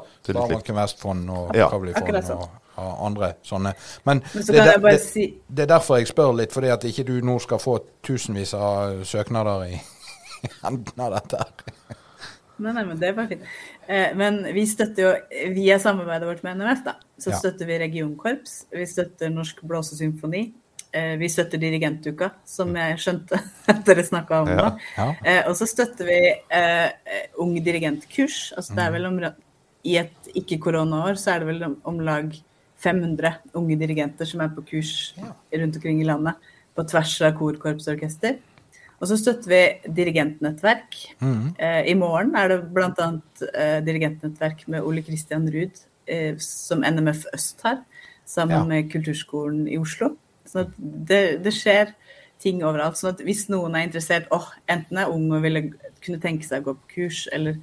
Vestfond 0.74 1.30
og 1.30 1.54
Ja. 1.56 1.68
Kavli-fond 1.70 2.24
sånn. 2.24 2.36
og, 2.36 2.48
og 2.76 3.06
andre 3.06 3.32
sånne. 3.42 3.74
Men, 4.04 4.22
Men 4.34 4.44
så 4.44 4.52
det, 4.52 4.60
er 4.60 4.70
jeg 4.72 4.82
bare 4.82 4.92
det, 4.98 5.02
si 5.04 5.24
det 5.48 5.62
er 5.66 5.72
derfor 5.74 5.98
jeg 5.98 6.06
spør 6.12 6.36
litt, 6.38 6.52
fordi 6.52 6.70
at 6.72 6.84
ikke 6.84 7.04
du 7.08 7.16
nå 7.26 7.38
skal 7.42 7.58
få 7.62 7.78
tusenvis 8.06 8.54
av 8.54 9.02
søknader 9.04 9.66
i 9.70 9.80
enden 10.68 11.02
av 11.04 11.16
dette. 11.18 11.44
Nei, 12.60 12.72
nei, 12.76 12.84
men 12.84 12.98
det 13.00 13.08
er 13.08 13.14
bare 13.16 13.30
fint. 13.30 13.44
Eh, 13.88 14.10
men 14.20 14.42
vi 14.54 14.66
støtter 14.68 15.06
jo, 15.06 15.12
via 15.56 15.78
samarbeidet 15.80 16.28
vårt 16.28 16.42
med 16.44 16.58
NMF, 16.60 16.82
da, 16.84 16.94
så 17.20 17.30
Ja. 17.32 17.38
støtter 17.40 17.66
vi 17.68 17.78
regionkorps. 17.80 18.66
Vi 18.72 18.84
støtter 18.86 19.30
Norsk 19.32 19.62
Blåsesymfoni. 19.64 20.42
Eh, 20.92 21.14
vi 21.20 21.28
støtter 21.30 21.60
Dirigentuka, 21.62 22.32
som 22.44 22.74
jeg 22.76 22.98
skjønte 23.00 23.38
at 23.70 23.84
dere 23.86 24.04
snakka 24.04 24.42
om 24.42 24.48
Ja. 24.52 24.56
nå. 24.56 24.68
Ja. 24.98 25.08
Eh, 25.24 25.42
og 25.48 25.56
så 25.56 25.68
støtter 25.70 26.04
vi 26.08 26.18
eh, 26.50 26.90
ung 27.40 27.54
dirigentkurs. 27.64 28.52
Altså 28.56 28.74
det 28.76 28.84
er 28.84 28.94
vel 28.98 29.06
om, 29.08 29.20
I 29.84 29.96
et 30.02 30.32
ikke-koronaår 30.36 31.16
så 31.16 31.32
er 31.34 31.38
det 31.40 31.48
vel 31.54 31.62
om, 31.64 31.76
om 31.88 32.00
lag 32.04 32.34
500 32.80 33.34
unge 33.58 33.76
dirigenter 33.80 34.28
som 34.28 34.40
er 34.44 34.52
på 34.54 34.64
kurs 34.70 35.14
rundt 35.52 35.76
omkring 35.76 36.00
i 36.00 36.06
landet. 36.08 36.34
På 36.76 36.84
tvers 36.88 37.16
av 37.26 37.34
kor, 37.38 37.58
korps 37.60 37.88
og 37.88 37.96
orkester. 37.98 38.38
Og 39.00 39.08
så 39.08 39.16
støtter 39.16 39.48
vi 39.48 39.92
dirigentnettverk. 39.96 40.96
Mhm. 41.20 41.54
Eh, 41.58 41.90
I 41.90 41.94
morgen 41.94 42.34
er 42.36 42.48
det 42.52 42.58
bl.a. 42.74 43.08
Eh, 43.54 43.80
dirigentnettverk 43.84 44.66
med 44.68 44.82
Ole 44.84 45.02
Christian 45.02 45.48
Ruud, 45.50 45.80
eh, 46.06 46.36
som 46.38 46.84
NMF 46.84 47.24
Øst 47.34 47.62
har, 47.64 47.80
sammen 48.26 48.58
Ja. 48.58 48.64
med 48.64 48.90
Kulturskolen 48.92 49.66
i 49.68 49.78
Oslo. 49.78 50.16
Så 50.46 50.60
at 50.60 50.70
det, 50.78 51.42
det 51.44 51.52
skjer 51.52 51.94
ting 52.40 52.62
overalt. 52.62 52.96
sånn 52.96 53.14
at 53.14 53.20
hvis 53.20 53.48
noen 53.48 53.74
er 53.74 53.86
interessert, 53.86 54.26
åh, 54.30 54.48
enten 54.68 54.98
er 54.98 55.08
ung 55.12 55.30
og 55.32 55.42
ville 55.42 55.72
kunne 56.00 56.20
tenke 56.20 56.44
seg 56.44 56.62
å 56.62 56.64
gå 56.70 56.74
på 56.76 56.94
kurs, 56.94 57.28
eller 57.32 57.56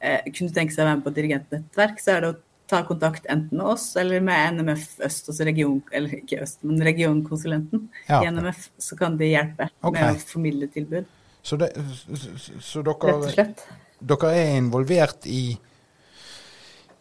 eh, 0.00 0.20
kunne 0.32 0.52
tenke 0.52 0.72
seg 0.72 0.84
å 0.84 0.88
være 0.88 0.96
med 0.96 1.04
på 1.04 1.14
dirigentnettverk, 1.14 1.98
så 2.00 2.16
er 2.16 2.20
det 2.20 2.30
å 2.34 2.38
ta 2.70 2.80
kontakt 2.88 3.26
enten 3.26 3.58
med 3.58 3.66
oss 3.66 3.90
eller 4.00 4.22
med 4.24 4.54
NMF 4.58 5.00
Øst, 5.04 5.28
altså 5.28 5.44
region, 5.44 5.82
eller 5.92 6.14
ikke 6.20 6.40
Øst, 6.42 6.62
men 6.64 6.82
regionkonsulenten 6.84 7.88
Ja. 8.08 8.22
i 8.24 8.30
NMF, 8.30 8.70
så 8.78 8.96
kan 8.96 9.18
de 9.20 9.28
hjelpe 9.32 9.68
okay. 9.82 10.00
med 10.00 10.16
å 10.16 10.24
formidle 10.32 10.70
tilbud, 10.72 11.04
Så, 11.44 11.56
det, 11.60 11.74
så, 11.76 12.56
så 12.60 12.80
rett 12.80 13.04
og 13.04 13.22
dere, 13.24 13.32
slett. 13.34 13.66
dere 14.00 14.32
er 14.32 14.56
involvert 14.56 15.26
i 15.28 15.58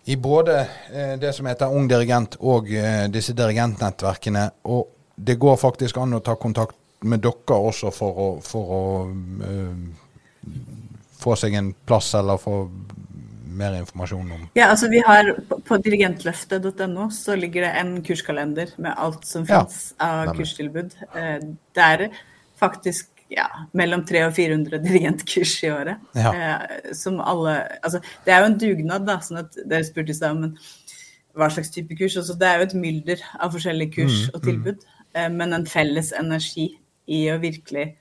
i 0.05 0.15
både 0.15 0.59
eh, 0.91 1.13
det 1.19 1.33
som 1.33 1.45
heter 1.47 1.71
Ung 1.71 1.87
dirigent 1.87 2.35
og 2.39 2.67
eh, 2.75 3.05
disse 3.07 3.33
dirigentnettverkene. 3.33 4.49
Og 4.67 4.89
det 5.15 5.37
går 5.39 5.55
faktisk 5.61 5.97
an 6.01 6.17
å 6.17 6.19
ta 6.19 6.35
kontakt 6.35 6.75
med 7.07 7.23
dere 7.23 7.55
også 7.55 7.91
for 7.95 8.19
å, 8.19 8.27
for 8.43 8.73
å 8.75 8.81
eh, 9.47 10.49
få 11.23 11.37
seg 11.39 11.55
en 11.55 11.71
plass 11.87 12.13
eller 12.19 12.41
få 12.41 12.65
mer 13.53 13.77
informasjon 13.79 14.31
om 14.35 14.43
Ja, 14.57 14.67
altså 14.73 14.89
vi 14.91 14.99
har 15.05 15.33
På, 15.67 15.77
dirigentløftet.no 15.83 17.09
så 17.13 17.35
ligger 17.39 17.67
det 17.67 17.71
en 17.81 17.95
kurskalender 18.05 18.73
med 18.77 18.93
alt 18.97 19.25
som 19.25 19.45
Ja. 19.47 19.63
finnes 19.63 19.93
av 19.99 20.25
Nemlig. 20.27 20.37
kurstilbud. 20.41 20.93
Eh, 21.15 21.39
Det 21.73 21.83
er 21.83 22.09
faktisk 22.59 23.09
ja, 23.33 23.47
mellom 23.73 24.03
300 24.05 24.27
og 24.27 24.35
400 24.35 24.79
dirigentkurs 24.83 25.55
i 25.63 25.71
året. 25.73 25.97
Ja. 26.15 26.33
Eh, 26.33 26.93
som 26.93 27.19
alle 27.19 27.55
Altså, 27.83 27.99
det 28.25 28.33
er 28.33 28.39
jo 28.43 28.45
en 28.51 28.57
dugnad, 28.59 29.05
da, 29.07 29.17
sånn 29.19 29.39
at 29.39 29.55
dere 29.65 29.83
spurte 29.83 30.09
i 30.09 30.13
stad 30.13 30.31
om 30.37 30.57
hva 31.35 31.49
slags 31.49 31.71
type 31.73 31.95
kurs. 31.97 32.15
Altså, 32.17 32.37
det 32.37 32.47
er 32.47 32.57
jo 32.59 32.67
et 32.67 32.75
mylder 32.77 33.21
av 33.39 33.51
forskjellige 33.55 33.93
kurs 33.95 34.27
Mm, 34.27 34.35
og 34.35 34.43
tilbud, 34.43 34.79
mm. 35.15 35.35
men 35.35 35.53
en 35.53 35.65
felles 35.65 36.11
energi 36.13 36.77
i 37.07 37.25
å 37.33 37.39
virkelig 37.41 37.95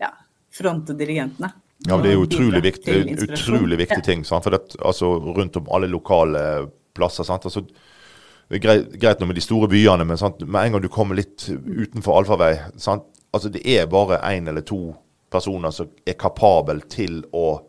ja, 0.00 0.10
fronte 0.50 0.96
dirigentene. 0.98 1.52
Ja, 1.86 1.96
men 1.96 2.04
det 2.04 2.12
er 2.12 2.18
jo 2.18 2.26
utrolig 2.28 2.62
viktig, 2.62 2.98
utrolig 3.26 3.78
viktig 3.80 4.02
ting. 4.06 4.24
Sant? 4.24 4.44
For 4.44 4.54
det, 4.54 4.76
altså, 4.78 5.08
rundt 5.34 5.56
om 5.58 5.70
alle 5.74 5.88
lokale 5.90 6.42
plasser. 6.94 7.26
Sant? 7.26 7.46
Altså, 7.48 7.64
greit, 8.62 8.92
greit 9.02 9.24
med 9.24 9.34
de 9.34 9.42
store 9.44 9.68
byene, 9.72 10.06
men 10.06 10.20
sant? 10.20 10.44
med 10.46 10.66
en 10.68 10.76
gang 10.76 10.84
du 10.84 10.90
kommer 10.92 11.18
litt 11.18 11.48
utenfor 11.50 12.20
allfarvei 12.20 12.52
sant? 12.76 13.08
Altså, 13.32 13.50
Det 13.50 13.64
er 13.66 13.90
bare 13.90 14.20
én 14.30 14.48
eller 14.48 14.62
to 14.62 14.94
personer 15.32 15.72
som 15.72 15.88
er 16.06 16.18
kapabel 16.20 16.82
til 16.92 17.22
å 17.32 17.62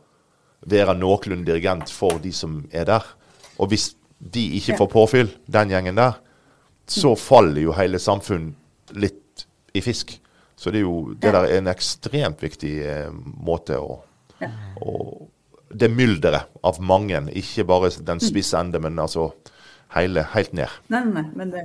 være 0.67 0.95
noenlunde 0.99 1.47
dirigent 1.47 1.91
for 1.91 2.19
de 2.19 2.31
som 2.35 2.63
er 2.71 2.85
der. 2.85 3.05
Og 3.59 3.71
hvis 3.71 3.93
de 4.19 4.43
ikke 4.59 4.77
får 4.79 4.91
påfyll, 4.91 5.31
den 5.51 5.71
gjengen 5.71 5.97
der, 5.99 6.19
så 6.87 7.15
faller 7.15 7.63
jo 7.63 7.75
hele 7.75 7.99
samfunn 7.99 8.51
litt 8.99 9.45
i 9.73 9.81
fisk. 9.81 10.17
Så 10.55 10.71
det 10.71 10.81
er 10.81 10.85
jo 10.87 11.13
det 11.13 11.31
der 11.33 11.43
er 11.47 11.57
en 11.57 11.67
ekstremt 11.71 12.41
viktig 12.43 12.73
eh, 12.85 13.09
måte 13.43 13.79
å 13.81 14.01
Ja. 14.41 14.49
og 14.81 15.29
det 15.73 15.87
mylderet 15.89 16.49
av 16.63 16.77
mange, 16.81 17.17
ikke 17.33 17.63
bare 17.65 17.89
den 18.05 18.19
spisse 18.21 18.57
ende, 18.59 18.79
men 18.79 18.99
altså 18.99 19.31
hele, 19.95 20.21
helt 20.33 20.53
ned. 20.53 20.69
Nei, 20.93 20.99
nei, 21.05 21.13
nei, 21.21 21.23
men 21.39 21.49
det, 21.53 21.63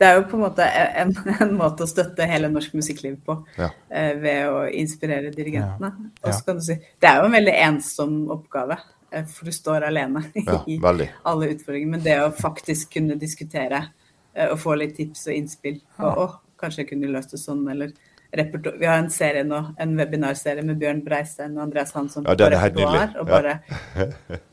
det 0.00 0.08
er 0.08 0.18
jo 0.18 0.24
på 0.28 0.36
en 0.36 0.42
måte 0.42 0.66
en, 0.66 1.14
en 1.40 1.54
måte 1.56 1.86
å 1.86 1.88
støtte 1.88 2.26
hele 2.28 2.50
norsk 2.52 2.74
musikkliv 2.76 3.16
på. 3.24 3.38
Ja. 3.56 3.70
eh, 3.88 4.12
ved 4.20 4.50
å 4.52 4.66
inspirere 4.68 5.30
dirigentene. 5.32 5.92
Ja. 5.96 6.10
Og 6.26 6.34
så 6.34 6.44
kan 6.44 6.60
du 6.60 6.64
si, 6.66 6.76
Det 7.00 7.08
er 7.08 7.22
jo 7.22 7.30
en 7.30 7.36
veldig 7.38 7.54
ensom 7.70 8.18
oppgave, 8.36 8.76
eh, 9.12 9.24
for 9.24 9.48
du 9.48 9.52
står 9.56 9.86
alene 9.88 10.24
Ja, 10.34 10.60
i 10.66 10.76
alle 11.24 11.52
utfordringer. 11.54 11.88
Men 11.96 12.04
det 12.04 12.18
å 12.20 12.32
faktisk 12.36 12.92
kunne 12.98 13.16
diskutere 13.20 13.86
eh, 14.34 14.50
og 14.50 14.58
få 14.60 14.76
litt 14.76 14.96
tips 14.98 15.28
og 15.30 15.38
innspill 15.38 15.80
på 15.96 16.12
å, 16.26 16.28
kanskje 16.58 16.84
jeg 16.84 16.88
kunne 16.94 17.12
løst 17.12 17.30
det 17.30 17.40
sånn, 17.40 17.66
eller 17.70 17.92
repertoar. 18.36 18.74
Vi 18.80 18.84
har 18.86 18.98
en 18.98 19.08
serie 19.08 19.44
nå, 19.46 19.58
en 19.80 19.92
webinarserie 19.96 20.62
med 20.66 20.76
Bjørn 20.80 20.98
Breistein 21.04 21.54
og 21.56 21.62
Andreas 21.62 21.92
Hansson 21.94 22.24
Ja, 22.26 22.34
på 22.34 22.42
er 22.44 22.50
repertoar. 22.50 23.14
Og 23.16 23.20
Og 23.20 23.28
Ja. 23.28 23.40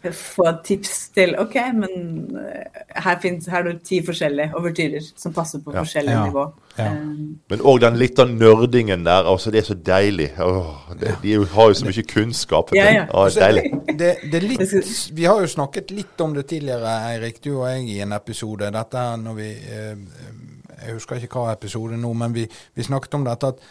bare 0.04 0.14
få 0.14 0.46
tips 0.64 1.10
til 1.16 1.36
OK, 1.40 1.56
men 1.74 2.38
eh, 2.38 2.84
her, 3.02 3.18
finnes, 3.20 3.48
her 3.48 3.64
er 3.64 3.74
det 3.74 3.84
ti 3.84 4.00
forskjellige 4.06 4.54
overtyrer 4.60 5.02
som 5.16 5.34
passer 5.34 5.60
på 5.60 5.74
Ja. 5.74 5.82
forskjellige 5.84 6.14
Ja. 6.16 6.26
nivå. 6.30 6.46
Ja. 6.78 6.86
Eh, 6.86 6.94
Men 7.50 7.60
òg 7.60 7.80
den 7.82 7.98
litt 7.98 8.20
av 8.20 8.30
nerdingen 8.30 9.04
der. 9.04 9.24
altså 9.26 9.52
Det 9.52 9.60
er 9.64 9.74
så 9.74 9.76
deilig. 9.84 10.32
Åh, 10.40 10.96
det, 11.00 11.16
de 11.22 11.34
har 11.46 11.68
jo 11.68 11.74
så 11.74 11.86
mye 11.86 12.04
kunnskap. 12.08 12.70
Ja, 12.76 12.86
ja. 12.92 13.06
Åh, 13.12 13.26
Altså, 13.26 13.40
deilig. 13.40 13.98
Det, 13.98 14.18
det 14.32 14.36
er 14.36 14.48
litt, 14.48 15.10
vi 15.14 15.24
har 15.24 15.40
jo 15.42 15.48
snakket 15.48 15.92
litt 15.92 16.22
om 16.22 16.34
det 16.34 16.48
tidligere, 16.48 16.86
Eirik, 17.12 17.42
du 17.42 17.58
og 17.60 17.68
jeg, 17.70 17.90
i 17.90 18.00
en 18.02 18.14
episode. 18.14 18.72
Dette 18.72 18.96
er 18.98 19.18
når 19.18 19.36
vi 19.36 19.52
eh, 19.52 19.96
Jeg 20.84 20.98
husker 20.98 21.22
ikke 21.22 21.40
hva 21.40 21.54
episode 21.54 21.98
nå, 22.00 22.14
men 22.14 22.36
vi, 22.36 22.48
vi 22.76 22.86
snakket 22.86 23.18
om 23.20 23.26
dette 23.28 23.54
at 23.54 23.64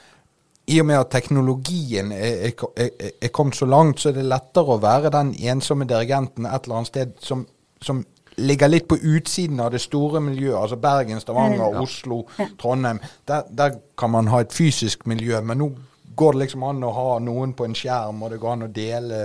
i 0.70 0.78
og 0.80 0.86
med 0.86 1.00
at 1.00 1.10
teknologien 1.10 2.12
er, 2.14 2.52
er, 2.52 2.90
er, 3.22 3.30
kommet 3.34 3.56
så 3.58 3.66
langt, 3.66 4.00
så 4.00 4.12
er 4.12 4.20
det 4.20 4.28
lettere 4.30 4.76
å 4.76 4.82
være 4.82 5.10
den 5.10 5.32
ensomme 5.50 5.88
dirigenten 5.90 6.46
et 6.46 6.68
eller 6.68 6.78
annet 6.78 6.90
sted 6.92 7.16
som, 7.20 7.42
som 7.82 8.04
ligger 8.38 8.70
litt 8.70 8.86
på 8.88 8.96
utsiden 8.96 9.60
av 9.60 9.72
det 9.74 9.82
store 9.82 10.22
miljøet. 10.22 10.60
Altså 10.60 10.78
Bergen, 10.80 11.20
Stavanger, 11.20 11.80
Oslo, 11.82 12.22
Trondheim. 12.60 13.02
Der, 13.28 13.48
der 13.50 13.80
kan 13.98 14.14
man 14.14 14.30
ha 14.32 14.42
et 14.44 14.54
fysisk 14.54 15.06
miljø, 15.10 15.40
men 15.42 15.60
nå 15.60 15.72
går 16.16 16.36
det 16.36 16.44
liksom 16.44 16.64
an 16.68 16.84
å 16.86 16.92
ha 16.94 17.08
noen 17.24 17.54
på 17.56 17.66
en 17.66 17.76
skjerm, 17.76 18.22
og 18.22 18.32
det 18.32 18.40
går 18.40 18.56
an 18.56 18.66
å 18.66 18.72
dele 18.72 19.20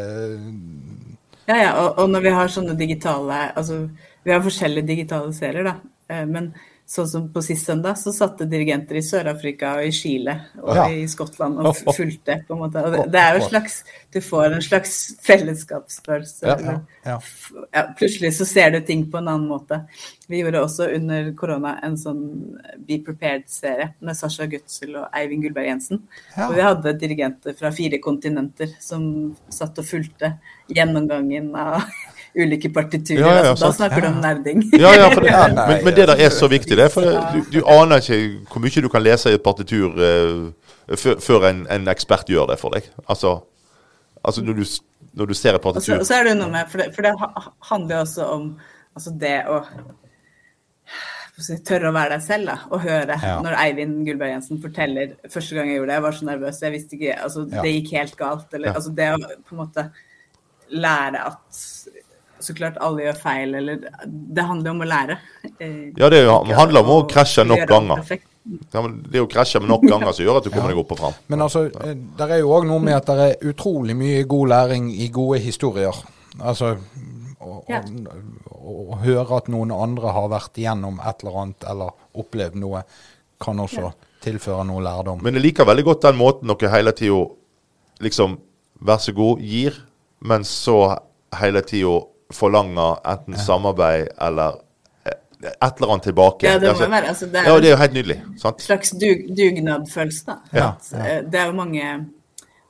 Ja, 1.47 1.55
ja, 1.55 1.72
og, 1.84 1.99
og 2.01 2.09
når 2.11 2.24
vi 2.26 2.32
har 2.36 2.49
sånne 2.51 2.76
digitale 2.80 3.39
Altså, 3.59 3.82
vi 4.24 4.34
har 4.34 4.43
forskjellige 4.43 4.88
digitale 4.88 5.34
serier, 5.36 5.68
da. 5.68 5.76
eh, 6.11 6.26
Men 6.28 6.53
sånn 6.88 7.07
som 7.11 7.25
på 7.33 7.41
sist 7.43 7.67
søndag, 7.67 7.97
så 7.99 8.13
satte 8.15 8.45
dirigenter 8.47 8.95
i 8.95 9.03
Sør-Afrika 9.03 9.73
og 9.75 9.89
i 9.89 9.91
Chile 9.91 10.38
og 10.61 10.75
Ja. 10.77 10.85
i 10.88 11.01
Skottland 11.11 11.59
og 11.59 11.75
fulgte, 11.97 12.38
på 12.47 12.55
en 12.55 12.61
måte. 12.61 12.83
Og 12.83 13.11
det, 13.11 13.19
er 13.19 13.35
jo 13.35 13.49
slags 13.49 13.81
Du 14.13 14.21
får 14.23 14.55
en 14.55 14.63
slags 14.63 14.93
fellesskapsfølelse. 15.21 16.47
Ja, 16.47 16.77
ja. 17.03 17.17
ja, 17.75 17.83
plutselig 17.99 18.31
så 18.38 18.47
ser 18.47 18.71
du 18.71 18.79
ting 18.88 19.03
på 19.11 19.19
en 19.19 19.27
annen 19.27 19.49
måte. 19.51 19.81
Vi 20.31 20.39
gjorde 20.39 20.63
også 20.63 20.88
under 20.95 21.27
korona 21.35 21.75
en 21.83 21.99
sånn 21.99 22.23
Be 22.88 23.01
Prepared-serie 23.03 23.91
med 23.99 24.15
Sasha 24.17 24.47
Gutzel 24.47 24.95
og 24.95 25.11
Eivind 25.11 25.43
Gullberg 25.43 25.67
Jensen. 25.67 26.05
Og 26.39 26.55
vi 26.55 26.63
hadde 26.63 26.95
dirigenter 27.03 27.55
fra 27.59 27.71
fire 27.75 27.99
kontinenter 28.03 28.71
som 28.79 29.35
satt 29.51 29.83
og 29.83 29.91
fulgte 29.91 30.38
gjennomgangen 30.71 31.51
av 31.59 31.83
ulike 32.38 32.69
partiturer. 32.73 33.21
Ja, 33.21 33.33
ja, 33.35 33.49
altså, 33.51 33.65
da 33.65 33.77
snakker 33.79 34.05
du 34.05 34.07
om 34.09 34.21
nerding. 34.23 34.63
Ja, 34.77 34.93
ja, 34.95 35.09
for 35.13 35.25
det, 35.25 35.33
Ja, 35.33 35.43
nei, 35.51 35.67
men, 35.71 35.83
men 35.88 35.97
det 35.97 36.07
der 36.11 36.23
er 36.27 36.33
så 36.33 36.49
viktig, 36.51 36.77
det. 36.79 36.88
For 36.93 37.05
du, 37.33 37.41
du 37.53 37.59
aner 37.65 38.03
ikke 38.03 38.19
hvor 38.51 38.63
mye 38.63 38.83
du 38.85 38.89
kan 38.93 39.05
lese 39.05 39.33
i 39.33 39.38
et 39.38 39.45
partitur 39.45 39.97
uh, 39.97 40.47
før, 40.95 41.49
en, 41.49 41.65
en 41.73 41.91
ekspert 41.93 42.29
gjør 42.31 42.51
det 42.53 42.59
for 42.61 42.77
deg. 42.77 42.88
Altså, 43.07 43.38
altså 44.23 44.43
når, 44.45 44.61
du, 44.61 44.65
når 45.19 45.31
du 45.31 45.38
ser 45.38 45.57
et 45.57 45.61
Og 45.61 45.61
så, 45.61 45.79
partitur 45.79 45.99
og 45.99 46.09
så 46.09 46.19
er 46.19 46.29
det 46.29 46.35
noe 46.39 46.51
med, 46.53 46.67
for 46.71 46.83
det, 46.83 46.91
for 46.95 47.07
det 47.07 47.15
handler 47.71 47.95
jo 47.95 48.01
også 48.05 48.33
om 48.38 48.51
altså 48.97 49.13
det 49.21 49.38
å 49.51 49.61
tørre 51.67 51.91
å 51.91 51.93
være 51.93 52.15
deg 52.15 52.23
selv, 52.25 52.49
da, 52.49 52.55
og 52.73 52.81
høre. 52.81 53.17
Ja. 53.21 53.38
Når 53.45 53.57
Eivind 53.61 53.99
Gullberg 54.07 54.31
Jensen 54.33 54.61
forteller 54.61 55.11
første 55.29 55.57
gang 55.57 55.69
jeg 55.69 55.77
gjorde 55.77 55.91
det, 55.91 55.97
jeg 55.99 56.05
var 56.07 56.15
så 56.17 56.29
nervøs, 56.31 56.61
jeg 56.63 56.73
visste 56.73 56.97
ikke 56.97 57.17
altså 57.27 57.43
Ja. 57.51 57.61
Det 57.61 57.73
gikk 57.75 57.91
helt 57.93 58.15
galt. 58.17 58.53
Eller, 58.53 58.71
Ja. 58.71 58.73
altså 58.79 58.93
det 58.97 59.09
å 59.13 59.19
på 59.21 59.53
en 59.53 59.61
måte 59.61 59.89
lære 60.73 61.21
at 61.29 61.61
Så 62.48 62.56
klart 62.56 62.78
alle 62.84 63.04
gjør 63.08 63.18
feil, 63.20 63.56
eller 63.60 63.82
Det 64.08 64.43
handler 64.48 64.72
om 64.72 64.82
å 64.86 64.88
lære. 64.88 65.18
Eh, 65.60 65.91
Ja, 65.98 66.10
det 66.10 66.22
er 66.22 66.26
jo- 66.30 66.43
handler 66.56 66.80
om 66.86 66.91
å 66.93 67.02
å 67.04 67.08
krasje 67.10 67.43
nok 67.45 67.66
ganger. 67.68 68.20
ja, 68.74 68.82
men 68.82 69.02
Det 69.04 69.16
er 69.16 69.20
jo 69.26 69.28
krasjer 69.28 69.60
med 69.62 69.70
nok 69.70 69.82
ganger 69.91 70.14
som 70.14 70.26
gjør 70.26 70.38
at 70.38 70.43
du 70.45 70.50
kommer 70.50 70.70
deg 70.72 70.78
opp 70.80 70.91
og 70.95 70.98
fram. 71.02 71.14
Men 71.28 71.39
altså, 71.41 71.66
det 71.72 72.30
er 72.32 72.39
jo 72.39 72.50
òg 72.56 72.66
noe 72.70 72.80
med 72.80 72.95
at 72.95 73.06
det 73.06 73.18
er 73.43 73.52
utrolig 73.52 73.95
mye 73.98 74.24
god 74.28 74.48
læring 74.54 74.89
i 74.95 75.10
gode 75.10 75.39
historier. 75.43 75.93
Altså 76.39 76.78
å, 77.41 77.64
Ja. 77.70 77.82
å, 77.82 78.93
å 78.93 78.98
høre 79.04 79.38
at 79.38 79.48
noen 79.50 79.72
andre 79.72 80.12
har 80.12 80.30
vært 80.30 80.58
igjennom 80.58 81.00
et 81.06 81.24
eller 81.24 81.38
annet 81.41 81.64
eller 81.70 81.91
opplevd 82.16 82.56
noe, 82.56 82.84
kan 83.39 83.58
også 83.58 83.91
tilføre 84.22 84.66
noe 84.66 84.82
lærdom. 84.82 85.22
Men 85.22 85.34
jeg 85.36 85.43
liker 85.43 85.66
veldig 85.66 85.84
godt 85.86 86.02
den 86.08 86.18
måten 86.18 86.48
dere 86.48 86.72
hele 86.72 86.91
tida 86.91 87.28
liksom 88.00 88.38
Vær 88.84 89.00
så 89.02 89.12
god, 89.16 89.39
gir, 89.41 89.74
men 90.22 90.43
så 90.43 91.00
hele 91.34 91.62
tida 91.66 92.04
forlanger 92.34 92.97
enten 93.07 93.38
samarbeid 93.39 94.09
eller 94.21 94.57
eh, 95.05 95.13
et 95.47 95.78
eller 95.80 95.93
annet 95.93 96.03
tilbake. 96.09 96.47
Ja, 96.47 96.57
det 96.59 96.67
må 96.67 96.73
Altså, 96.75 96.89
være 96.91 97.07
altså, 97.13 97.25
det 97.32 97.39
er 97.39 97.47
ja, 97.49 97.55
det 97.61 97.69
er 97.69 97.75
jo 97.75 97.80
helt 97.84 97.93
nydelig. 97.93 98.17
sant? 98.41 98.61
slags 98.61 98.91
dug, 98.91 99.25
dugnadfølelse, 99.38 100.25
da. 100.28 100.38
Ja, 100.53 100.67
At, 100.75 100.93
eh, 100.93 101.21
Det 101.32 101.39
er 101.39 101.45
jo 101.45 101.53
mange, 101.53 102.07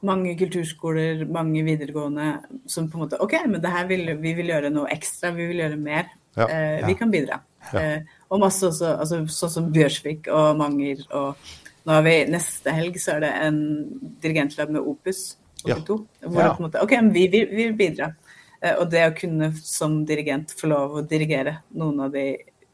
mange 0.04 0.38
kulturskoler, 0.38 1.26
mange 1.32 1.64
videregående 1.66 2.38
som 2.68 2.90
på 2.90 2.98
en 3.00 3.06
måte 3.08 3.22
OK, 3.24 3.34
men 3.48 3.62
det 3.62 3.72
her 3.72 3.88
vil, 3.88 4.06
vi 4.22 4.34
vil 4.34 4.48
gjøre 4.54 4.70
noe 4.74 4.88
ekstra, 4.94 5.32
vi 5.36 5.48
vil 5.48 5.58
gjøre 5.64 5.78
mer. 5.80 6.06
Ja. 6.38 6.48
Eh, 6.48 6.86
vi 6.88 6.94
kan 6.94 7.10
bidra. 7.12 7.40
Ja. 7.74 7.80
Eh, 7.80 8.02
og 8.30 8.40
masse 8.44 8.68
også, 8.68 8.94
altså, 9.00 9.24
sånn 9.28 9.50
som 9.50 9.72
Bjørsvik 9.74 10.28
og 10.32 10.58
Manger 10.60 11.02
og 11.12 11.36
nå 11.88 11.94
har 11.96 12.04
vi 12.04 12.26
Neste 12.30 12.72
helg 12.76 12.98
så 13.00 13.16
er 13.16 13.20
det 13.24 13.32
en 13.48 13.58
dirigentlab 14.22 14.70
med 14.76 14.82
Opus 14.84 15.38
82. 15.64 16.06
Hvor 16.22 16.42
Ja. 16.42 16.48
det 16.50 16.58
på 16.58 16.64
en 16.64 16.66
måte 16.70 16.82
OK, 16.84 16.92
men 17.02 17.12
vi 17.14 17.28
vil 17.32 17.74
bidra. 17.80 18.12
Eh, 18.62 18.76
og 18.76 18.88
det 18.92 19.04
å 19.08 19.16
kunne 19.18 19.52
som 19.62 20.00
dirigent 20.08 20.54
få 20.58 20.72
lov 20.72 20.98
å 20.98 21.06
dirigere 21.08 21.60
noen 21.78 22.06
av 22.08 22.14
de 22.16 22.30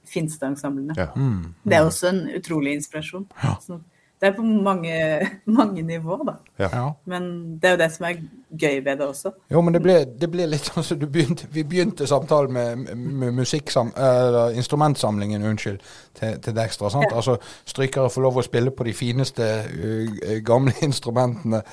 finste 0.07 0.47
ensemblene. 0.47 0.95
Ja. 0.97 1.09
Mm. 1.15 1.53
Det 1.63 1.77
er 1.77 1.87
også 1.87 2.11
en 2.11 2.23
utrolig 2.37 2.77
inspirasjon. 2.79 3.25
Så 3.63 3.79
det 4.21 4.29
er 4.29 4.37
på 4.37 4.45
mange, 4.45 4.95
mange 5.59 5.83
nivå, 5.83 6.19
da. 6.27 6.37
Ja. 6.61 6.85
Men 7.09 7.29
det 7.59 7.69
er 7.69 7.77
jo 7.77 7.83
det 7.83 7.91
som 7.95 8.07
er 8.07 8.21
gøy 8.59 8.79
ved 8.85 8.97
det 8.97 9.07
også. 9.07 9.31
Jo, 9.51 9.61
men 9.61 9.73
det 9.73 9.81
ble, 9.83 9.95
det 10.19 10.29
ble 10.31 10.45
litt 10.49 10.67
sånn 10.69 10.85
som 10.85 10.99
begynte 11.03 11.47
Vi 11.53 11.63
begynte 11.67 12.07
samtalen 12.07 12.53
med, 12.53 12.97
med 12.97 13.33
musikksam, 13.37 13.91
eller 13.97 14.57
instrumentsamlingen, 14.57 15.43
unnskyld, 15.49 15.79
til, 16.19 16.35
til 16.43 16.55
Dextra. 16.57 16.89
sant? 16.93 17.07
Ja. 17.09 17.15
Altså, 17.21 17.37
strykere 17.69 18.09
får 18.13 18.25
lov 18.25 18.37
å 18.37 18.45
spille 18.45 18.73
på 18.75 18.85
de 18.87 18.93
fineste 18.97 19.47
uh, 19.73 20.35
gamle 20.45 20.73
instrumentene. 20.89 21.63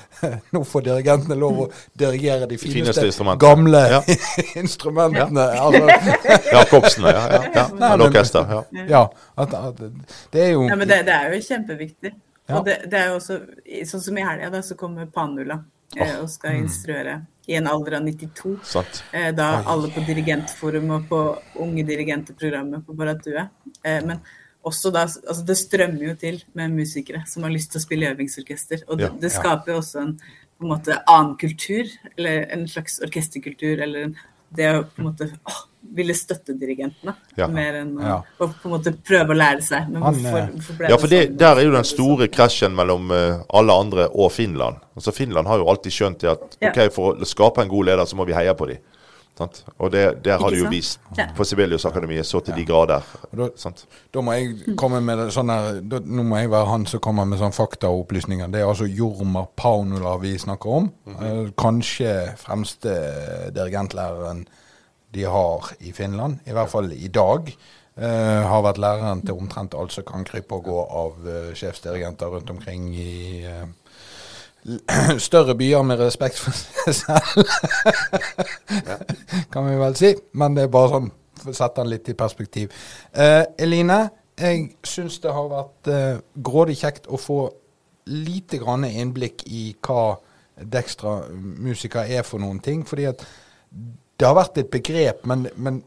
Nå 0.51 0.63
får 0.67 0.87
dirigentene 0.89 1.37
lov 1.39 1.61
å 1.65 1.69
dirigere 1.97 2.49
de 2.49 2.57
fineste, 2.57 2.79
fineste 2.79 3.05
instrumentene. 3.11 3.45
gamle 3.45 3.83
Ja. 3.91 4.01
instrumentene. 4.63 5.47
Altså, 5.61 5.85
Ja, 6.51 6.65
korpsene. 6.69 7.11
Ja, 7.13 7.27
ja, 7.35 7.43
ja. 7.55 7.67
Nei, 7.75 7.89
men- 7.89 8.07
orkester. 8.07 8.47
Ja. 8.51 8.85
ja, 8.89 9.05
at, 9.37 9.53
at, 9.53 9.79
det 10.33 10.43
er 10.47 10.51
jo 10.55 10.67
Ja, 10.67 10.75
men 10.75 10.87
det, 10.87 11.03
det 11.07 11.13
er 11.15 11.33
jo 11.33 11.41
kjempeviktig. 11.45 12.13
Ja. 12.49 12.57
Og 12.59 12.65
det, 12.65 12.77
det 12.91 12.99
er 12.99 13.11
jo 13.11 13.19
også, 13.19 13.37
sånn 13.87 14.03
som 14.03 14.17
i 14.17 14.25
helga, 14.25 14.61
så 14.65 14.75
kommer 14.79 15.07
Panula 15.13 15.61
og 15.99 16.29
skal 16.31 16.59
instruere 16.61 17.21
i 17.49 17.55
en 17.57 17.67
alder 17.67 17.97
av 17.97 18.05
92. 18.05 18.53
Sant. 18.63 19.01
Eh, 19.11 19.31
da 19.35 19.63
alle 19.69 19.89
på 19.91 20.03
Dirigentforum 20.07 20.93
og 20.97 21.09
på 21.09 21.21
Unge 21.63 21.83
dirigenter-programmet 21.87 22.85
på 22.85 22.95
Baratue. 22.97 23.47
Eh, 23.83 23.99
men 24.05 24.21
også 24.67 24.91
da, 24.93 25.07
altså 25.07 25.43
det 25.45 25.57
strømmer 25.57 26.05
jo 26.11 26.15
til 26.21 26.37
med 26.57 26.75
musikere 26.75 27.23
som 27.27 27.47
har 27.47 27.53
lyst 27.53 27.73
til 27.73 27.81
å 27.81 27.85
spille 27.85 28.11
øvingsorkester. 28.13 28.85
Og 28.87 29.01
det, 29.01 29.09
Ja, 29.09 29.17
det 29.23 29.33
skaper 29.33 29.73
jo 29.73 29.81
også 29.81 30.05
en 30.05 30.15
på 30.61 30.67
en 30.67 30.75
måte 30.75 30.99
annen 31.09 31.33
kultur, 31.41 31.89
eller 32.17 32.43
en 32.53 32.67
slags 32.69 32.99
orkesterkultur, 33.01 33.81
eller 33.81 34.03
en, 34.05 34.11
det 34.53 34.67
å 34.69 34.83
på 34.85 35.01
en 35.01 35.07
måte 35.07 35.25
åh, 35.49 35.63
ville 35.93 36.13
støtte 36.13 36.53
dirigentene. 36.59 37.13
Ja. 37.37 37.47
Mer 37.47 37.73
enn 37.81 37.95
å, 37.97 38.01
Ja. 38.01 38.21
å 38.39 38.47
på 38.47 38.65
en 38.65 38.71
måte 38.77 38.93
prøve 39.03 39.29
å 39.35 39.37
lære 39.37 39.61
seg. 39.61 39.89
Men 39.89 40.01
Han, 40.01 40.13
hvorfor, 40.15 40.37
eh, 40.37 40.47
hvorfor 40.55 40.77
ble 40.77 40.89
Ja, 40.89 40.97
for 40.97 41.07
det, 41.07 41.27
sånn? 41.29 41.37
der 41.37 41.55
er 41.57 41.63
jo 41.63 41.71
den 41.71 41.83
store 41.83 42.27
krasjen 42.27 42.73
mellom 42.75 43.11
eh, 43.11 43.43
alle 43.53 43.73
andre 43.73 44.07
og 44.13 44.31
Finland. 44.31 44.77
Altså 44.95 45.11
Finland 45.13 45.47
har 45.47 45.57
jo 45.57 45.65
alltid 45.67 45.91
skjønt 45.91 46.19
det 46.19 46.29
at 46.31 46.57
Ja. 46.61 46.69
ok, 46.71 46.91
for 46.93 47.15
å 47.15 47.25
skape 47.25 47.59
en 47.61 47.67
god 47.69 47.85
leder, 47.85 48.05
så 48.05 48.15
må 48.15 48.25
vi 48.25 48.33
heie 48.33 48.53
på 48.53 48.67
dem. 48.67 48.77
Sant? 49.37 49.63
Og 49.79 49.89
det, 49.91 50.21
der 50.23 50.37
har 50.37 50.49
de 50.51 50.57
jo 50.57 50.69
vist 50.69 50.99
Ja. 51.17 51.25
på 51.35 51.43
Sibelius-akademiet 51.45 52.25
så 52.25 52.43
til 52.43 52.53
de 52.53 52.63
grader. 52.65 53.01
Da- 53.33 53.49
Sant? 53.55 53.85
Da 54.11 54.19
må 54.21 54.33
jeg 54.35 54.75
komme 54.75 55.01
med 55.01 55.17
sånn 55.31 55.49
her 55.49 55.79
da, 55.81 55.99
Nå 55.99 56.21
må 56.23 56.35
jeg 56.41 56.49
være 56.49 56.67
han 56.67 56.85
som 56.85 56.99
kommer 56.99 57.25
med 57.25 57.39
sånne 57.39 57.55
faktaopplysninger. 57.55 58.51
Det 58.51 58.59
er 58.61 58.65
altså 58.67 58.85
Jorma 58.93 59.47
Paunula 59.55 60.17
vi 60.19 60.37
snakker 60.37 60.67
om. 60.67 60.91
eh, 61.07 61.49
kanskje 61.57 62.35
fremste 62.37 63.51
dirigentlæreren 63.55 64.45
de 65.13 65.23
har 65.23 65.71
i 65.79 65.91
Finland. 65.91 66.39
I 66.45 66.55
hvert 66.55 66.69
fall 66.69 66.91
i 66.93 67.07
dag. 67.07 67.51
Uh, 67.97 68.47
har 68.47 68.63
vært 68.63 68.79
læreren 68.79 69.19
til 69.25 69.35
omtrent 69.35 69.75
alt 69.75 69.91
som 69.91 70.05
kan 70.07 70.23
krype 70.23 70.55
og 70.55 70.63
gå 70.63 70.77
av 70.79 71.25
uh, 71.25 71.49
sjefsdirigenter 71.59 72.31
rundt 72.31 72.49
omkring 72.49 72.85
i 72.95 73.43
uh, 73.43 73.67
større 75.27 75.57
byer 75.59 75.83
med 75.83 75.99
respekt 75.99 76.39
for 76.39 76.55
seg 76.55 76.95
selv. 77.01 77.51
kan 79.53 79.67
vi 79.67 79.75
vel 79.83 79.99
si. 79.99 80.13
Men 80.39 80.55
det 80.55 80.65
er 80.65 80.73
bare 80.73 80.93
sånn 80.95 81.11
for 81.41 81.51
å 81.51 81.57
sette 81.57 81.81
den 81.81 81.91
litt 81.91 82.09
i 82.13 82.15
perspektiv. 82.15 82.73
Eline, 83.11 83.99
jeg 84.39 84.67
syns 84.87 85.17
det 85.23 85.33
har 85.33 85.47
vært 85.49 85.89
grådig 86.45 86.77
kjekt 86.83 87.09
å 87.09 87.17
få 87.19 87.39
lite 88.13 88.59
grann 88.61 88.85
innblikk 88.85 89.43
i 89.49 89.71
hva 89.81 90.13
Dextra 90.61 91.23
Musica 91.33 92.05
er 92.05 92.21
for 92.27 92.39
noen 92.39 92.61
ting. 92.61 92.85
fordi 92.85 93.09
at 93.09 93.25
det 94.21 94.27
har 94.29 94.35
vært 94.37 94.59
et 94.61 94.67
begrep, 94.73 95.23
men, 95.29 95.47
men, 95.57 95.79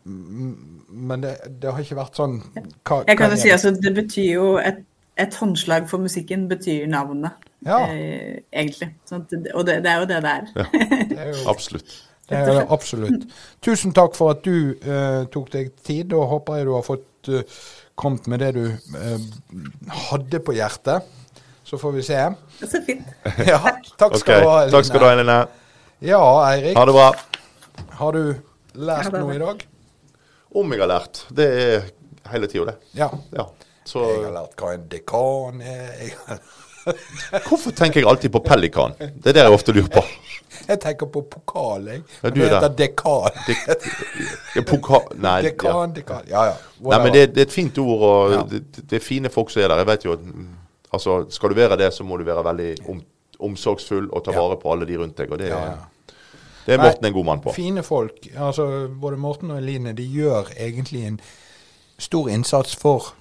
men 0.91 1.23
det, 1.23 1.37
det 1.63 1.71
har 1.71 1.79
ikke 1.85 1.99
vært 2.01 2.19
sånn 2.19 2.41
hva, 2.57 3.01
Jeg 3.07 3.19
kan 3.21 3.31
jo 3.31 3.39
si 3.39 3.47
det? 3.49 3.53
altså, 3.57 3.71
Det 3.85 3.93
betyr 3.97 4.31
jo 4.33 4.49
et, 4.59 4.81
et 5.23 5.37
håndslag 5.39 5.87
for 5.91 6.03
musikken 6.03 6.49
betyr 6.51 6.89
navnet, 6.91 7.37
Ja. 7.65 7.79
eh, 7.87 8.41
egentlig. 8.53 8.91
Sånn 9.09 9.23
at 9.23 9.37
og 9.55 9.63
det, 9.69 9.79
det 9.87 9.93
er 9.93 10.03
jo 10.03 10.11
det 10.11 10.19
det 10.27 10.33
er. 10.35 10.51
Det 11.15 11.21
er 11.23 11.31
jo 11.31 11.47
Absolutt. 11.55 11.95
Det 12.25 12.39
er 12.41 12.47
det 12.57 12.61
absolutt. 12.73 13.25
Tusen 13.63 13.93
takk 13.93 14.15
for 14.17 14.33
at 14.33 14.39
du 14.47 14.73
eh, 14.81 15.27
tok 15.33 15.51
deg 15.53 15.67
tid, 15.85 16.15
og 16.17 16.31
håper 16.31 16.57
jeg 16.63 16.67
du 16.67 16.71
har 16.73 16.85
fått 16.87 17.29
eh, 17.29 17.43
kommet 18.01 18.27
med 18.33 18.41
det 18.41 18.49
du 18.57 18.63
eh, 18.73 19.27
hadde 20.09 20.41
på 20.47 20.55
hjertet. 20.57 21.05
Så 21.69 21.77
får 21.81 21.93
vi 21.99 22.03
se. 22.07 22.23
Så 22.65 22.81
fint. 22.87 23.05
Ja, 23.45 23.61
takk 24.01 24.17
skal 24.23 24.41
du 24.41 24.49
ha, 24.49 24.57
Eline. 24.63 24.73
Takk 24.73 24.89
skal 24.89 25.05
du 25.05 25.07
ha, 25.07 25.13
Eline. 25.19 25.37
Ja, 26.05 26.23
Eirik. 26.49 26.75
Ha 26.81 26.87
det 26.89 26.97
bra. 26.97 27.11
Har 27.99 28.13
du 28.13 28.35
lært 28.75 29.13
Ja, 29.13 29.19
noe 29.19 29.35
i 29.35 29.39
dag? 29.39 29.67
Om 30.55 30.73
jeg 30.73 30.81
har 30.81 30.89
lært. 30.89 31.25
Det 31.35 31.47
er 31.63 31.89
hele 32.31 32.47
tida, 32.51 32.65
det. 32.73 32.77
Ja. 32.95 33.09
Ja. 33.35 33.47
Så 33.85 34.01
Jeg 34.09 34.25
har 34.25 34.33
lært 34.41 34.57
hva 34.61 34.75
en 34.75 34.85
dekan 34.89 35.61
er. 35.63 35.89
Jeg, 36.01 36.13
har- 36.27 36.39
hvorfor 37.49 37.73
tenker 37.73 38.01
jeg 38.03 38.09
alltid 38.09 38.31
på 38.33 38.41
pelikan? 38.45 38.93
Det 38.99 39.27
er 39.31 39.33
det 39.33 39.43
jeg 39.43 39.53
ofte 39.53 39.73
lurer 39.73 39.89
på. 39.89 40.03
jeg 40.69 40.81
tenker 40.81 41.07
på 41.07 41.23
pokal, 41.33 41.87
jeg. 41.89 42.03
Ja, 42.23 42.31
det 42.31 42.43
er 42.43 42.45
heter 42.45 42.61
der. 42.61 42.75
dekan. 42.77 43.31
Ja, 44.57 44.63
Poka 44.69 45.01
Nei, 45.17 45.37
ja. 45.43 45.49
Dekan, 45.49 45.95
dekan. 45.97 46.27
Ja, 46.29 46.45
ja. 46.51 46.55
Nei, 46.85 46.99
men 47.03 47.13
det, 47.13 47.23
det 47.35 47.41
er 47.41 47.49
et 47.49 47.53
fint 47.57 47.79
ord, 47.79 48.03
og 48.11 48.33
Ja. 48.33 48.43
det, 48.53 48.63
det 48.91 48.97
er 49.01 49.05
fine 49.05 49.29
folk 49.33 49.51
som 49.51 49.63
er 49.63 49.69
der. 49.73 49.77
Jeg 49.83 49.87
vet 49.87 50.05
jo 50.05 50.13
at 50.13 50.21
altså, 50.93 51.25
Skal 51.31 51.49
du 51.51 51.55
være 51.55 51.77
det, 51.81 51.93
så 51.95 52.05
må 52.05 52.17
du 52.21 52.25
være 52.25 52.45
veldig 52.45 52.71
om, 52.89 53.01
omsorgsfull 53.41 54.11
og 54.13 54.25
ta 54.25 54.33
Ja. 54.33 54.41
vare 54.45 54.57
på 54.61 54.73
alle 54.73 54.87
de 54.87 54.97
rundt 55.01 55.17
deg. 55.19 55.33
Og 55.33 55.39
det, 55.39 55.49
Ja, 55.49 55.57
er- 55.59 55.71
ja. 55.71 55.77
Det 56.67 56.75
er 56.75 56.79
Nei, 56.81 56.87
Morten 56.89 57.07
en 57.07 57.13
god 57.13 57.25
mann 57.25 57.41
på. 57.45 57.53
Fine 57.53 57.83
folk. 57.83 58.29
Altså, 58.37 58.89
både 58.89 59.17
Morten 59.21 59.51
og 59.51 59.59
Eline 59.59 59.93
de 59.97 60.07
gjør 60.09 60.51
egentlig 60.57 61.05
en 61.07 61.21
stor 61.99 62.29
innsats 62.33 62.75
for 62.77 63.13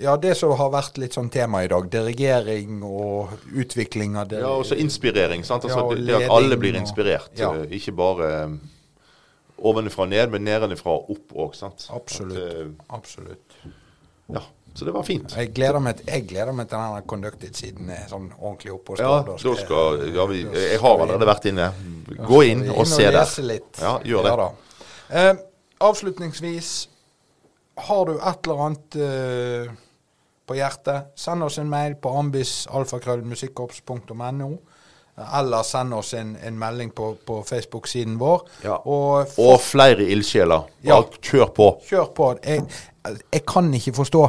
ja, 0.00 0.16
det 0.16 0.36
som 0.38 0.52
har 0.56 0.70
vært 0.72 0.98
litt 0.98 1.12
sånn 1.16 1.28
tema 1.32 1.62
i 1.64 1.68
dag, 1.68 1.88
dirigering 1.92 2.82
og 2.86 3.32
utvikling 3.52 4.16
av 4.16 4.28
det. 4.30 4.38
Ja, 4.40 4.52
også 4.60 4.78
inspirering. 4.80 5.44
sant? 5.44 5.64
Altså, 5.64 5.78
Ja, 5.78 5.84
og 5.84 5.96
det, 6.06 6.14
at 6.24 6.30
alle 6.30 6.56
blir 6.56 6.74
og- 6.74 6.80
inspirert. 6.80 7.30
Ja. 7.38 7.52
eh, 7.54 7.66
Ikke 7.76 7.92
bare 7.92 8.44
um, 8.44 8.60
ovenfra 9.58 10.02
og 10.02 10.08
ned, 10.08 10.30
men 10.30 10.44
nedenfra 10.44 10.90
og 10.90 11.10
opp 11.10 11.34
òg. 11.34 11.62
Absolutt. 11.90 12.38
At, 12.38 12.66
uh, 12.66 12.72
Absolutt. 12.96 13.56
ja. 14.32 14.40
Så 14.74 14.84
det 14.86 14.92
var 14.94 15.02
fint. 15.02 15.32
Jeg 15.36 15.50
gleder 15.54 15.80
meg, 15.82 16.00
jeg 16.06 16.26
gleder 16.30 16.52
meg 16.54 16.68
til 16.70 16.78
den 16.78 17.02
conducted-siden 17.10 17.90
er 17.90 18.04
sånn 18.08 18.28
ordentlig 18.38 18.72
oppe 18.72 18.92
og 18.94 18.98
Ja, 19.02 19.22
står. 19.22 19.38
da 19.42 19.54
skal 19.64 20.14
ja, 20.14 20.26
vi, 20.30 20.42
Jeg 20.46 20.78
har 20.80 20.94
allerede 21.02 21.26
vært 21.26 21.44
inne. 21.50 21.66
Gå 22.28 22.42
inn 22.46 22.62
og 22.70 22.86
se 22.86 23.02
der. 23.08 23.12
lese 23.18 23.42
litt. 23.42 23.80
Ja, 23.82 23.96
gjør 24.06 24.22
det. 24.28 24.36
da. 24.38 24.48
Eh, 25.10 25.34
avslutningsvis, 25.80 26.70
har 27.90 28.04
du 28.06 28.12
et 28.18 28.46
eller 28.46 28.58
annet 28.66 28.96
eh, 28.96 29.70
på 30.46 30.54
hjertet, 30.58 31.10
send 31.18 31.42
oss 31.42 31.58
en 31.58 31.68
mail 31.70 31.94
på 32.00 32.08
ambisalfakrøllmusikkorps.no. 33.20 34.50
Eller 35.36 35.62
send 35.66 35.92
oss 35.94 36.14
en, 36.16 36.36
en 36.42 36.56
melding 36.58 36.90
på, 36.96 37.10
på 37.26 37.42
Facebook-siden 37.44 38.16
vår. 38.20 38.46
Ja. 38.64 38.78
Og 38.88 39.26
Og 39.38 39.60
flere 39.60 40.06
ildsjeler. 40.14 40.62
Ja. 40.86 41.02
Kjør 41.20 41.50
på. 41.56 41.66
kjør 41.88 42.06
på. 42.16 42.30
Jeg, 42.46 42.62
jeg 43.34 43.42
kan 43.48 43.68
ikke 43.74 43.92
forstå 43.98 44.22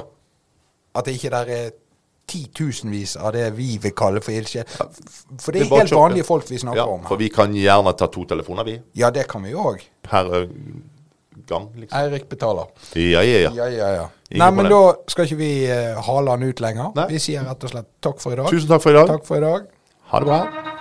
at 0.96 1.06
det 1.08 1.16
ikke 1.18 1.32
der 1.34 1.54
er 1.56 1.70
titusenvis 2.32 3.18
av 3.20 3.34
det 3.36 3.50
vi 3.58 3.76
vil 3.82 3.94
kalle 3.98 4.22
for 4.24 4.32
ildsjel. 4.36 4.68
For 4.70 5.52
det 5.52 5.66
Det 5.66 5.68
er 5.68 5.76
er 5.76 5.84
helt 5.84 5.96
vanlige 5.98 6.28
folk 6.28 6.50
vi 6.50 6.58
snakker 6.62 6.80
Ja, 6.80 6.88
om 6.88 7.04
for 7.08 7.20
vi 7.20 7.28
kan 7.30 7.54
gjerne 7.56 7.94
ta 7.98 8.08
to 8.08 8.24
telefoner, 8.26 8.64
vi. 8.64 8.80
Ja, 8.96 9.10
det 9.10 9.28
kan 9.28 9.44
vi 9.44 9.54
òg. 9.54 9.84
Per 10.04 10.48
gang, 11.48 11.70
liksom. 11.76 11.98
Eirik 12.00 12.30
betaler. 12.30 12.72
Ja, 12.96 13.22
ja, 13.22 13.40
ja. 13.48 13.52
Ja, 13.56 13.68
ja, 13.68 13.90
ja. 13.96 14.08
Nei, 14.32 14.52
men 14.56 14.70
da 14.72 14.82
skal 15.12 15.28
ikke 15.28 15.40
vi 15.42 15.52
uh, 15.68 16.00
hale 16.08 16.32
han 16.32 16.44
ut 16.48 16.60
lenger. 16.64 16.94
Nei. 16.96 17.08
Vi 17.12 17.20
sier 17.20 17.44
rett 17.44 17.64
og 17.68 17.74
slett 17.74 17.90
takk 18.00 18.22
for 18.24 18.32
i 18.32 18.40
dag. 18.40 18.52
Tusen 18.54 18.70
takk 18.72 18.84
for 18.86 18.96
i 18.96 19.00
dag. 19.00 19.12
Takk 19.12 19.28
for 19.28 19.42
i 19.42 19.44
dag. 19.44 19.68
Ha 20.14 20.20
det 20.24 20.30
bra. 20.32 20.78